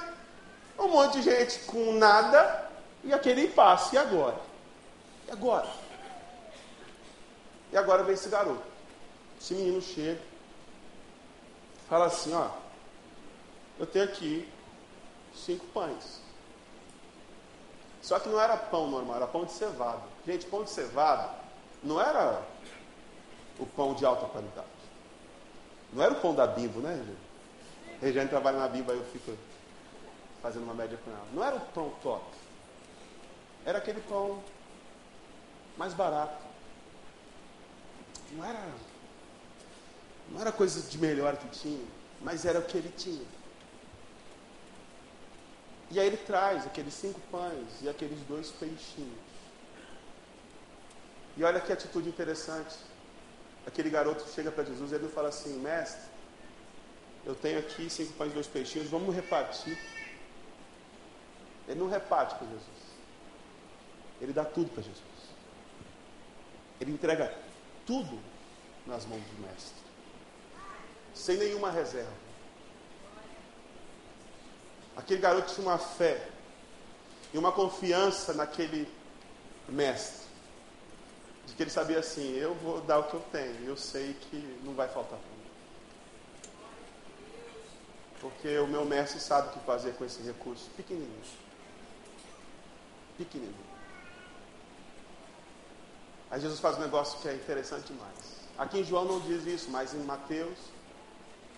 um 0.79 0.89
monte 0.89 1.21
de 1.21 1.23
gente 1.23 1.61
com 1.61 1.93
nada, 1.93 2.71
e 3.05 3.13
aquele 3.13 3.45
impasse. 3.45 3.95
E 3.95 3.99
agora? 3.99 4.41
E 5.29 5.31
agora? 5.31 5.69
E 7.73 7.77
agora 7.77 8.03
vem 8.03 8.15
esse 8.15 8.29
garoto. 8.29 8.74
Esse 9.45 9.53
menino 9.53 9.83
chega, 9.83 10.23
fala 11.87 12.07
assim: 12.07 12.33
Ó, 12.33 12.49
eu 13.79 13.87
tenho 13.87 14.07
aqui 14.07 14.49
cinco 15.35 15.67
pães. 15.67 16.23
Só 18.01 18.19
que 18.19 18.31
não 18.31 18.41
era 18.41 18.57
pão 18.57 18.91
normal, 18.91 19.17
era 19.17 19.27
pão 19.27 19.45
de 19.45 19.53
cevada. 19.53 20.01
Gente, 20.27 20.47
pão 20.47 20.65
de 20.65 20.71
cevada 20.71 21.29
não 21.83 22.01
era 22.01 22.43
o 23.59 23.67
pão 23.67 23.93
de 23.93 24.07
alta 24.07 24.25
qualidade. 24.29 24.67
Não 25.93 26.03
era 26.03 26.15
o 26.15 26.21
pão 26.23 26.35
da 26.35 26.47
Bimbo, 26.47 26.81
né, 26.81 26.95
Regiane? 26.95 27.19
Regiane 28.01 28.31
trabalha 28.31 28.59
na 28.61 28.69
Bimbo, 28.69 28.93
aí 28.93 28.97
eu 28.97 29.05
fico 29.05 29.37
fazendo 30.41 30.65
uma 30.65 30.73
média 30.73 30.99
com 31.05 31.11
ela. 31.11 31.27
Não 31.35 31.45
era 31.45 31.57
o 31.57 31.61
pão 31.61 31.93
top. 32.03 32.25
Era 33.67 33.77
aquele 33.77 34.01
pão 34.01 34.43
mais 35.77 35.93
barato. 35.93 36.43
Não 38.33 38.43
era, 38.43 38.73
não 40.31 40.41
era 40.41 40.53
coisa 40.53 40.81
de 40.89 40.99
melhor 40.99 41.37
que 41.37 41.49
tinha, 41.49 41.85
mas 42.21 42.45
era 42.45 42.59
o 42.59 42.63
que 42.63 42.79
ele 42.79 42.93
tinha. 42.97 43.27
E 45.91 46.01
aí 46.01 46.07
ele 46.07 46.17
traz 46.17 46.67
aqueles 46.67 46.95
cinco 46.95 47.21
pães 47.31 47.69
e 47.83 47.89
aqueles 47.89 48.19
dois 48.23 48.51
peixinhos. 48.51 49.19
E 51.37 51.45
olha 51.45 51.61
que 51.61 51.73
atitude 51.73 52.09
interessante. 52.09 52.77
Aquele 53.67 53.91
garoto 53.91 54.25
chega 54.35 54.51
para 54.51 54.65
Jesus 54.65 54.93
e 54.93 54.95
ele 54.95 55.09
fala 55.09 55.29
assim: 55.29 55.59
Mestre, 55.59 56.03
eu 57.25 57.35
tenho 57.35 57.59
aqui 57.59 57.89
cinco 57.89 58.13
pães 58.15 58.31
e 58.31 58.35
dois 58.35 58.47
peixinhos, 58.47 58.89
vamos 58.89 59.15
repartir. 59.15 59.79
Ele 61.67 61.81
não 61.81 61.89
reparte 61.89 62.35
para 62.35 62.47
Jesus. 62.47 62.85
Ele 64.21 64.33
dá 64.33 64.45
tudo 64.45 64.71
para 64.71 64.83
Jesus. 64.83 65.03
Ele 66.81 66.93
entrega 66.93 67.35
tudo 67.87 68.19
nas 68.87 69.07
mãos 69.07 69.23
do 69.23 69.43
Mestre, 69.43 69.84
sem 71.15 71.37
nenhuma 71.37 71.71
reserva. 71.71 72.13
Aquele 74.97 75.21
garoto 75.21 75.55
tinha 75.55 75.67
uma 75.67 75.79
fé 75.79 76.29
e 77.33 77.39
uma 77.39 77.53
confiança 77.53 78.33
naquele 78.33 78.89
mestre. 79.69 80.25
De 81.47 81.55
que 81.55 81.63
ele 81.63 81.71
sabia 81.71 81.99
assim, 81.99 82.35
eu 82.37 82.55
vou 82.55 82.81
dar 82.81 82.99
o 82.99 83.05
que 83.05 83.15
eu 83.15 83.21
tenho, 83.33 83.67
eu 83.67 83.77
sei 83.77 84.15
que 84.15 84.37
não 84.63 84.75
vai 84.75 84.89
faltar 84.89 85.19
para 85.19 85.29
mim. 85.29 85.35
Porque 88.21 88.59
o 88.59 88.67
meu 88.67 88.85
mestre 88.85 89.21
sabe 89.21 89.49
o 89.49 89.51
que 89.53 89.67
fazer 89.67 89.95
com 89.95 90.05
esse 90.05 90.23
recurso 90.23 90.71
pequenininho. 90.77 91.23
Pequenininho. 93.19 93.75
Aí 96.31 96.41
Jesus 96.41 96.59
faz 96.59 96.79
um 96.79 96.81
negócio 96.81 97.21
que 97.21 97.29
é 97.29 97.35
interessante 97.35 97.93
demais. 97.93 98.35
Aqui 98.57 98.81
em 98.81 98.85
João 98.85 99.05
não 99.05 99.21
diz 99.21 99.47
isso, 99.47 99.71
mas 99.71 99.93
em 99.93 100.03
Mateus, 100.05 100.59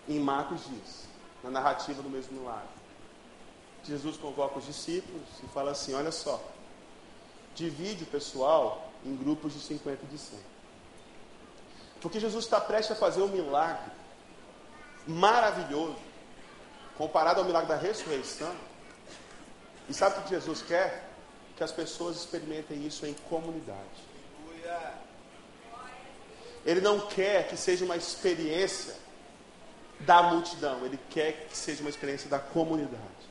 em 0.08 0.20
Marcos 0.20 0.60
diz, 0.68 1.04
na 1.42 1.50
narrativa 1.50 2.02
do 2.02 2.10
mesmo 2.10 2.38
milagre. 2.38 2.68
Jesus 3.84 4.16
convoca 4.16 4.58
os 4.58 4.66
discípulos 4.66 5.22
e 5.42 5.48
fala 5.48 5.70
assim: 5.70 5.94
olha 5.94 6.10
só, 6.10 6.42
divide 7.54 8.04
o 8.04 8.06
pessoal 8.06 8.90
em 9.04 9.14
grupos 9.16 9.52
de 9.52 9.60
50 9.60 10.04
e 10.04 10.06
de 10.08 10.18
100. 10.18 10.38
Porque 12.00 12.20
Jesus 12.20 12.44
está 12.44 12.60
prestes 12.60 12.96
a 12.96 12.98
fazer 12.98 13.22
um 13.22 13.28
milagre 13.28 13.90
maravilhoso, 15.06 15.98
comparado 16.98 17.40
ao 17.40 17.46
milagre 17.46 17.68
da 17.68 17.76
ressurreição. 17.76 18.54
E 19.88 19.94
sabe 19.94 20.18
o 20.18 20.22
que 20.22 20.30
Jesus 20.30 20.62
quer? 20.62 21.08
Que 21.56 21.62
as 21.62 21.72
pessoas 21.72 22.16
experimentem 22.16 22.84
isso 22.84 23.06
em 23.06 23.14
comunidade. 23.28 24.04
Ele 26.64 26.80
não 26.80 27.06
quer 27.06 27.48
que 27.48 27.56
seja 27.56 27.84
uma 27.84 27.96
experiência 27.96 29.05
da 30.00 30.22
multidão, 30.22 30.84
ele 30.84 30.98
quer 31.10 31.46
que 31.48 31.56
seja 31.56 31.80
uma 31.80 31.90
experiência 31.90 32.28
da 32.28 32.38
comunidade. 32.38 33.26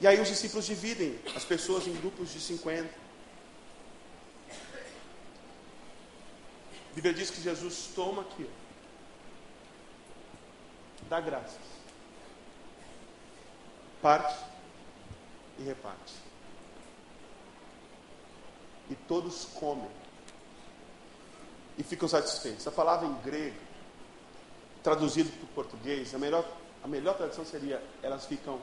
E 0.00 0.06
aí 0.06 0.20
os 0.20 0.28
discípulos 0.28 0.66
dividem 0.66 1.18
as 1.36 1.44
pessoas 1.44 1.86
em 1.86 1.94
grupos 1.94 2.32
de 2.32 2.40
50. 2.40 3.02
A 6.90 6.94
Bíblia 6.94 7.14
diz 7.14 7.30
que 7.30 7.40
Jesus 7.40 7.90
toma 7.94 8.22
aquilo, 8.22 8.50
dá 11.08 11.20
graças, 11.20 11.56
parte 14.02 14.44
e 15.58 15.62
reparte. 15.62 16.14
E 18.90 18.94
todos 18.94 19.46
comem 19.54 19.88
e 21.78 21.82
ficam 21.82 22.08
satisfeitos. 22.08 22.66
A 22.66 22.72
palavra 22.72 23.06
em 23.06 23.14
grego, 23.22 23.56
traduzido 24.82 25.30
para 25.30 25.44
o 25.44 25.48
português, 25.48 26.14
a 26.14 26.18
melhor, 26.18 26.44
a 26.82 26.88
melhor 26.88 27.16
tradução 27.16 27.44
seria: 27.44 27.82
elas 28.02 28.26
ficam 28.26 28.58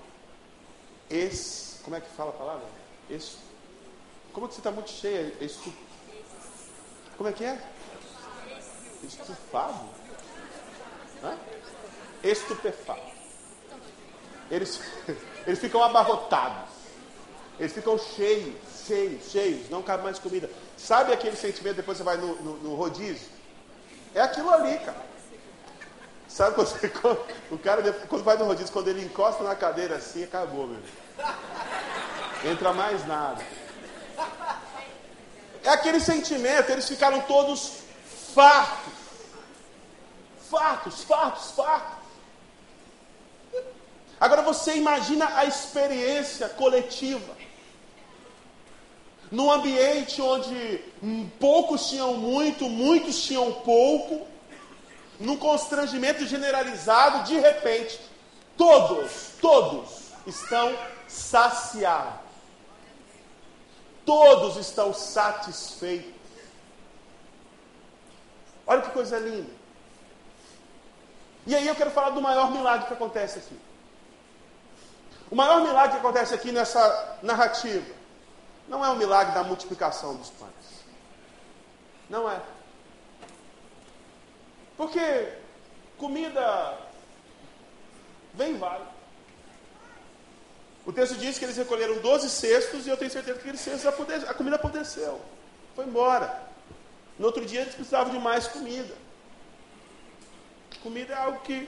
es, 1.10 1.80
como 1.84 1.96
é 1.96 2.02
que 2.02 2.10
fala 2.10 2.30
a 2.30 2.34
palavra? 2.34 2.66
Es, 3.10 3.38
como 4.34 4.46
é 4.46 4.50
que 4.50 4.56
você 4.56 4.60
está 4.60 4.72
muito 4.72 4.90
cheia? 4.90 5.34
Estu, 5.42 5.74
como 7.18 7.30
é 7.30 7.34
que 7.34 7.44
é? 7.44 7.62
Estufado? 9.04 9.90
Hã? 11.24 11.38
Estupefato. 12.24 13.12
Eles, 14.52 14.80
eles 15.46 15.60
ficam 15.60 15.84
abarrotados. 15.84 16.70
Eles 17.60 17.74
ficam 17.74 17.98
cheios, 17.98 18.56
cheios, 18.88 19.30
cheios. 19.30 19.70
Não 19.70 19.82
cabe 19.82 20.04
mais 20.04 20.18
comida. 20.18 20.50
Sabe 20.78 21.12
aquele 21.12 21.36
sentimento 21.36 21.76
depois 21.76 21.98
você 21.98 22.04
vai 22.04 22.18
no, 22.18 22.36
no, 22.42 22.58
no 22.58 22.76
rodízio? 22.76 23.28
É 24.16 24.22
aquilo 24.22 24.50
ali, 24.50 24.78
cara. 24.80 25.09
Sabe 26.30 26.54
quando 26.54 26.68
você, 26.68 26.92
o 27.50 27.58
cara, 27.58 27.92
quando 28.08 28.24
vai 28.24 28.38
no 28.38 28.46
rodízio, 28.46 28.72
quando 28.72 28.88
ele 28.88 29.04
encosta 29.04 29.44
na 29.44 29.56
cadeira 29.56 29.96
assim, 29.96 30.24
acabou, 30.24 30.68
meu. 30.68 30.80
Entra 32.46 32.72
mais 32.72 33.06
nada. 33.08 33.44
É 35.64 35.70
aquele 35.70 36.00
sentimento, 36.00 36.70
eles 36.70 36.88
ficaram 36.88 37.20
todos 37.22 37.80
fartos. 38.34 38.94
Fartos, 40.50 41.04
fartos, 41.04 41.52
fartos. 41.52 42.00
Agora 44.20 44.44
você 44.44 44.76
imagina 44.76 45.36
a 45.36 45.46
experiência 45.46 46.48
coletiva. 46.50 47.38
Num 49.32 49.52
ambiente 49.52 50.22
onde 50.22 50.80
poucos 51.40 51.90
tinham 51.90 52.14
muito, 52.14 52.70
muitos 52.70 53.22
tinham 53.24 53.52
pouco, 53.52 54.28
num 55.20 55.36
constrangimento 55.36 56.26
generalizado, 56.26 57.24
de 57.26 57.38
repente, 57.38 58.00
todos, 58.58 59.34
todos 59.42 60.12
estão 60.26 60.74
saciados. 61.08 62.30
Todos 64.06 64.56
estão 64.56 64.94
satisfeitos. 64.94 66.14
Olha 68.66 68.82
que 68.82 68.92
coisa 68.92 69.20
linda. 69.20 69.52
E 71.46 71.56
aí 71.56 71.68
eu 71.68 71.76
quero 71.76 71.92
falar 71.92 72.12
do 72.12 72.22
maior 72.22 72.52
milagre 72.52 72.88
que 72.88 72.94
acontece 72.94 73.40
aqui. 73.40 73.60
O 75.30 75.36
maior 75.36 75.62
milagre 75.62 75.92
que 75.92 75.98
acontece 75.98 76.34
aqui 76.34 76.52
nessa 76.52 77.18
narrativa 77.22 77.86
não 78.68 78.86
é 78.86 78.90
o 78.90 78.96
milagre 78.96 79.34
da 79.34 79.44
multiplicação 79.44 80.16
dos 80.16 80.30
pães. 80.30 80.50
Não 82.10 82.30
é. 82.30 82.40
Porque 84.80 85.34
comida 85.98 86.78
vem 88.34 88.52
e 88.54 88.58
vai. 88.58 88.82
O 90.86 90.94
texto 90.94 91.18
diz 91.18 91.38
que 91.38 91.44
eles 91.44 91.58
recolheram 91.58 92.00
12 92.00 92.30
cestos 92.30 92.88
e 92.88 92.90
eu 92.90 92.96
tenho 92.96 93.12
certeza 93.12 93.34
que 93.34 93.42
aqueles 93.42 93.60
cestos 93.60 93.86
a 94.26 94.34
comida 94.34 94.56
apodreceu. 94.56 95.20
Foi 95.76 95.84
embora. 95.84 96.48
No 97.18 97.26
outro 97.26 97.46
dia 97.46 97.60
eles 97.60 97.76
precisavam 97.76 98.14
de 98.14 98.20
mais 98.20 98.48
comida. 98.48 98.96
Comida 100.82 101.14
é 101.14 101.18
algo 101.18 101.42
que 101.42 101.68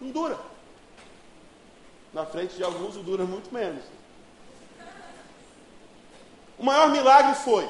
não 0.00 0.10
dura. 0.10 0.38
Na 2.14 2.24
frente 2.24 2.54
de 2.54 2.62
alguns 2.62 2.94
dura 2.98 3.24
muito 3.24 3.52
menos. 3.52 3.82
O 6.56 6.64
maior 6.64 6.88
milagre 6.88 7.34
foi 7.34 7.68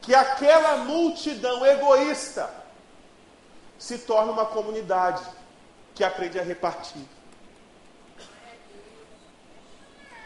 que 0.00 0.14
aquela 0.14 0.78
multidão 0.78 1.66
egoísta 1.66 2.59
se 3.80 3.96
torna 3.96 4.30
uma 4.30 4.44
comunidade 4.44 5.24
que 5.94 6.04
aprende 6.04 6.38
a 6.38 6.42
repartir. 6.42 7.02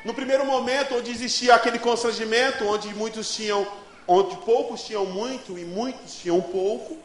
No 0.05 0.12
primeiro 0.12 0.44
momento, 0.44 0.96
onde 0.96 1.11
existia 1.11 1.55
aquele 1.55 1.78
constrangimento, 1.78 2.66
onde 2.66 2.92
muitos 2.92 3.32
tinham, 3.32 3.64
onde 4.09 4.36
poucos 4.38 4.82
tinham 4.82 5.07
muito 5.07 5.57
e 5.57 5.64
muitos 5.64 6.16
tinham 6.16 6.42
pouco, 6.42 6.98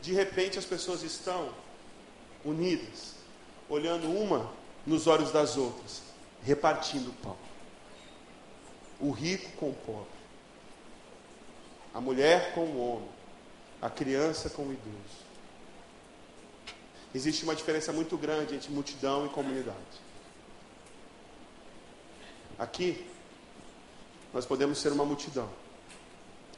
de 0.00 0.14
repente 0.14 0.56
as 0.56 0.64
pessoas 0.64 1.02
estão 1.02 1.52
unidas, 2.44 3.16
olhando 3.68 4.08
uma 4.08 4.50
nos 4.86 5.08
olhos 5.08 5.32
das 5.32 5.56
outras, 5.56 6.00
repartindo 6.44 7.10
o 7.10 7.14
pão. 7.14 7.36
O 9.00 9.10
rico 9.10 9.50
com 9.58 9.70
o 9.70 9.74
pobre, 9.74 10.20
a 11.92 12.00
mulher 12.00 12.54
com 12.54 12.60
o 12.60 12.92
homem, 12.92 13.08
a 13.82 13.90
criança 13.90 14.48
com 14.48 14.62
o 14.62 14.72
idoso. 14.72 15.29
Existe 17.14 17.42
uma 17.44 17.56
diferença 17.56 17.92
muito 17.92 18.16
grande 18.16 18.54
entre 18.54 18.70
multidão 18.70 19.26
e 19.26 19.28
comunidade. 19.30 19.76
Aqui, 22.58 23.06
nós 24.32 24.46
podemos 24.46 24.78
ser 24.78 24.92
uma 24.92 25.04
multidão, 25.04 25.48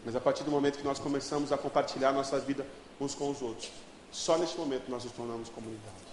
mas 0.05 0.15
a 0.15 0.21
partir 0.21 0.45
do 0.45 0.51
momento 0.51 0.79
que 0.79 0.85
nós 0.85 0.99
começamos 0.99 1.53
a 1.53 1.59
compartilhar 1.59 2.13
nossa 2.13 2.39
vida 2.39 2.67
uns 3.01 3.15
com 3.15 3.31
os 3.31 3.41
outros, 3.41 3.71
só 4.11 4.37
nesse 4.37 4.59
momento 4.59 4.91
nós 4.91 5.05
nos 5.05 5.13
tornamos 5.13 5.49
comunidade. 5.49 6.13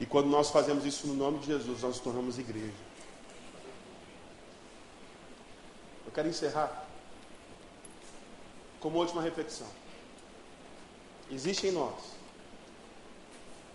E 0.00 0.06
quando 0.06 0.28
nós 0.28 0.50
fazemos 0.50 0.86
isso 0.86 1.06
no 1.06 1.14
nome 1.14 1.40
de 1.40 1.46
Jesus, 1.46 1.82
nós 1.82 1.96
nos 1.96 2.00
tornamos 2.00 2.38
igreja. 2.38 2.72
Eu 6.06 6.12
quero 6.12 6.28
encerrar 6.28 6.86
como 8.80 8.98
última 8.98 9.20
reflexão. 9.20 9.66
Existe 11.30 11.66
em 11.66 11.72
nós 11.72 12.17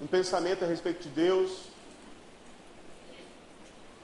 um 0.03 0.07
pensamento 0.07 0.65
a 0.65 0.67
respeito 0.67 1.03
de 1.03 1.09
Deus 1.09 1.49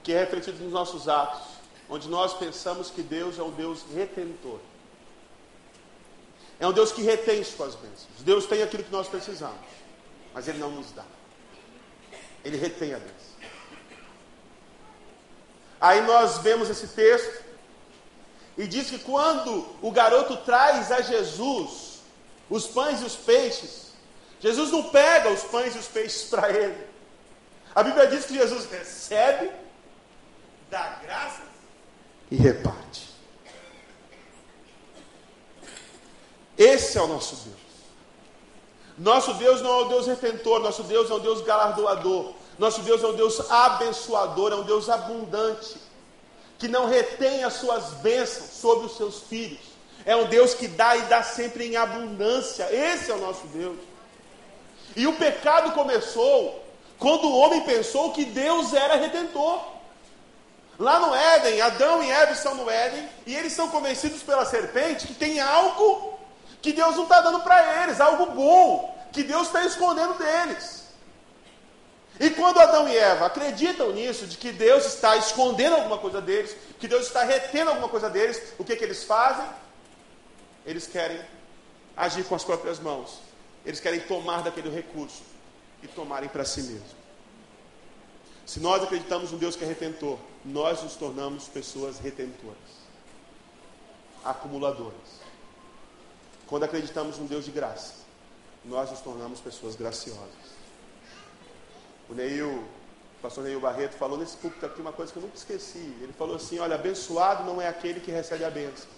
que 0.02 0.14
é 0.14 0.20
refletido 0.20 0.64
nos 0.64 0.72
nossos 0.72 1.10
atos, 1.10 1.42
onde 1.90 2.08
nós 2.08 2.32
pensamos 2.32 2.90
que 2.90 3.02
Deus 3.02 3.38
é 3.38 3.42
um 3.42 3.50
Deus 3.50 3.84
retentor. 3.94 4.58
É 6.58 6.66
um 6.66 6.72
Deus 6.72 6.90
que 6.90 7.02
retém 7.02 7.44
suas 7.44 7.74
bênçãos. 7.74 8.08
Deus 8.20 8.46
tem 8.46 8.62
aquilo 8.62 8.82
que 8.82 8.90
nós 8.90 9.08
precisamos, 9.08 9.60
mas 10.32 10.48
Ele 10.48 10.56
não 10.56 10.70
nos 10.70 10.90
dá. 10.92 11.04
Ele 12.42 12.56
retém 12.56 12.94
a 12.94 12.98
bênção. 12.98 13.14
Aí 15.78 16.00
nós 16.00 16.38
vemos 16.38 16.70
esse 16.70 16.88
texto 16.88 17.44
e 18.56 18.66
diz 18.66 18.88
que 18.88 19.00
quando 19.00 19.66
o 19.82 19.92
garoto 19.92 20.34
traz 20.38 20.90
a 20.90 21.02
Jesus 21.02 22.00
os 22.48 22.66
pães 22.66 23.02
e 23.02 23.04
os 23.04 23.16
peixes, 23.16 23.89
Jesus 24.40 24.70
não 24.70 24.84
pega 24.84 25.30
os 25.30 25.42
pães 25.44 25.74
e 25.76 25.78
os 25.78 25.86
peixes 25.86 26.24
para 26.24 26.50
ele. 26.50 26.86
A 27.74 27.82
Bíblia 27.82 28.06
diz 28.06 28.24
que 28.24 28.34
Jesus 28.34 28.68
recebe, 28.70 29.50
dá 30.70 30.98
graças 31.02 31.44
e 32.30 32.36
reparte. 32.36 33.10
Esse 36.56 36.98
é 36.98 37.02
o 37.02 37.06
nosso 37.06 37.36
Deus. 37.36 37.60
Nosso 38.98 39.34
Deus 39.34 39.62
não 39.62 39.70
é 39.70 39.84
um 39.84 39.88
Deus 39.88 40.06
retentor, 40.06 40.60
nosso 40.60 40.82
Deus 40.82 41.10
é 41.10 41.14
um 41.14 41.20
Deus 41.20 41.42
galardoador. 41.42 42.34
Nosso 42.58 42.82
Deus 42.82 43.02
é 43.02 43.06
um 43.06 43.14
Deus 43.14 43.50
abençoador, 43.50 44.52
é 44.52 44.56
um 44.56 44.64
Deus 44.64 44.90
abundante, 44.90 45.76
que 46.58 46.68
não 46.68 46.86
retém 46.86 47.42
as 47.42 47.54
suas 47.54 47.94
bênçãos 48.02 48.50
sobre 48.50 48.86
os 48.86 48.96
seus 48.98 49.20
filhos. 49.20 49.60
É 50.04 50.14
um 50.14 50.26
Deus 50.26 50.52
que 50.52 50.68
dá 50.68 50.96
e 50.96 51.02
dá 51.02 51.22
sempre 51.22 51.66
em 51.66 51.76
abundância. 51.76 52.68
Esse 52.70 53.10
é 53.10 53.14
o 53.14 53.18
nosso 53.18 53.46
Deus. 53.46 53.78
E 54.96 55.06
o 55.06 55.12
pecado 55.14 55.72
começou 55.72 56.64
quando 56.98 57.28
o 57.28 57.38
homem 57.38 57.62
pensou 57.62 58.12
que 58.12 58.24
Deus 58.24 58.72
era 58.74 58.96
redentor. 58.96 59.60
Lá 60.78 60.98
no 60.98 61.14
Éden, 61.14 61.60
Adão 61.60 62.02
e 62.02 62.10
Eva 62.10 62.32
estão 62.32 62.54
no 62.54 62.70
Éden 62.70 63.08
e 63.26 63.34
eles 63.34 63.52
são 63.52 63.68
convencidos 63.68 64.22
pela 64.22 64.46
serpente 64.46 65.06
que 65.06 65.14
tem 65.14 65.38
algo 65.40 66.18
que 66.62 66.72
Deus 66.72 66.96
não 66.96 67.04
está 67.04 67.20
dando 67.20 67.40
para 67.40 67.82
eles, 67.82 68.00
algo 68.00 68.26
bom, 68.26 68.98
que 69.12 69.22
Deus 69.22 69.46
está 69.46 69.64
escondendo 69.64 70.14
deles. 70.14 70.80
E 72.18 72.28
quando 72.30 72.60
Adão 72.60 72.86
e 72.86 72.96
Eva 72.96 73.26
acreditam 73.26 73.92
nisso, 73.92 74.26
de 74.26 74.36
que 74.36 74.52
Deus 74.52 74.84
está 74.84 75.16
escondendo 75.16 75.76
alguma 75.76 75.96
coisa 75.96 76.20
deles, 76.20 76.54
que 76.78 76.86
Deus 76.86 77.06
está 77.06 77.24
retendo 77.24 77.70
alguma 77.70 77.88
coisa 77.88 78.10
deles, 78.10 78.40
o 78.58 78.64
que, 78.64 78.76
que 78.76 78.84
eles 78.84 79.04
fazem? 79.04 79.46
Eles 80.66 80.86
querem 80.86 81.18
agir 81.96 82.24
com 82.24 82.34
as 82.34 82.44
próprias 82.44 82.78
mãos. 82.78 83.29
Eles 83.64 83.80
querem 83.80 84.00
tomar 84.00 84.42
daquele 84.42 84.70
recurso 84.70 85.22
e 85.82 85.88
tomarem 85.88 86.28
para 86.28 86.44
si 86.44 86.62
mesmo. 86.62 87.00
Se 88.46 88.58
nós 88.58 88.82
acreditamos 88.82 89.30
no 89.30 89.38
Deus 89.38 89.54
que 89.54 89.64
é 89.64 89.66
retentor, 89.66 90.18
nós 90.44 90.82
nos 90.82 90.96
tornamos 90.96 91.46
pessoas 91.46 91.98
retentoras, 91.98 92.56
acumuladoras. 94.24 95.20
Quando 96.46 96.64
acreditamos 96.64 97.16
no 97.18 97.28
Deus 97.28 97.44
de 97.44 97.52
graça, 97.52 97.94
nós 98.64 98.90
nos 98.90 99.00
tornamos 99.00 99.40
pessoas 99.40 99.76
graciosas. 99.76 100.50
O 102.08 102.14
Neil, 102.14 102.48
o 102.48 103.22
pastor 103.22 103.44
Neil 103.44 103.60
Barreto, 103.60 103.94
falou 103.94 104.18
nesse 104.18 104.36
púlpito 104.36 104.66
aqui 104.66 104.80
uma 104.80 104.92
coisa 104.92 105.12
que 105.12 105.18
eu 105.18 105.22
nunca 105.22 105.36
esqueci. 105.36 105.94
Ele 106.00 106.12
falou 106.18 106.34
assim: 106.34 106.58
olha, 106.58 106.74
abençoado 106.74 107.44
não 107.44 107.62
é 107.62 107.68
aquele 107.68 108.00
que 108.00 108.10
recebe 108.10 108.44
a 108.44 108.50
bênção. 108.50 108.88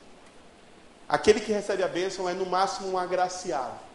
Aquele 1.07 1.41
que 1.41 1.53
recebe 1.53 1.83
a 1.83 1.89
bênção 1.89 2.27
é 2.27 2.33
no 2.33 2.47
máximo 2.47 2.89
um 2.93 2.97
agraciado. 2.97 3.92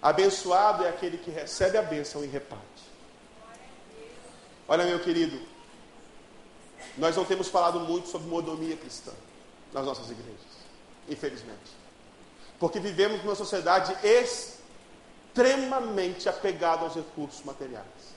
Abençoado 0.00 0.84
é 0.84 0.88
aquele 0.88 1.18
que 1.18 1.30
recebe 1.30 1.76
a 1.78 1.82
bênção 1.82 2.24
e 2.24 2.26
reparte. 2.26 2.64
Olha, 4.68 4.84
meu 4.84 5.00
querido, 5.00 5.40
nós 6.96 7.16
não 7.16 7.24
temos 7.24 7.48
falado 7.48 7.80
muito 7.80 8.08
sobre 8.08 8.28
modomia 8.28 8.76
cristã 8.76 9.12
nas 9.72 9.84
nossas 9.84 10.10
igrejas, 10.10 10.40
infelizmente. 11.08 11.76
Porque 12.58 12.80
vivemos 12.80 13.22
numa 13.22 13.34
sociedade 13.34 13.96
extremamente 15.34 16.28
apegada 16.28 16.82
aos 16.82 16.94
recursos 16.94 17.44
materiais. 17.44 18.16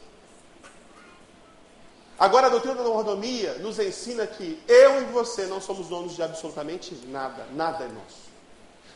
Agora, 2.18 2.48
a 2.48 2.50
doutrina 2.50 2.76
da 2.76 2.84
mordomia 2.84 3.54
nos 3.60 3.80
ensina 3.80 4.28
que 4.28 4.62
eu 4.68 5.02
e 5.02 5.06
você 5.06 5.46
não 5.46 5.62
somos 5.62 5.88
donos 5.88 6.16
de 6.16 6.22
absolutamente 6.22 6.94
nada. 7.08 7.46
Nada 7.54 7.86
é 7.86 7.88
nosso. 7.88 8.30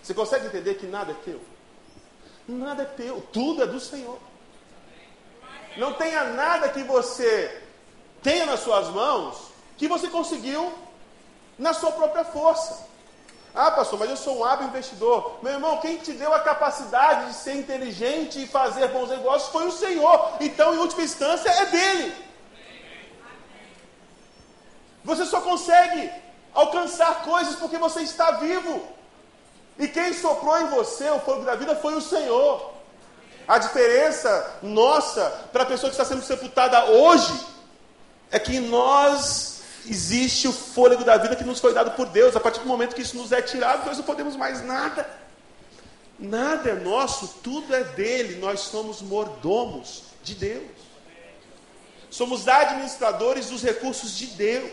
Você 0.01 0.13
consegue 0.13 0.47
entender 0.47 0.73
que 0.75 0.85
nada 0.85 1.13
é 1.13 1.15
teu? 1.23 1.39
Nada 2.47 2.83
é 2.83 2.85
teu. 2.85 3.21
Tudo 3.31 3.63
é 3.63 3.67
do 3.67 3.79
Senhor. 3.79 4.19
Não 5.77 5.93
tenha 5.93 6.25
nada 6.25 6.69
que 6.69 6.83
você 6.83 7.61
tenha 8.21 8.45
nas 8.45 8.59
suas 8.59 8.87
mãos 8.89 9.51
que 9.77 9.87
você 9.87 10.07
conseguiu 10.07 10.71
na 11.57 11.73
sua 11.73 11.91
própria 11.91 12.23
força. 12.23 12.87
Ah, 13.55 13.69
pastor, 13.69 13.99
mas 13.99 14.09
eu 14.09 14.17
sou 14.17 14.39
um 14.39 14.43
hábil 14.43 14.67
investidor. 14.67 15.37
Meu 15.43 15.53
irmão, 15.53 15.77
quem 15.79 15.97
te 15.97 16.11
deu 16.13 16.33
a 16.33 16.39
capacidade 16.39 17.27
de 17.27 17.33
ser 17.35 17.55
inteligente 17.55 18.41
e 18.41 18.47
fazer 18.47 18.87
bons 18.87 19.09
negócios 19.09 19.51
foi 19.51 19.67
o 19.67 19.71
Senhor. 19.71 20.37
Então, 20.39 20.73
em 20.73 20.79
última 20.79 21.03
instância, 21.03 21.49
é 21.49 21.65
dele. 21.67 22.15
Você 25.03 25.25
só 25.25 25.41
consegue 25.41 26.09
alcançar 26.53 27.23
coisas 27.23 27.55
porque 27.55 27.77
você 27.77 28.01
está 28.01 28.31
vivo. 28.31 28.87
E 29.77 29.87
quem 29.87 30.13
soprou 30.13 30.59
em 30.59 30.67
você 30.67 31.09
o 31.09 31.19
fogo 31.19 31.43
da 31.43 31.55
vida 31.55 31.75
foi 31.75 31.95
o 31.95 32.01
Senhor. 32.01 32.73
A 33.47 33.57
diferença 33.57 34.59
nossa 34.61 35.29
para 35.51 35.63
a 35.63 35.65
pessoa 35.65 35.89
que 35.89 35.95
está 35.95 36.05
sendo 36.05 36.23
sepultada 36.23 36.85
hoje 36.85 37.33
é 38.31 38.39
que 38.39 38.59
nós 38.59 39.61
existe 39.85 40.47
o 40.47 40.53
fôlego 40.53 41.03
da 41.03 41.17
vida 41.17 41.35
que 41.35 41.43
nos 41.43 41.59
foi 41.59 41.73
dado 41.73 41.91
por 41.91 42.07
Deus. 42.07 42.35
A 42.35 42.39
partir 42.39 42.59
do 42.59 42.65
momento 42.65 42.95
que 42.95 43.01
isso 43.01 43.17
nos 43.17 43.31
é 43.31 43.41
tirado, 43.41 43.85
nós 43.85 43.97
não 43.97 44.05
podemos 44.05 44.35
mais 44.35 44.63
nada. 44.63 45.09
Nada 46.17 46.69
é 46.69 46.73
nosso, 46.73 47.27
tudo 47.43 47.75
é 47.75 47.83
dele. 47.83 48.39
Nós 48.39 48.61
somos 48.61 49.01
mordomos 49.01 50.03
de 50.23 50.35
Deus. 50.35 50.71
Somos 52.09 52.47
administradores 52.47 53.47
dos 53.47 53.61
recursos 53.61 54.15
de 54.15 54.27
Deus. 54.27 54.71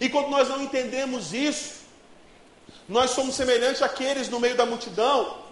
E 0.00 0.08
quando 0.08 0.30
nós 0.30 0.48
não 0.48 0.62
entendemos 0.62 1.34
isso, 1.34 1.81
nós 2.88 3.10
somos 3.10 3.34
semelhantes 3.34 3.82
àqueles 3.82 4.28
no 4.28 4.40
meio 4.40 4.56
da 4.56 4.66
multidão 4.66 5.42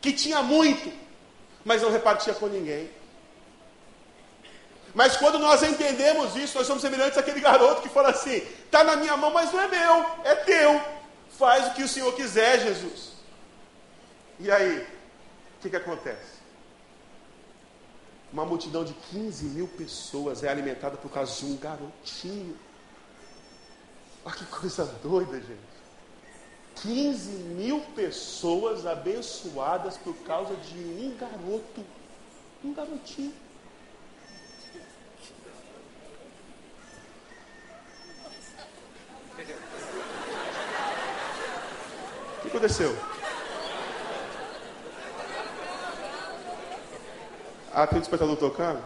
que 0.00 0.12
tinha 0.12 0.42
muito, 0.42 0.92
mas 1.64 1.82
não 1.82 1.90
repartia 1.90 2.34
com 2.34 2.46
ninguém. 2.46 2.90
Mas 4.94 5.16
quando 5.16 5.38
nós 5.38 5.62
entendemos 5.62 6.34
isso, 6.36 6.56
nós 6.56 6.66
somos 6.66 6.82
semelhantes 6.82 7.18
àquele 7.18 7.40
garoto 7.40 7.82
que 7.82 7.88
fala 7.88 8.10
assim: 8.10 8.36
está 8.64 8.82
na 8.82 8.96
minha 8.96 9.16
mão, 9.16 9.30
mas 9.30 9.52
não 9.52 9.60
é 9.60 9.68
meu, 9.68 10.06
é 10.24 10.34
teu. 10.36 10.80
Faz 11.38 11.68
o 11.68 11.74
que 11.74 11.82
o 11.82 11.88
Senhor 11.88 12.14
quiser, 12.14 12.60
Jesus. 12.60 13.12
E 14.40 14.50
aí, 14.50 14.78
o 14.78 15.60
que, 15.60 15.68
que 15.68 15.76
acontece? 15.76 16.36
Uma 18.32 18.46
multidão 18.46 18.84
de 18.84 18.94
15 18.94 19.44
mil 19.46 19.68
pessoas 19.68 20.42
é 20.42 20.48
alimentada 20.48 20.96
por 20.96 21.10
causa 21.10 21.34
de 21.38 21.44
um 21.44 21.56
garotinho. 21.56 22.58
Olha 24.24 24.34
que 24.34 24.44
coisa 24.46 24.84
doida, 25.02 25.38
gente. 25.40 25.75
15 26.82 27.30
mil 27.30 27.80
pessoas 27.94 28.86
abençoadas 28.86 29.96
por 29.96 30.14
causa 30.18 30.54
de 30.56 30.78
um 30.78 31.16
garoto. 31.18 31.84
Um 32.64 32.74
garotinho. 32.74 33.32
O 42.38 42.40
que 42.42 42.48
aconteceu? 42.48 42.96
Ah, 47.72 47.86
tem 47.86 47.98
um 47.98 48.00
despertador 48.00 48.36
tocando? 48.36 48.82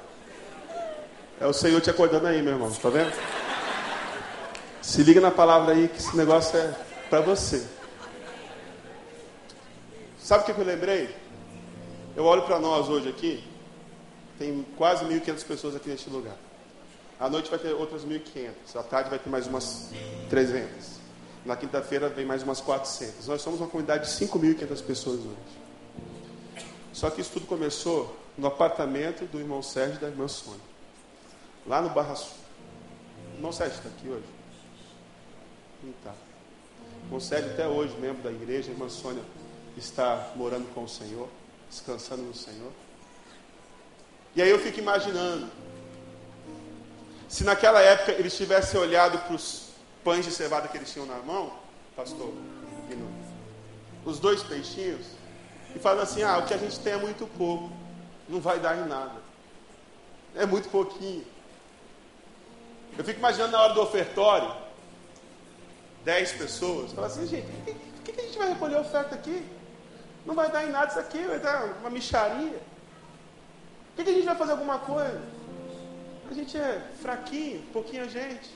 É 1.41 1.47
o 1.47 1.53
Senhor 1.53 1.80
te 1.80 1.91
acordando 1.91 2.26
aí, 2.26 2.43
meu 2.43 2.55
irmão. 2.55 2.72
Tá 2.72 2.88
vendo? 2.88 3.12
Se 4.82 5.03
liga 5.03 5.20
na 5.20 5.30
palavra 5.30 5.74
aí 5.74 5.88
que 5.88 5.99
esse 5.99 6.16
negócio 6.16 6.59
é 6.59 6.74
para 7.09 7.20
você. 7.20 7.80
Sabe 10.31 10.45
o 10.45 10.55
que 10.55 10.61
eu 10.61 10.64
lembrei? 10.64 11.12
Eu 12.14 12.24
olho 12.24 12.43
para 12.43 12.61
nós 12.61 12.89
hoje 12.89 13.09
aqui, 13.09 13.43
tem 14.39 14.64
quase 14.76 15.05
1.500 15.05 15.45
pessoas 15.45 15.74
aqui 15.74 15.89
neste 15.89 16.09
lugar. 16.09 16.37
À 17.18 17.28
noite 17.28 17.51
vai 17.51 17.59
ter 17.59 17.72
outras 17.72 18.05
1.500, 18.05 18.53
à 18.76 18.83
tarde 18.85 19.11
vai 19.11 19.18
ter 19.18 19.28
mais 19.28 19.49
umas 19.49 19.91
300. 20.28 21.01
Na 21.45 21.57
quinta-feira 21.57 22.09
vem 22.09 22.24
mais 22.24 22.45
umas 22.45 22.61
400. 22.61 23.26
Nós 23.26 23.43
somos 23.43 23.59
uma 23.59 23.66
comunidade 23.66 24.05
de 24.05 24.24
5.500 24.24 24.85
pessoas 24.85 25.18
hoje. 25.18 26.64
Só 26.93 27.11
que 27.11 27.20
isso 27.20 27.33
tudo 27.33 27.47
começou 27.47 28.16
no 28.39 28.47
apartamento 28.47 29.24
do 29.24 29.41
irmão 29.41 29.64
Sérgio 29.64 29.97
e 29.97 29.99
da 29.99 30.07
irmã 30.07 30.28
Sônia, 30.28 30.61
lá 31.66 31.83
no 31.83 31.91
Barra 31.91 32.14
Sul. 32.14 32.37
O 33.33 33.37
irmão 33.39 33.51
Sérgio 33.51 33.78
está 33.78 33.89
aqui 33.89 34.09
hoje? 34.09 34.28
Não 35.83 35.91
está. 35.91 36.14
Concede 37.11 37.51
até 37.51 37.66
hoje, 37.66 37.97
membro 37.99 38.22
da 38.22 38.31
igreja, 38.31 38.70
a 38.70 38.72
irmã 38.72 38.89
Sônia 38.89 39.24
está 39.77 40.33
morando 40.37 40.73
com 40.75 40.85
o 40.85 40.89
Senhor, 40.89 41.29
descansando 41.68 42.23
no 42.23 42.35
Senhor. 42.35 42.73
E 44.35 44.43
aí 44.43 44.51
eu 44.51 44.59
fico 44.59 44.79
imaginando, 44.79 45.51
se 47.29 47.45
naquela 47.45 47.81
época 47.81 48.12
eles 48.12 48.37
tivessem 48.37 48.79
olhado 48.79 49.18
para 49.18 49.35
os 49.35 49.71
pães 50.05 50.25
de 50.25 50.33
cevada 50.33 50.68
que 50.68 50.77
eles 50.77 50.93
tinham 50.93 51.07
na 51.07 51.18
mão, 51.18 51.53
pastor, 51.97 52.33
os 54.05 54.18
dois 54.18 54.43
peixinhos, 54.43 55.07
e 55.75 55.79
falam 55.79 56.03
assim, 56.03 56.23
ah, 56.23 56.39
o 56.39 56.47
que 56.47 56.55
a 56.55 56.59
gente 56.59 56.79
tem 56.81 56.95
é 56.95 56.97
muito 56.97 57.27
pouco, 57.37 57.71
não 58.29 58.41
vai 58.41 58.59
dar 58.59 58.79
em 58.79 58.89
nada. 58.89 59.21
É 60.35 60.47
muito 60.47 60.68
pouquinho. 60.68 61.25
Eu 62.97 63.05
fico 63.05 63.18
imaginando 63.18 63.53
na 63.53 63.62
hora 63.62 63.75
do 63.75 63.83
ofertório, 63.83 64.53
dez 66.05 66.33
pessoas, 66.33 66.93
fala 66.93 67.07
assim, 67.07 67.27
gente, 67.27 67.47
por 67.47 68.05
que, 68.05 68.12
que 68.12 68.21
a 68.21 68.25
gente 68.25 68.39
vai 68.39 68.49
recolher 68.49 68.77
oferta 68.77 69.14
aqui? 69.14 69.45
Não 70.25 70.35
vai 70.35 70.51
dar 70.51 70.64
em 70.64 70.71
nada 70.71 70.91
isso 70.91 70.99
aqui, 70.99 71.23
vai 71.23 71.39
dar 71.39 71.64
uma 71.81 71.91
micharia. 71.91 72.61
Por 73.91 73.97
que, 73.97 74.05
que 74.05 74.11
a 74.11 74.14
gente 74.14 74.27
vai 74.27 74.37
fazer 74.37 74.53
alguma 74.53 74.79
coisa? 74.79 75.21
A 76.31 76.35
gente 76.35 76.57
é 76.57 76.81
fraquinho, 77.01 77.62
pouquinha 77.73 78.09
gente. 78.09 78.51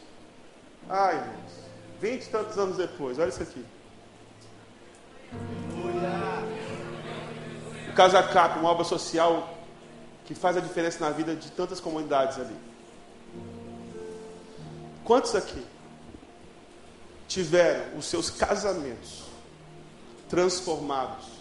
Ai, 0.89 1.17
irmãos, 1.17 1.53
vinte 2.01 2.25
e 2.25 2.29
tantos 2.29 2.57
anos 2.59 2.77
depois, 2.77 3.19
olha 3.19 3.29
isso 3.29 3.43
aqui. 3.43 3.65
Casa 7.95 8.23
Cap, 8.23 8.59
uma 8.59 8.71
obra 8.71 8.85
social 8.85 9.55
que 10.25 10.35
faz 10.35 10.57
a 10.57 10.61
diferença 10.61 11.05
na 11.05 11.11
vida 11.11 11.35
de 11.35 11.51
tantas 11.51 11.81
comunidades 11.81 12.39
ali. 12.39 12.57
Quantos 15.05 15.35
aqui 15.35 15.65
tiveram 17.29 17.99
os 17.99 18.07
seus 18.07 18.31
casamentos 18.31 19.25
transformados 20.29 21.34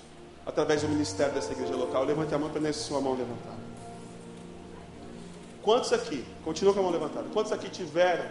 através 0.46 0.82
do 0.82 0.90
ministério 0.90 1.34
dessa 1.34 1.52
igreja 1.52 1.76
local? 1.76 2.04
Levante 2.04 2.34
a 2.34 2.38
mão 2.38 2.50
para 2.50 2.62
nesse 2.62 2.80
sua 2.80 3.02
mão 3.02 3.14
levantada. 3.14 3.64
Quantos 5.62 5.94
aqui, 5.94 6.26
continua 6.44 6.74
com 6.74 6.80
a 6.80 6.84
mão 6.84 6.92
levantada, 6.92 7.28
quantos 7.34 7.52
aqui 7.52 7.70
tiveram 7.70 8.26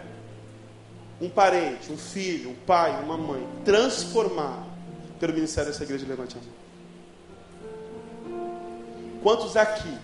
um 1.19 1.29
parente, 1.29 1.91
um 1.91 1.97
filho, 1.97 2.51
um 2.51 2.55
pai, 2.55 3.01
uma 3.03 3.17
mãe 3.17 3.47
transformado 3.65 4.65
pelo 5.19 5.33
ministério 5.33 5.71
dessa 5.71 5.83
igreja? 5.83 6.05
Levante 6.07 6.37
a 6.37 6.41
mão. 6.41 6.63
Quantos 9.23 9.55
aqui 9.55 9.97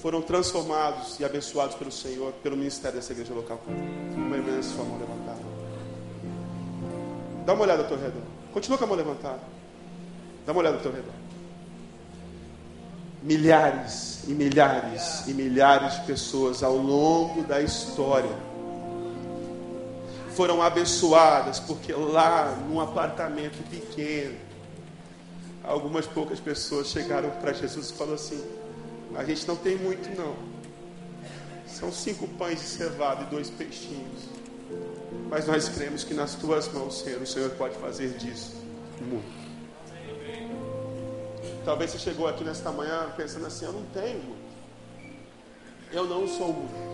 foram 0.00 0.22
transformados 0.22 1.18
e 1.18 1.24
abençoados 1.24 1.74
pelo 1.74 1.90
Senhor, 1.90 2.32
pelo 2.42 2.56
ministério 2.56 2.96
dessa 2.96 3.12
igreja 3.12 3.34
local. 3.34 3.60
Uma 4.14 4.36
irmã, 4.36 4.62
sua 4.62 4.84
mão 4.84 4.98
levantada. 4.98 5.40
Dá 7.44 7.52
uma 7.52 7.62
olhada 7.62 7.82
ao 7.82 7.88
teu 7.88 7.98
redor. 7.98 8.22
Continua 8.52 8.78
com 8.78 8.84
a 8.84 8.86
mão 8.86 8.96
levantada. 8.96 9.57
Dá 10.48 10.52
uma 10.52 10.60
olhada 10.62 10.78
ao 10.78 10.82
teu 10.82 10.92
redor. 10.92 11.12
Milhares 13.22 14.20
e 14.26 14.30
milhares 14.30 15.28
e 15.28 15.34
milhares 15.34 15.96
de 15.96 16.06
pessoas 16.06 16.62
ao 16.62 16.74
longo 16.74 17.42
da 17.42 17.60
história 17.60 18.34
foram 20.34 20.62
abençoadas 20.62 21.60
porque 21.60 21.92
lá 21.92 22.56
num 22.66 22.80
apartamento 22.80 23.62
pequeno 23.68 24.38
algumas 25.62 26.06
poucas 26.06 26.40
pessoas 26.40 26.86
chegaram 26.86 27.28
para 27.42 27.52
Jesus 27.52 27.90
e 27.90 27.92
falaram 27.92 28.14
assim: 28.14 28.42
a 29.16 29.24
gente 29.24 29.46
não 29.46 29.54
tem 29.54 29.76
muito, 29.76 30.08
não. 30.16 30.34
São 31.66 31.92
cinco 31.92 32.26
pães 32.26 32.58
de 32.58 32.66
cevada 32.66 33.24
e 33.24 33.26
dois 33.26 33.50
peixinhos. 33.50 34.30
Mas 35.28 35.46
nós 35.46 35.68
cremos 35.68 36.04
que 36.04 36.14
nas 36.14 36.36
tuas 36.36 36.72
mãos, 36.72 37.00
Senhor, 37.00 37.20
o 37.20 37.26
Senhor 37.26 37.50
pode 37.50 37.74
fazer 37.74 38.16
disso 38.16 38.56
muito. 39.02 39.47
Talvez 41.64 41.90
você 41.90 41.98
chegou 41.98 42.26
aqui 42.26 42.44
nesta 42.44 42.70
manhã 42.70 43.12
pensando 43.16 43.46
assim: 43.46 43.64
eu 43.64 43.72
não 43.72 43.84
tenho. 43.86 44.36
Eu 45.92 46.06
não 46.06 46.26
sou 46.28 46.52
muito. 46.52 46.88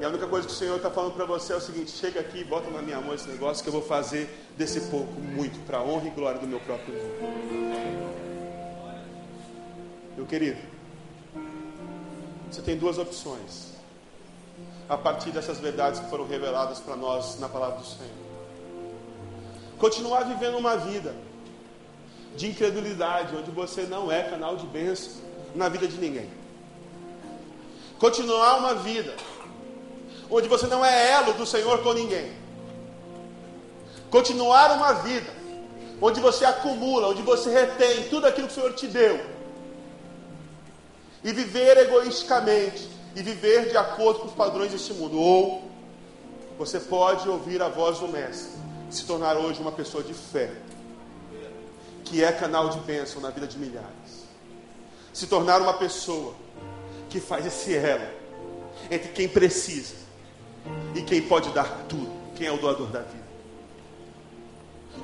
E 0.00 0.04
a 0.04 0.08
única 0.08 0.26
coisa 0.26 0.46
que 0.46 0.52
o 0.52 0.56
Senhor 0.56 0.76
está 0.76 0.90
falando 0.90 1.14
para 1.14 1.24
você 1.24 1.52
é 1.52 1.56
o 1.56 1.60
seguinte: 1.60 1.90
chega 1.90 2.20
aqui 2.20 2.40
e 2.40 2.44
bota 2.44 2.70
na 2.70 2.82
minha 2.82 3.00
mão 3.00 3.14
esse 3.14 3.28
negócio 3.28 3.62
que 3.62 3.68
eu 3.68 3.72
vou 3.72 3.82
fazer 3.82 4.28
desse 4.56 4.80
pouco 4.82 5.12
muito, 5.12 5.58
para 5.66 5.78
a 5.78 5.82
honra 5.82 6.08
e 6.08 6.10
glória 6.10 6.40
do 6.40 6.46
meu 6.46 6.60
próprio 6.60 6.94
nome. 6.94 8.06
Meu 10.16 10.26
querido, 10.26 10.58
você 12.50 12.62
tem 12.62 12.76
duas 12.76 12.98
opções. 12.98 13.74
A 14.88 14.96
partir 14.96 15.30
dessas 15.30 15.58
verdades 15.58 15.98
que 16.00 16.08
foram 16.08 16.26
reveladas 16.26 16.78
para 16.78 16.94
nós 16.94 17.40
na 17.40 17.48
palavra 17.48 17.80
do 17.80 17.86
Senhor. 17.86 18.26
Continuar 19.78 20.22
vivendo 20.24 20.56
uma 20.56 20.76
vida 20.76 21.14
de 22.34 22.48
incredulidade, 22.48 23.36
onde 23.36 23.50
você 23.50 23.82
não 23.82 24.10
é 24.10 24.22
canal 24.22 24.56
de 24.56 24.66
bênção 24.66 25.12
na 25.54 25.68
vida 25.68 25.86
de 25.86 25.96
ninguém. 25.98 26.30
Continuar 27.98 28.58
uma 28.58 28.74
vida 28.74 29.14
onde 30.30 30.48
você 30.48 30.66
não 30.66 30.84
é 30.84 31.12
elo 31.12 31.32
do 31.34 31.46
Senhor 31.46 31.82
com 31.82 31.92
ninguém. 31.92 32.32
Continuar 34.10 34.72
uma 34.72 34.92
vida 34.94 35.30
onde 36.00 36.20
você 36.20 36.44
acumula, 36.44 37.08
onde 37.08 37.22
você 37.22 37.50
retém 37.50 38.08
tudo 38.08 38.26
aquilo 38.26 38.46
que 38.46 38.52
o 38.52 38.56
Senhor 38.56 38.72
te 38.74 38.86
deu 38.86 39.36
e 41.24 41.32
viver 41.32 41.76
egoisticamente 41.78 42.88
e 43.14 43.22
viver 43.22 43.70
de 43.70 43.76
acordo 43.76 44.20
com 44.20 44.26
os 44.26 44.34
padrões 44.34 44.70
deste 44.70 44.92
mundo. 44.92 45.18
Ou 45.18 45.64
você 46.58 46.78
pode 46.78 47.28
ouvir 47.28 47.60
a 47.62 47.68
voz 47.68 47.98
do 47.98 48.08
Mestre, 48.08 48.52
se 48.90 49.04
tornar 49.04 49.36
hoje 49.36 49.60
uma 49.60 49.72
pessoa 49.72 50.04
de 50.04 50.14
fé, 50.14 50.52
que 52.06 52.22
é 52.22 52.32
canal 52.32 52.70
de 52.70 52.78
bênção 52.80 53.20
na 53.20 53.30
vida 53.30 53.46
de 53.46 53.58
milhares. 53.58 54.26
Se 55.12 55.26
tornar 55.26 55.60
uma 55.60 55.74
pessoa 55.74 56.34
que 57.10 57.20
faz 57.20 57.44
esse 57.44 57.74
elo 57.74 58.06
entre 58.90 59.08
quem 59.10 59.28
precisa 59.28 59.94
e 60.94 61.02
quem 61.02 61.20
pode 61.20 61.50
dar 61.50 61.84
tudo, 61.88 62.10
quem 62.36 62.46
é 62.46 62.52
o 62.52 62.58
doador 62.58 62.88
da 62.88 63.00
vida. 63.00 63.26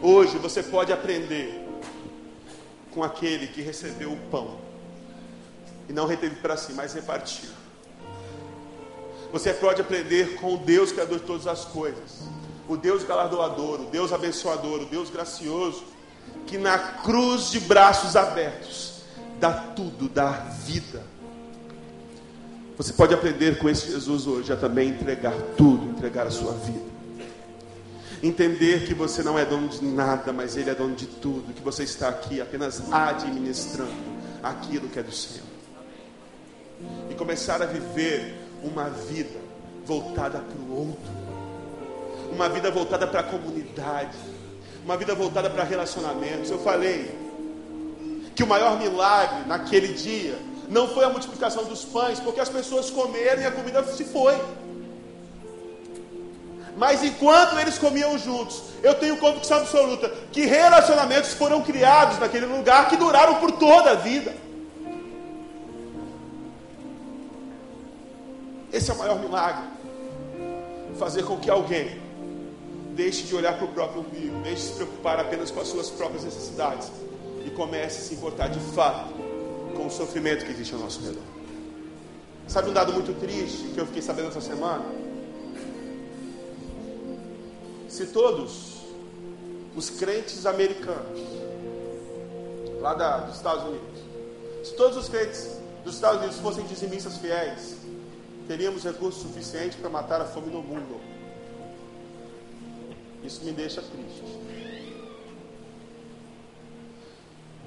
Hoje 0.00 0.38
você 0.38 0.62
pode 0.62 0.92
aprender 0.92 1.68
com 2.92 3.02
aquele 3.02 3.48
que 3.48 3.62
recebeu 3.62 4.12
o 4.12 4.16
pão 4.30 4.58
e 5.88 5.92
não 5.92 6.06
reteve 6.06 6.36
para 6.36 6.56
si, 6.56 6.72
mas 6.72 6.92
repartiu. 6.92 7.50
Você 9.32 9.52
pode 9.52 9.80
aprender 9.80 10.36
com 10.36 10.54
o 10.54 10.58
Deus 10.58 10.92
Criador 10.92 11.18
de 11.18 11.24
todas 11.24 11.46
as 11.46 11.64
coisas, 11.64 12.20
o 12.68 12.76
Deus 12.76 13.02
galardoador, 13.02 13.80
o 13.80 13.86
Deus 13.86 14.12
abençoador, 14.12 14.82
o 14.82 14.86
Deus 14.86 15.10
gracioso, 15.10 15.84
que 16.46 16.58
na 16.58 16.78
cruz 16.78 17.50
de 17.50 17.60
braços 17.60 18.16
abertos 18.16 19.02
dá 19.40 19.52
tudo, 19.52 20.08
dá 20.08 20.30
vida. 20.64 21.02
Você 22.76 22.92
pode 22.92 23.14
aprender 23.14 23.58
com 23.58 23.68
esse 23.68 23.90
Jesus 23.90 24.26
hoje 24.26 24.52
a 24.52 24.56
também 24.56 24.90
entregar 24.90 25.34
tudo, 25.56 25.90
entregar 25.90 26.26
a 26.26 26.30
sua 26.30 26.52
vida. 26.52 26.92
Entender 28.22 28.86
que 28.86 28.94
você 28.94 29.22
não 29.22 29.38
é 29.38 29.44
dono 29.44 29.68
de 29.68 29.84
nada, 29.84 30.32
mas 30.32 30.56
Ele 30.56 30.70
é 30.70 30.74
dono 30.74 30.94
de 30.94 31.06
tudo, 31.06 31.52
que 31.52 31.62
você 31.62 31.82
está 31.82 32.08
aqui 32.08 32.40
apenas 32.40 32.82
administrando 32.92 33.92
aquilo 34.42 34.88
que 34.88 34.98
é 34.98 35.02
do 35.02 35.12
Senhor 35.12 35.52
e 37.10 37.14
começar 37.14 37.62
a 37.62 37.66
viver 37.66 38.34
uma 38.62 38.88
vida 38.88 39.38
voltada 39.84 40.38
para 40.38 40.58
o 40.60 40.76
outro, 40.76 41.12
uma 42.32 42.48
vida 42.48 42.70
voltada 42.70 43.06
para 43.06 43.20
a 43.20 43.22
comunidade, 43.24 44.16
uma 44.84 44.96
vida 44.96 45.14
voltada 45.14 45.48
para 45.48 45.64
relacionamentos. 45.64 46.50
Eu 46.50 46.58
falei 46.58 47.16
que 48.34 48.42
o 48.42 48.46
maior 48.46 48.78
milagre 48.78 49.44
naquele 49.46 49.88
dia 49.88 50.38
não 50.68 50.88
foi 50.88 51.04
a 51.04 51.10
multiplicação 51.10 51.64
dos 51.64 51.84
pães, 51.84 52.18
porque 52.18 52.40
as 52.40 52.48
pessoas 52.48 52.90
comeram 52.90 53.42
e 53.42 53.46
a 53.46 53.52
comida 53.52 53.84
se 53.84 54.04
foi. 54.04 54.40
Mas 56.76 57.04
enquanto 57.04 57.58
eles 57.58 57.78
comiam 57.78 58.18
juntos, 58.18 58.62
eu 58.82 58.94
tenho 58.94 59.18
convicção 59.18 59.58
absoluta 59.58 60.08
que 60.32 60.46
relacionamentos 60.46 61.34
foram 61.34 61.62
criados 61.62 62.18
naquele 62.18 62.46
lugar 62.46 62.88
que 62.88 62.96
duraram 62.96 63.36
por 63.36 63.52
toda 63.52 63.90
a 63.90 63.94
vida. 63.94 64.34
Esse 68.72 68.90
é 68.90 68.94
o 68.94 68.98
maior 68.98 69.18
milagre. 69.18 69.64
Fazer 70.98 71.24
com 71.24 71.38
que 71.38 71.50
alguém 71.50 72.01
deixe 72.94 73.24
de 73.24 73.34
olhar 73.34 73.56
para 73.56 73.64
o 73.64 73.68
próprio 73.68 74.00
umbigo, 74.02 74.36
deixe 74.42 74.62
de 74.62 74.68
se 74.68 74.72
preocupar 74.74 75.18
apenas 75.18 75.50
com 75.50 75.60
as 75.60 75.68
suas 75.68 75.90
próprias 75.90 76.24
necessidades 76.24 76.90
e 77.44 77.50
comece 77.50 78.00
a 78.00 78.04
se 78.04 78.14
importar 78.14 78.48
de 78.48 78.60
fato 78.74 79.12
com 79.76 79.86
o 79.86 79.90
sofrimento 79.90 80.44
que 80.44 80.52
existe 80.52 80.74
ao 80.74 80.80
nosso 80.80 81.00
redor. 81.00 81.22
Sabe 82.46 82.70
um 82.70 82.72
dado 82.72 82.92
muito 82.92 83.18
triste 83.18 83.68
que 83.74 83.78
eu 83.78 83.86
fiquei 83.86 84.02
sabendo 84.02 84.28
essa 84.28 84.40
semana? 84.40 84.84
Se 87.88 88.06
todos 88.06 88.82
os 89.76 89.90
crentes 89.90 90.44
americanos, 90.44 91.20
lá 92.80 92.94
da, 92.94 93.18
dos 93.18 93.36
Estados 93.36 93.64
Unidos, 93.64 94.00
se 94.64 94.74
todos 94.74 94.96
os 94.96 95.08
crentes 95.08 95.56
dos 95.84 95.94
Estados 95.94 96.18
Unidos 96.18 96.38
fossem 96.38 96.64
dizimistas 96.64 97.16
fiéis, 97.18 97.76
teríamos 98.46 98.84
recursos 98.84 99.22
suficientes 99.22 99.76
para 99.76 99.88
matar 99.88 100.20
a 100.20 100.24
fome 100.24 100.48
no 100.48 100.62
mundo. 100.62 101.11
Isso 103.22 103.44
me 103.44 103.52
deixa 103.52 103.80
triste. 103.82 104.22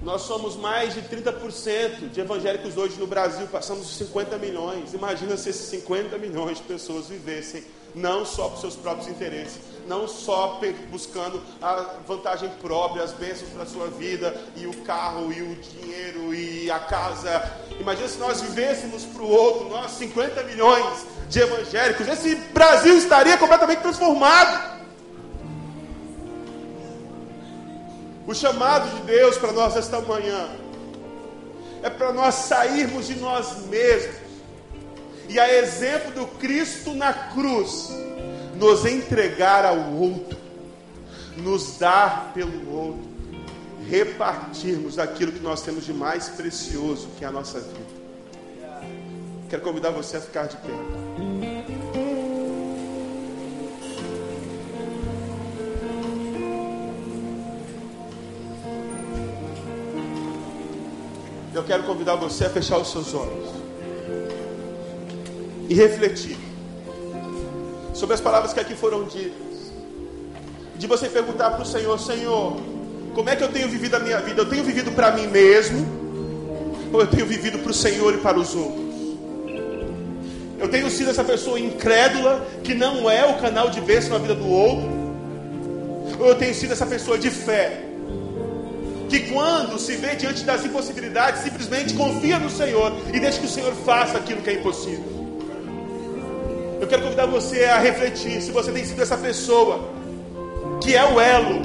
Nós 0.02 0.22
somos 0.22 0.56
mais 0.56 0.94
de 0.94 1.02
30% 1.02 2.12
de 2.12 2.20
evangélicos 2.20 2.78
hoje 2.78 3.00
no 3.00 3.08
Brasil, 3.08 3.48
passamos 3.48 3.88
de 3.88 3.94
50 3.96 4.38
milhões. 4.38 4.94
Imagina 4.94 5.36
se 5.36 5.50
esses 5.50 5.68
50 5.70 6.18
milhões 6.18 6.58
de 6.58 6.64
pessoas 6.64 7.08
vivessem 7.08 7.64
não 7.96 8.26
só 8.26 8.50
para 8.50 8.56
os 8.56 8.62
seus 8.62 8.76
próprios 8.76 9.08
interesses, 9.08 9.60
não 9.88 10.08
só 10.08 10.60
buscando 10.92 11.42
a 11.62 11.96
vantagem 12.06 12.50
própria, 12.62 13.04
as 13.04 13.14
bênçãos 13.14 13.50
para 13.52 13.64
a 13.64 13.66
sua 13.66 13.88
vida, 13.88 14.36
e 14.56 14.68
o 14.68 14.74
carro, 14.82 15.32
e 15.32 15.42
o 15.42 15.56
dinheiro, 15.56 16.34
e 16.36 16.70
a 16.70 16.80
casa. 16.80 17.42
Imagina 17.80 18.08
se 18.08 18.20
nós 18.20 18.42
vivêssemos 18.42 19.06
para 19.06 19.24
o 19.24 19.30
outro, 19.30 19.70
nós 19.70 19.92
50 19.92 20.44
milhões 20.44 21.06
de 21.30 21.40
evangélicos, 21.40 22.08
esse 22.08 22.36
Brasil 22.36 22.98
estaria 22.98 23.38
completamente 23.38 23.80
transformado. 23.80 24.75
O 28.28 28.34
chamado 28.34 28.90
de 28.96 29.02
Deus 29.04 29.38
para 29.38 29.52
nós 29.52 29.76
esta 29.76 30.02
manhã 30.02 30.50
é 31.84 31.90
para 31.90 32.12
nós 32.12 32.36
sairmos 32.36 33.08
de 33.08 33.16
nós 33.16 33.66
mesmos 33.68 34.16
e 35.30 35.40
a 35.40 35.54
exemplo 35.54 36.12
do 36.12 36.28
Cristo 36.38 36.94
na 36.94 37.14
cruz, 37.14 37.90
nos 38.56 38.86
entregar 38.86 39.66
ao 39.66 39.92
outro, 39.94 40.38
nos 41.38 41.78
dar 41.78 42.32
pelo 42.34 42.72
outro 42.72 43.16
repartirmos 43.88 44.98
aquilo 44.98 45.32
que 45.32 45.40
nós 45.40 45.62
temos 45.62 45.86
de 45.86 45.94
mais 45.94 46.30
precioso, 46.30 47.08
que 47.18 47.24
é 47.24 47.28
a 47.28 47.32
nossa 47.32 47.60
vida. 47.60 47.96
Quero 49.50 49.62
convidar 49.62 49.92
você 49.92 50.18
a 50.18 50.22
ficar 50.22 50.48
de 50.48 50.58
pé. 50.58 51.35
Eu 61.56 61.64
quero 61.64 61.84
convidar 61.84 62.16
você 62.16 62.44
a 62.44 62.50
fechar 62.50 62.78
os 62.78 62.92
seus 62.92 63.14
olhos 63.14 63.48
e 65.70 65.74
refletir 65.74 66.38
sobre 67.94 68.14
as 68.14 68.20
palavras 68.20 68.52
que 68.52 68.60
aqui 68.60 68.76
foram 68.76 69.06
ditas. 69.06 69.72
De 70.76 70.86
você 70.86 71.08
perguntar 71.08 71.52
para 71.52 71.62
o 71.62 71.66
Senhor: 71.66 71.98
Senhor, 71.98 72.58
como 73.14 73.30
é 73.30 73.38
que 73.38 73.44
eu 73.46 73.48
tenho 73.48 73.70
vivido 73.70 73.96
a 73.96 74.00
minha 74.00 74.20
vida? 74.20 74.42
Eu 74.42 74.50
tenho 74.50 74.66
vivido 74.66 74.92
para 74.92 75.12
mim 75.12 75.28
mesmo? 75.28 75.88
Ou 76.92 77.00
eu 77.00 77.08
tenho 77.08 77.26
vivido 77.26 77.58
para 77.60 77.72
o 77.72 77.74
Senhor 77.74 78.14
e 78.14 78.18
para 78.18 78.38
os 78.38 78.54
outros? 78.54 78.84
Eu 80.60 80.68
tenho 80.68 80.90
sido 80.90 81.10
essa 81.12 81.24
pessoa 81.24 81.58
incrédula 81.58 82.46
que 82.66 82.74
não 82.74 83.10
é 83.10 83.26
o 83.26 83.38
canal 83.40 83.70
de 83.70 83.80
bênção 83.80 84.12
na 84.12 84.18
vida 84.20 84.36
do 84.36 84.46
outro? 84.46 84.90
Ou 86.20 86.28
eu 86.28 86.36
tenho 86.36 86.54
sido 86.54 86.74
essa 86.74 86.86
pessoa 86.86 87.18
de 87.18 87.30
fé 87.30 87.95
que 89.10 89.32
quando 89.32 89.78
se 89.80 89.96
vê 89.96 90.16
diante 90.16 90.44
das 90.44 90.66
impossibilidades, 90.66 91.44
simplesmente 91.44 91.94
confia 91.94 92.40
no 92.40 92.50
Senhor 92.50 92.92
e 93.14 93.20
deixa 93.20 93.40
que 93.40 93.46
o 93.46 93.50
Senhor 93.50 93.74
faça 93.74 94.18
aquilo 94.18 94.42
que 94.42 94.50
é 94.50 94.54
impossível? 94.54 95.16
Eu 96.80 96.88
quero 96.88 97.04
convidar 97.04 97.26
você 97.26 97.66
a 97.66 97.78
refletir 97.78 98.42
se 98.42 98.52
você 98.52 98.72
tem 98.72 98.84
sido 98.84 99.02
essa 99.02 99.18
pessoa 99.18 99.90
que 100.82 100.96
é 100.96 101.04
o 101.04 101.20
elo 101.20 101.62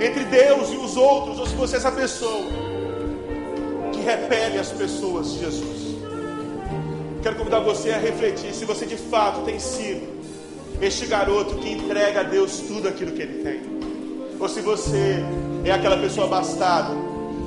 entre 0.00 0.24
Deus 0.24 0.70
e 0.70 0.76
os 0.76 0.96
outros, 0.96 1.38
ou 1.38 1.46
se 1.46 1.54
você 1.54 1.76
é 1.76 1.78
essa 1.78 1.92
pessoa 1.92 2.46
que 3.92 4.00
repele 4.00 4.58
as 4.58 4.70
pessoas 4.70 5.32
de 5.32 5.40
Jesus. 5.40 5.96
Quero 7.22 7.36
convidar 7.36 7.60
você 7.60 7.90
a 7.90 7.98
refletir 7.98 8.52
se 8.52 8.64
você 8.64 8.84
de 8.84 8.96
fato 8.96 9.42
tem 9.42 9.58
sido 9.60 10.20
este 10.80 11.06
garoto 11.06 11.54
que 11.56 11.70
entrega 11.70 12.20
a 12.20 12.22
Deus 12.24 12.58
tudo 12.66 12.88
aquilo 12.88 13.12
que 13.12 13.22
ele 13.22 13.42
tem, 13.44 13.60
ou 14.40 14.48
se 14.48 14.60
você 14.60 15.22
é 15.64 15.72
aquela 15.72 15.96
pessoa 15.96 16.26
abastada 16.26 16.90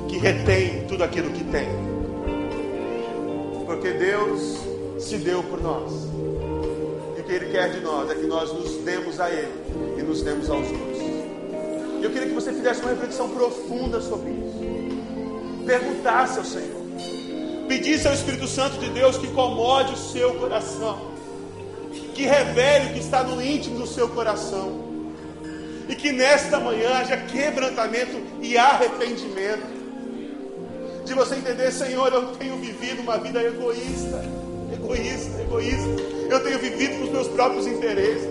que 0.08 0.18
retém 0.18 0.86
tudo 0.86 1.04
aquilo 1.04 1.30
que 1.30 1.44
tem, 1.44 1.68
porque 3.66 3.90
Deus 3.92 4.58
se 4.98 5.18
deu 5.18 5.42
por 5.42 5.60
nós. 5.60 5.92
E 7.16 7.20
o 7.20 7.24
que 7.24 7.32
Ele 7.32 7.52
quer 7.52 7.70
de 7.70 7.80
nós 7.80 8.10
é 8.10 8.14
que 8.14 8.26
nós 8.26 8.52
nos 8.52 8.76
demos 8.78 9.20
a 9.20 9.30
Ele 9.30 9.52
e 9.98 10.02
nos 10.02 10.22
demos 10.22 10.48
aos 10.48 10.66
outros. 10.66 10.96
Eu 12.02 12.10
queria 12.10 12.28
que 12.28 12.34
você 12.34 12.52
fizesse 12.52 12.80
uma 12.82 12.90
reflexão 12.90 13.28
profunda 13.30 14.00
sobre 14.00 14.30
isso. 14.30 15.64
Perguntasse 15.66 16.38
ao 16.38 16.44
Senhor. 16.44 16.86
Pedisse 17.66 18.06
ao 18.06 18.14
Espírito 18.14 18.46
Santo 18.46 18.78
de 18.78 18.88
Deus 18.90 19.18
que 19.18 19.26
incomode 19.26 19.92
o 19.92 19.96
seu 19.96 20.34
coração. 20.34 21.10
Que 22.14 22.22
revele 22.22 22.90
o 22.90 22.92
que 22.94 23.00
está 23.00 23.24
no 23.24 23.42
íntimo 23.42 23.78
do 23.78 23.86
seu 23.86 24.08
coração. 24.08 24.95
E 25.88 25.94
que 25.94 26.12
nesta 26.12 26.58
manhã 26.58 26.98
haja 26.98 27.16
quebrantamento 27.16 28.20
e 28.40 28.58
arrependimento. 28.58 29.76
De 31.04 31.14
você 31.14 31.36
entender, 31.36 31.70
Senhor, 31.70 32.12
eu 32.12 32.26
tenho 32.32 32.56
vivido 32.56 33.00
uma 33.02 33.18
vida 33.18 33.40
egoísta. 33.42 34.24
Egoísta, 34.72 35.40
egoísta. 35.40 36.02
Eu 36.28 36.42
tenho 36.42 36.58
vivido 36.58 36.98
com 36.98 37.04
os 37.04 37.10
meus 37.10 37.28
próprios 37.28 37.66
interesses. 37.66 38.28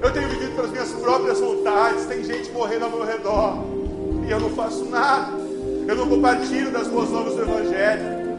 Eu 0.00 0.12
tenho 0.12 0.28
vivido 0.28 0.54
pelas 0.54 0.70
minhas 0.70 0.92
próprias 0.92 1.40
vontades. 1.40 2.06
Tem 2.06 2.22
gente 2.22 2.50
morrendo 2.50 2.84
ao 2.84 2.90
meu 2.92 3.04
redor. 3.04 3.64
E 4.26 4.30
eu 4.30 4.38
não 4.38 4.50
faço 4.50 4.84
nada. 4.84 5.32
Eu 5.88 5.96
não 5.96 6.08
compartilho 6.08 6.70
das 6.70 6.86
boas 6.86 7.10
novas 7.10 7.34
do 7.34 7.42
Evangelho. 7.42 8.38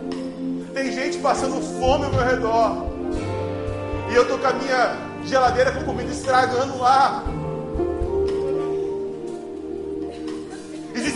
Tem 0.73 0.91
gente 0.91 1.17
passando 1.17 1.61
fome 1.79 2.05
ao 2.05 2.11
meu 2.11 2.23
redor. 2.23 2.87
E 4.11 4.15
eu 4.15 4.21
estou 4.21 4.37
com 4.37 4.47
a 4.47 4.53
minha 4.53 4.97
geladeira 5.25 5.71
com 5.71 5.83
comida 5.83 6.11
estragando 6.11 6.77
lá. 6.77 7.23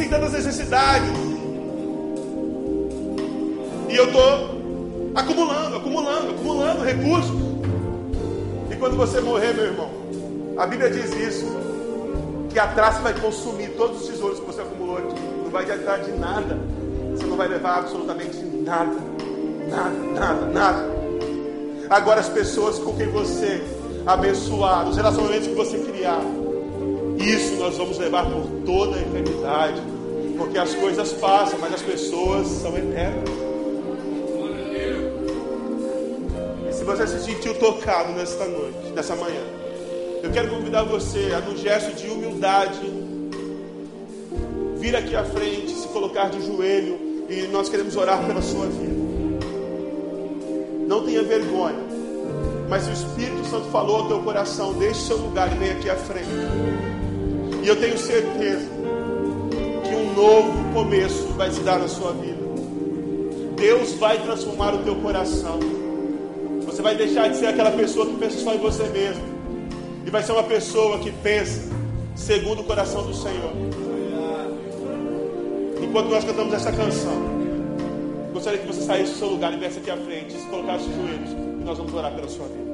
Existem 0.02 0.10
tantas 0.10 0.34
necessidades. 0.34 1.10
E 3.88 3.96
eu 3.96 4.06
estou 4.06 5.12
acumulando, 5.14 5.76
acumulando, 5.76 6.32
acumulando 6.32 6.84
recursos. 6.84 7.36
E 8.72 8.76
quando 8.78 8.98
você 8.98 9.22
morrer, 9.22 9.54
meu 9.54 9.66
irmão, 9.66 9.92
a 10.58 10.66
Bíblia 10.66 10.90
diz 10.90 11.12
isso: 11.14 11.46
que 12.50 12.58
a 12.58 12.68
traça 12.68 13.00
vai 13.02 13.14
consumir 13.14 13.70
todos 13.78 14.02
os 14.02 14.08
tesouros 14.08 14.40
que 14.40 14.46
você 14.46 14.62
acumulou 14.62 14.98
aqui. 14.98 15.22
Não 15.44 15.52
vai 15.52 15.64
adiantar 15.64 16.00
de 16.00 16.12
nada. 16.14 16.58
Você 17.12 17.26
não 17.26 17.38
vai 17.38 17.48
levar 17.48 17.78
absolutamente 17.80 18.38
nada. 18.38 18.96
Nada, 19.70 20.20
nada, 20.20 20.46
nada. 20.48 20.90
Agora, 21.92 22.22
as 22.22 22.30
pessoas 22.30 22.80
com 22.80 22.96
quem 22.96 23.08
você 23.08 23.62
abençoar, 24.08 24.90
os 24.90 24.98
relacionamentos 24.98 25.48
que 25.48 25.54
você 25.54 25.78
criar, 25.78 26.22
isso 27.20 27.56
nós 27.58 27.78
vamos 27.78 28.00
levar 28.00 28.26
por 28.26 28.48
toda 28.66 28.98
a 28.98 29.02
eternidade. 29.02 29.91
Porque 30.42 30.58
as 30.58 30.74
coisas 30.74 31.14
passam, 31.14 31.60
mas 31.60 31.72
as 31.72 31.84
pessoas 31.84 32.48
são 32.48 32.76
eternas. 32.76 33.30
E 36.68 36.74
se 36.74 36.84
você 36.84 37.06
se 37.06 37.20
sentiu 37.24 37.54
tocado 37.60 38.12
nesta 38.14 38.46
noite, 38.46 38.92
nessa 38.96 39.16
manhã, 39.16 39.44
eu 40.24 40.32
quero 40.32 40.50
convidar 40.50 40.82
você 40.82 41.32
a, 41.36 41.42
num 41.42 41.56
gesto 41.56 41.96
de 41.96 42.08
humildade, 42.08 42.82
vir 44.78 44.96
aqui 44.96 45.16
à 45.16 45.24
frente, 45.24 45.76
se 45.76 45.88
colocar 45.90 46.32
de 46.32 46.44
joelho 46.44 46.98
e 47.30 47.48
nós 47.52 47.70
queremos 47.70 47.96
orar 47.96 48.26
pela 48.26 48.42
sua 48.42 48.66
vida. 48.66 49.00
Não 50.88 51.06
tenha 51.06 51.22
vergonha, 51.22 51.86
mas 52.68 52.88
o 52.88 52.92
Espírito 52.92 53.46
Santo 53.46 53.70
falou 53.70 53.98
ao 53.98 54.08
teu 54.08 54.24
coração, 54.24 54.74
deixe 54.74 55.02
seu 55.02 55.18
lugar 55.18 55.56
e 55.56 55.60
vem 55.60 55.70
aqui 55.70 55.88
à 55.88 55.96
frente. 55.96 56.30
E 57.62 57.68
eu 57.68 57.80
tenho 57.80 57.96
certeza 57.96 58.81
um 60.12 60.16
novo 60.16 60.74
começo 60.74 61.28
vai 61.38 61.50
se 61.52 61.62
dar 61.62 61.80
na 61.80 61.88
sua 61.88 62.12
vida. 62.12 62.42
Deus 63.56 63.94
vai 63.94 64.22
transformar 64.22 64.74
o 64.74 64.80
teu 64.80 64.96
coração. 64.96 65.60
Você 66.66 66.82
vai 66.82 66.96
deixar 66.96 67.30
de 67.30 67.38
ser 67.38 67.48
aquela 67.48 67.72
pessoa 67.72 68.06
que 68.06 68.16
pensa 68.18 68.40
só 68.40 68.54
em 68.54 68.58
você 68.58 68.84
mesmo 68.84 69.24
e 70.06 70.10
vai 70.10 70.24
ser 70.24 70.32
uma 70.34 70.44
pessoa 70.44 71.00
que 71.00 71.12
pensa 71.12 71.72
segundo 72.16 72.62
o 72.62 72.64
coração 72.64 73.06
do 73.06 73.14
Senhor. 73.14 73.52
Enquanto 75.82 76.10
nós 76.10 76.24
cantamos 76.24 76.54
essa 76.54 76.72
canção, 76.72 77.14
gostaria 78.34 78.60
que 78.60 78.68
você 78.68 78.82
saísse 78.82 79.14
do 79.14 79.20
seu 79.20 79.30
lugar 79.30 79.54
e 79.54 79.58
viesse 79.58 79.80
aqui 79.80 79.92
à 79.92 79.98
frente, 79.98 80.34
se 80.34 80.46
colocasse 80.48 80.86
os 80.86 80.96
joelhos, 80.96 81.32
e 81.32 81.64
nós 81.64 81.78
vamos 81.78 81.94
orar 81.94 82.14
pela 82.14 82.28
sua 82.28 82.46
vida. 82.48 82.71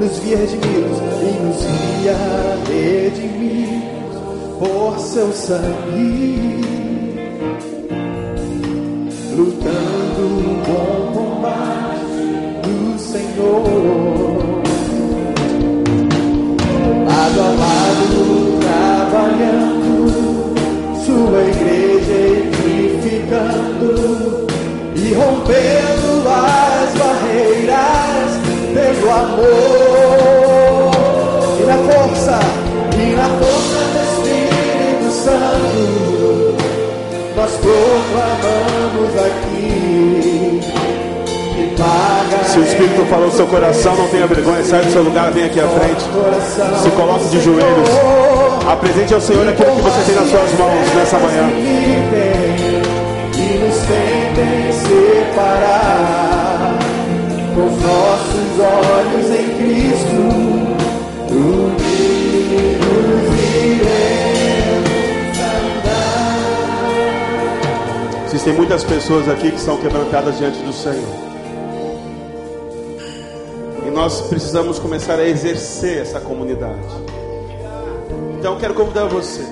Nos 0.00 0.18
via 0.20 0.38
redimidos, 0.38 0.98
e 1.20 1.30
nos 1.44 1.62
via 2.00 2.16
redimidos 2.66 4.16
por 4.58 4.98
seu 4.98 5.30
sangue, 5.30 6.58
lutando 9.36 10.22
bom 10.66 11.12
combate 11.12 12.16
do 12.62 12.98
Senhor, 12.98 13.62
lado 17.06 17.38
a 17.40 17.50
lado, 17.60 18.20
trabalhando 18.62 19.92
sua 21.04 21.40
igreja 21.42 22.16
edificando 23.02 23.90
e 24.96 25.12
rompendo 25.12 26.10
as 26.26 26.90
barreiras 26.98 28.30
pelo 28.72 29.10
amor 29.10 29.89
na 33.14 33.28
força 33.28 33.80
do 33.92 34.00
Espírito 34.10 35.10
Santo 35.12 36.54
nós 37.36 37.52
proclamamos 37.52 39.14
aqui 39.18 39.60
o 42.58 42.62
Espírito 42.62 43.06
falou 43.06 43.26
no 43.26 43.32
seu 43.32 43.46
coração, 43.46 43.94
não 43.94 44.08
tenha 44.08 44.26
vergonha, 44.26 44.62
sai 44.64 44.82
do 44.82 44.92
seu 44.92 45.02
lugar, 45.02 45.30
vem 45.30 45.44
aqui 45.44 45.60
à 45.60 45.68
frente. 45.68 46.02
Se 46.82 46.90
coloque 46.90 47.28
de 47.28 47.40
joelhos. 47.40 47.88
Apresente 48.68 49.14
ao 49.14 49.20
Senhor 49.20 49.48
aquilo 49.48 49.76
que 49.76 49.82
você 49.82 50.02
tem 50.04 50.14
nas 50.16 50.28
suas 50.28 50.52
mãos 50.58 50.94
nessa 50.94 51.18
manhã. 51.18 51.48
E 53.34 53.58
nos 53.58 53.76
tentem 53.86 54.72
separar 54.72 56.10
com 57.54 57.66
os 57.66 57.82
nossos 57.82 58.58
olhos 58.58 59.29
Existem 68.40 68.56
muitas 68.56 68.82
pessoas 68.82 69.28
aqui 69.28 69.52
que 69.52 69.60
são 69.60 69.76
quebrantadas 69.76 70.38
diante 70.38 70.62
do 70.62 70.72
Senhor. 70.72 71.14
E 73.86 73.90
nós 73.90 74.22
precisamos 74.22 74.78
começar 74.78 75.18
a 75.18 75.28
exercer 75.28 75.98
essa 75.98 76.20
comunidade. 76.20 76.88
Então 78.38 78.58
quero 78.58 78.72
convidar 78.72 79.04
você 79.08 79.44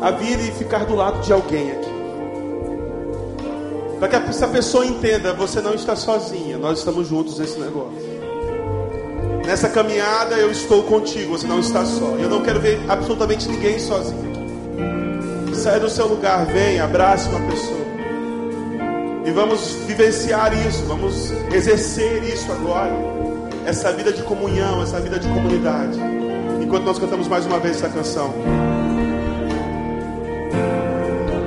a 0.00 0.10
vir 0.12 0.40
e 0.40 0.50
ficar 0.52 0.86
do 0.86 0.96
lado 0.96 1.20
de 1.20 1.30
alguém 1.30 1.72
aqui. 1.72 1.90
Para 3.98 4.08
que 4.08 4.30
essa 4.30 4.48
pessoa 4.48 4.86
entenda, 4.86 5.34
você 5.34 5.60
não 5.60 5.74
está 5.74 5.94
sozinha, 5.94 6.56
nós 6.56 6.78
estamos 6.78 7.06
juntos 7.06 7.38
nesse 7.38 7.60
negócio. 7.60 7.98
Nessa 9.44 9.68
caminhada 9.68 10.36
eu 10.36 10.50
estou 10.50 10.84
contigo, 10.84 11.36
você 11.36 11.46
não 11.46 11.60
está 11.60 11.84
só. 11.84 12.16
Eu 12.18 12.30
não 12.30 12.42
quero 12.42 12.60
ver 12.60 12.80
absolutamente 12.88 13.46
ninguém 13.46 13.78
sozinho. 13.78 14.35
Saia 15.66 15.80
do 15.80 15.90
seu 15.90 16.06
lugar, 16.06 16.46
vem, 16.46 16.78
abrace 16.78 17.28
uma 17.28 17.40
pessoa. 17.50 17.86
E 19.24 19.32
vamos 19.32 19.74
vivenciar 19.84 20.52
isso, 20.64 20.84
vamos 20.84 21.32
exercer 21.52 22.22
isso 22.22 22.52
agora. 22.52 22.92
Essa 23.66 23.92
vida 23.92 24.12
de 24.12 24.22
comunhão, 24.22 24.80
essa 24.80 25.00
vida 25.00 25.18
de 25.18 25.26
comunidade. 25.26 25.98
Enquanto 26.62 26.84
nós 26.84 27.00
cantamos 27.00 27.26
mais 27.26 27.46
uma 27.46 27.58
vez 27.58 27.78
essa 27.78 27.88
canção. 27.88 28.32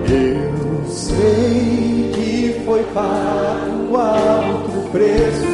Eu 0.10 0.92
sei 0.92 2.12
que 2.14 2.62
foi 2.66 2.84
pago 2.94 3.96
alto 3.96 4.90
preço 4.92 5.48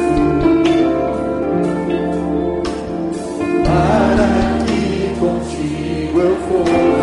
para 3.64 4.66
que 4.66 5.20
contigo 5.20 6.18
eu 6.20 6.36
fosse 6.48 6.95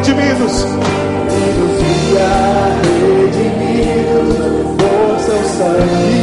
redimidos. 0.00 0.64
E 1.30 1.44
nos 1.58 1.72
via 1.82 2.32
redimidos 2.82 4.30
por 4.78 5.20
seu 5.20 5.42
sangue, 5.44 6.19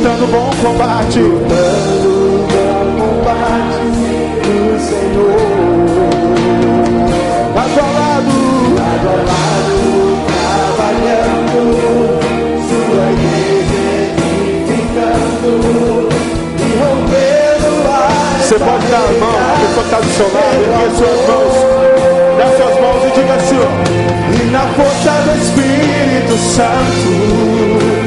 Lutando 0.00 0.26
bom 0.28 0.48
combate. 0.62 1.18
lutando 1.20 2.48
bom 2.96 3.20
combate 3.20 4.00
do 4.40 4.80
Senhor. 4.80 5.36
Lado 7.54 7.78
a 7.78 7.84
lado. 7.84 8.32
lado 8.80 9.06
a 9.08 9.16
lado, 9.28 9.76
trabalhando, 10.72 11.60
sua 12.64 13.06
igreja 13.12 13.80
edificando 14.64 15.52
Você 18.40 18.56
pode 18.58 18.86
dar 18.86 19.04
a 19.04 19.12
mão, 19.20 19.36
a 19.36 19.52
pessoa 19.60 19.84
está 19.84 20.00
do 20.00 20.10
seu 20.16 20.28
lado, 20.32 20.60
erguer 20.62 20.86
as 20.86 20.96
suas 20.96 21.20
mãos. 21.28 21.54
Dá 22.38 22.44
as 22.46 22.54
suas 22.56 22.74
mãos 22.80 23.04
e 23.04 23.10
diga 23.20 23.34
assim. 23.34 23.60
E 24.32 24.44
na 24.50 24.64
força 24.68 25.12
do 25.26 25.32
Espírito 25.42 26.34
Santo, 26.38 27.99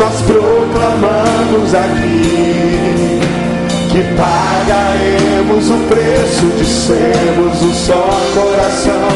nós 0.00 0.22
proclamamos 0.22 1.74
aqui 1.74 3.20
que 3.90 4.02
pagaremos 4.16 5.70
o 5.70 5.76
preço 5.88 6.46
de 6.56 6.64
sermos 6.64 7.62
um 7.62 7.74
só 7.74 8.08
coração. 8.34 9.10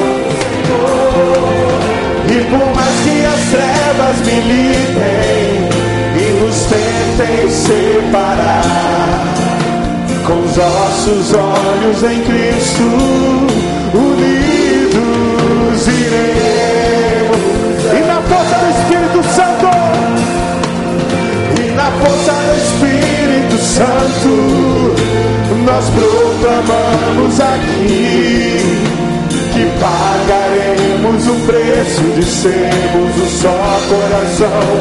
E 2.29 2.45
por 2.51 2.67
mais 2.75 2.97
que 3.05 3.25
as 3.25 3.43
trevas 3.51 4.17
militem 4.27 5.51
e 6.17 6.25
nos 6.43 6.59
tentem 6.67 7.51
separar, 7.51 8.65
com 10.27 10.37
os 10.41 10.57
nossos 10.57 11.33
olhos 11.35 12.03
em 12.03 12.21
Cristo, 12.25 12.87
unidos 13.95 15.89
iremos. 15.89 16.74
Nós 25.75 25.91
proclamamos 25.91 27.41
aqui 27.41 28.61
que 29.53 29.65
pagaremos 29.81 31.27
o 31.27 31.35
preço 31.47 32.03
de 32.15 32.25
sermos 32.25 33.17
um 33.17 33.27
só 33.43 33.81
coração. 33.89 34.77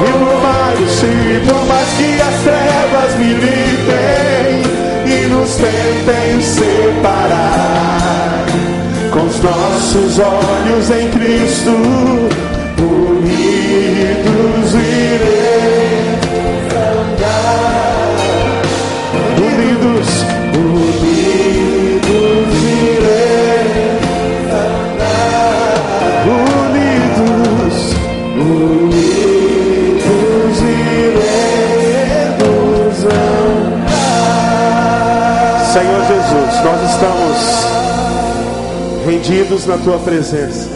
E 0.00 0.02
por 0.18 0.36
mais, 0.42 1.02
e 1.04 1.06
por 1.46 1.62
mais 1.66 1.88
que 1.96 2.10
as 2.20 2.34
trevas 2.42 3.14
militem 3.16 4.62
e 5.06 5.08
nos 5.28 5.54
tentem 5.54 6.42
separar, 6.42 8.44
com 9.12 9.22
os 9.22 9.38
nossos 9.40 10.18
olhos 10.18 10.90
em 10.90 11.08
Cristo, 11.10 11.70
unidos 12.80 14.74
iremos 14.74 15.41
Senhor 35.72 36.04
Jesus, 36.04 36.64
nós 36.64 36.90
estamos 36.90 37.38
rendidos 39.06 39.64
na 39.64 39.78
tua 39.78 39.98
presença. 40.00 40.68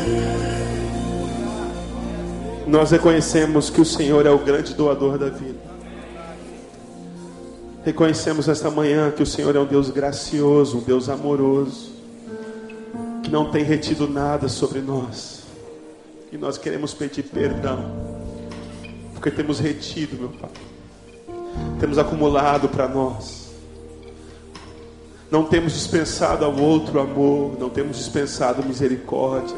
Nós 2.66 2.92
reconhecemos 2.92 3.68
que 3.68 3.78
o 3.78 3.84
Senhor 3.84 4.24
é 4.24 4.30
o 4.30 4.38
grande 4.38 4.72
doador 4.72 5.18
da 5.18 5.28
vida. 5.28 5.61
Reconhecemos 7.84 8.49
esta 8.49 8.70
manhã 8.70 9.11
que 9.11 9.22
o 9.22 9.26
Senhor 9.26 9.55
é 9.55 9.61
um 9.61 9.66
Deus 9.66 9.90
gracioso, 9.90 10.78
um 10.78 10.82
Deus 10.82 11.11
amoroso, 11.11 11.92
que 13.22 13.30
não 13.30 13.51
tem 13.51 13.62
retido 13.64 14.09
nada 14.09 14.49
sobre 14.49 14.80
nós. 14.80 15.42
E 16.32 16.38
nós 16.38 16.57
queremos 16.57 16.94
pedir 16.94 17.24
perdão, 17.24 17.84
porque 19.12 19.30
temos 19.30 19.59
retido, 19.59 20.16
meu 20.16 20.30
Pai. 20.30 20.51
Temos 21.78 21.99
acumulado 21.99 22.66
para 22.70 22.88
nós. 22.88 23.45
Não 25.31 25.45
temos 25.45 25.72
dispensado 25.72 26.45
ao 26.45 26.57
outro 26.57 27.01
amor, 27.01 27.59
não 27.59 27.68
temos 27.68 27.97
dispensado 27.97 28.64
misericórdia, 28.64 29.57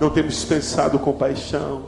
não 0.00 0.10
temos 0.10 0.34
dispensado 0.34 0.98
compaixão, 0.98 1.82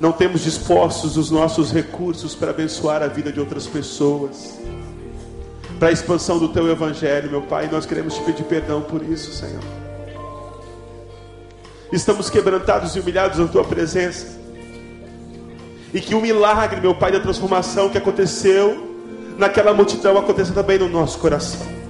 não 0.00 0.10
temos 0.10 0.40
dispostos 0.40 1.18
os 1.18 1.30
nossos 1.30 1.70
recursos 1.70 2.34
para 2.34 2.50
abençoar 2.50 3.02
a 3.02 3.08
vida 3.08 3.30
de 3.30 3.38
outras 3.38 3.66
pessoas, 3.66 4.58
para 5.78 5.88
a 5.88 5.92
expansão 5.92 6.38
do 6.38 6.48
teu 6.48 6.70
evangelho, 6.70 7.30
meu 7.30 7.42
Pai. 7.42 7.68
Nós 7.70 7.84
queremos 7.84 8.14
te 8.14 8.22
pedir 8.22 8.44
perdão 8.44 8.80
por 8.80 9.02
isso, 9.02 9.30
Senhor. 9.30 9.62
Estamos 11.92 12.30
quebrantados 12.30 12.96
e 12.96 13.00
humilhados 13.00 13.38
na 13.38 13.46
tua 13.46 13.64
presença, 13.64 14.38
e 15.92 16.00
que 16.00 16.14
o 16.14 16.22
milagre, 16.22 16.80
meu 16.80 16.94
Pai, 16.94 17.12
da 17.12 17.20
transformação 17.20 17.90
que 17.90 17.98
aconteceu 17.98 18.94
naquela 19.36 19.74
multidão 19.74 20.16
aconteça 20.16 20.54
também 20.54 20.78
no 20.78 20.88
nosso 20.88 21.18
coração 21.18 21.83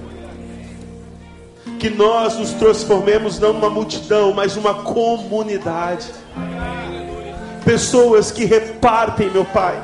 que 1.79 1.89
nós 1.89 2.37
nos 2.37 2.51
transformemos 2.51 3.39
não 3.39 3.53
numa 3.53 3.69
multidão, 3.69 4.33
mas 4.33 4.55
numa 4.55 4.73
comunidade. 4.73 6.07
Pessoas 7.63 8.31
que 8.31 8.45
repartem, 8.45 9.29
meu 9.29 9.45
Pai, 9.45 9.79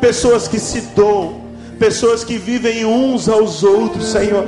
pessoas 0.00 0.48
que 0.48 0.58
se 0.58 0.80
doam, 0.94 1.40
pessoas 1.78 2.24
que 2.24 2.38
vivem 2.38 2.84
uns 2.84 3.28
aos 3.28 3.62
outros, 3.62 4.06
Senhor. 4.06 4.46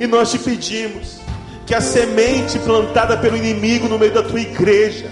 E 0.00 0.06
nós 0.06 0.30
te 0.30 0.38
pedimos 0.38 1.20
que 1.66 1.74
a 1.74 1.80
semente 1.80 2.58
plantada 2.58 3.16
pelo 3.16 3.36
inimigo 3.36 3.88
no 3.88 3.98
meio 3.98 4.12
da 4.12 4.22
tua 4.22 4.40
igreja, 4.40 5.06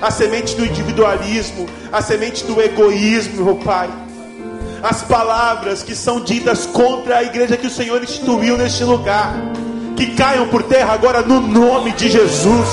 a 0.00 0.10
semente 0.10 0.56
do 0.56 0.64
individualismo, 0.64 1.66
a 1.92 2.02
semente 2.02 2.44
do 2.44 2.60
egoísmo, 2.60 3.44
meu 3.44 3.56
Pai, 3.56 3.88
as 4.82 5.02
palavras 5.02 5.82
que 5.82 5.94
são 5.94 6.20
ditas 6.20 6.66
contra 6.66 7.18
a 7.18 7.22
igreja 7.22 7.56
que 7.56 7.68
o 7.68 7.70
Senhor 7.70 8.02
instituiu 8.02 8.58
neste 8.58 8.82
lugar, 8.82 9.32
que 9.96 10.14
caiam 10.14 10.48
por 10.48 10.62
terra 10.62 10.92
agora 10.92 11.22
no 11.22 11.40
nome 11.40 11.92
de 11.92 12.10
Jesus, 12.10 12.68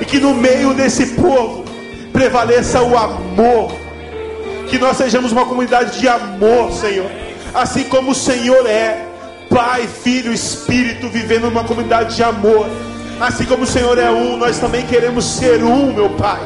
e 0.00 0.04
que 0.04 0.18
no 0.18 0.34
meio 0.34 0.74
desse 0.74 1.14
povo 1.14 1.64
prevaleça 2.12 2.82
o 2.82 2.96
amor, 2.96 3.72
que 4.68 4.78
nós 4.78 4.96
sejamos 4.96 5.32
uma 5.32 5.46
comunidade 5.46 6.00
de 6.00 6.08
amor, 6.08 6.72
Senhor, 6.72 7.10
assim 7.54 7.84
como 7.84 8.10
o 8.10 8.14
Senhor 8.14 8.66
é, 8.66 9.06
Pai, 9.48 9.86
Filho, 9.86 10.32
Espírito, 10.32 11.08
vivendo 11.08 11.44
numa 11.44 11.64
comunidade 11.64 12.16
de 12.16 12.22
amor. 12.22 12.66
Assim 13.20 13.46
como 13.46 13.62
o 13.62 13.66
Senhor 13.66 13.98
é 13.98 14.10
um, 14.10 14.36
nós 14.36 14.58
também 14.58 14.84
queremos 14.84 15.24
ser 15.24 15.62
um, 15.62 15.92
meu 15.92 16.10
Pai. 16.10 16.40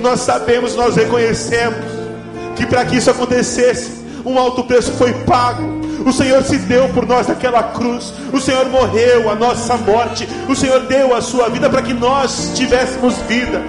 Nós 0.00 0.20
sabemos, 0.20 0.74
nós 0.74 0.96
reconhecemos 0.96 1.84
que 2.54 2.64
para 2.64 2.84
que 2.84 2.96
isso 2.96 3.10
acontecesse, 3.10 3.90
um 4.24 4.38
alto 4.38 4.64
preço 4.64 4.92
foi 4.92 5.12
pago. 5.24 5.85
O 6.06 6.12
Senhor 6.12 6.40
se 6.44 6.56
deu 6.58 6.88
por 6.90 7.04
nós 7.04 7.26
naquela 7.26 7.64
cruz. 7.64 8.12
O 8.32 8.40
Senhor 8.40 8.64
morreu 8.66 9.28
a 9.28 9.34
nossa 9.34 9.76
morte. 9.76 10.28
O 10.48 10.54
Senhor 10.54 10.86
deu 10.86 11.12
a 11.12 11.20
sua 11.20 11.48
vida 11.48 11.68
para 11.68 11.82
que 11.82 11.92
nós 11.92 12.52
tivéssemos 12.54 13.16
vida. 13.28 13.60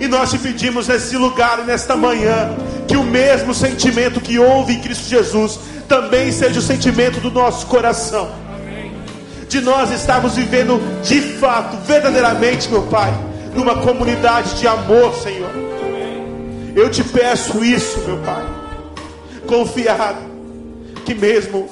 E 0.00 0.08
nós 0.08 0.30
te 0.30 0.38
pedimos 0.38 0.88
nesse 0.88 1.18
lugar 1.18 1.58
nesta 1.66 1.94
manhã 1.94 2.56
que 2.88 2.96
o 2.96 3.04
mesmo 3.04 3.52
sentimento 3.52 4.22
que 4.22 4.38
houve 4.38 4.72
em 4.72 4.80
Cristo 4.80 5.06
Jesus 5.06 5.60
também 5.86 6.32
seja 6.32 6.60
o 6.60 6.62
sentimento 6.62 7.20
do 7.20 7.30
nosso 7.30 7.66
coração. 7.66 8.30
De 9.46 9.60
nós 9.60 9.90
estarmos 9.90 10.36
vivendo 10.36 10.80
de 11.02 11.20
fato, 11.20 11.76
verdadeiramente, 11.84 12.70
meu 12.70 12.84
Pai, 12.84 13.12
numa 13.54 13.82
comunidade 13.82 14.54
de 14.54 14.66
amor, 14.66 15.14
Senhor. 15.16 15.50
Eu 16.74 16.88
te 16.88 17.04
peço 17.04 17.62
isso, 17.62 18.00
meu 18.06 18.16
Pai, 18.18 18.46
confiado, 19.46 20.29
que 21.00 21.14
mesmo 21.14 21.68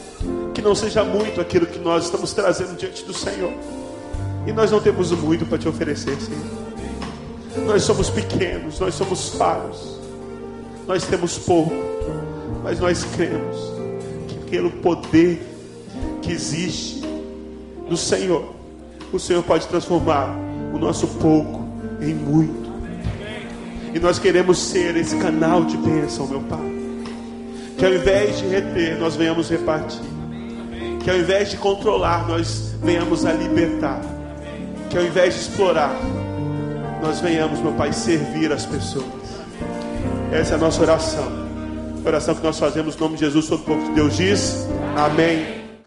que 0.54 0.62
não 0.62 0.74
seja 0.74 1.04
muito 1.04 1.40
aquilo 1.40 1.66
que 1.66 1.78
nós 1.78 2.04
estamos 2.04 2.32
trazendo 2.32 2.76
diante 2.76 3.04
do 3.04 3.14
Senhor, 3.14 3.52
e 4.46 4.52
nós 4.52 4.70
não 4.70 4.80
temos 4.80 5.12
muito 5.12 5.46
para 5.46 5.58
te 5.58 5.68
oferecer, 5.68 6.16
Senhor. 6.20 7.66
Nós 7.66 7.82
somos 7.82 8.08
pequenos, 8.08 8.78
nós 8.80 8.94
somos 8.94 9.30
falhos 9.30 9.98
nós 10.88 11.04
temos 11.04 11.36
pouco, 11.36 11.74
mas 12.64 12.80
nós 12.80 13.04
cremos 13.14 13.56
que 14.26 14.50
pelo 14.50 14.70
poder 14.70 15.46
que 16.22 16.32
existe 16.32 17.02
no 17.86 17.96
Senhor, 17.96 18.54
o 19.12 19.18
Senhor 19.18 19.42
pode 19.42 19.68
transformar 19.68 20.34
o 20.72 20.78
nosso 20.78 21.06
pouco 21.06 21.68
em 22.00 22.14
muito. 22.14 22.68
E 23.94 23.98
nós 23.98 24.18
queremos 24.18 24.58
ser 24.58 24.96
esse 24.96 25.16
canal 25.16 25.62
de 25.62 25.76
bênção, 25.76 26.26
meu 26.26 26.40
Pai. 26.40 26.77
Que 27.78 27.86
ao 27.86 27.94
invés 27.94 28.38
de 28.38 28.46
reter, 28.48 28.98
nós 28.98 29.16
venhamos 29.16 29.48
repartir. 29.48 30.00
Que 31.02 31.10
ao 31.10 31.16
invés 31.16 31.50
de 31.50 31.56
controlar, 31.56 32.26
nós 32.26 32.74
venhamos 32.82 33.24
a 33.24 33.32
libertar. 33.32 34.00
Que 34.90 34.98
ao 34.98 35.04
invés 35.04 35.34
de 35.34 35.40
explorar, 35.40 35.96
nós 37.00 37.20
venhamos, 37.20 37.60
meu 37.60 37.72
Pai, 37.72 37.92
servir 37.92 38.52
as 38.52 38.66
pessoas. 38.66 39.06
Essa 40.32 40.54
é 40.54 40.56
a 40.56 40.58
nossa 40.58 40.82
oração. 40.82 41.48
oração 42.04 42.34
que 42.34 42.42
nós 42.42 42.58
fazemos 42.58 42.96
no 42.96 43.02
nome 43.02 43.14
de 43.14 43.24
Jesus, 43.24 43.46
todo 43.46 43.60
o 43.60 43.64
povo 43.64 43.84
de 43.88 43.94
Deus 43.94 44.16
diz. 44.16 44.66
Amém. 44.96 45.57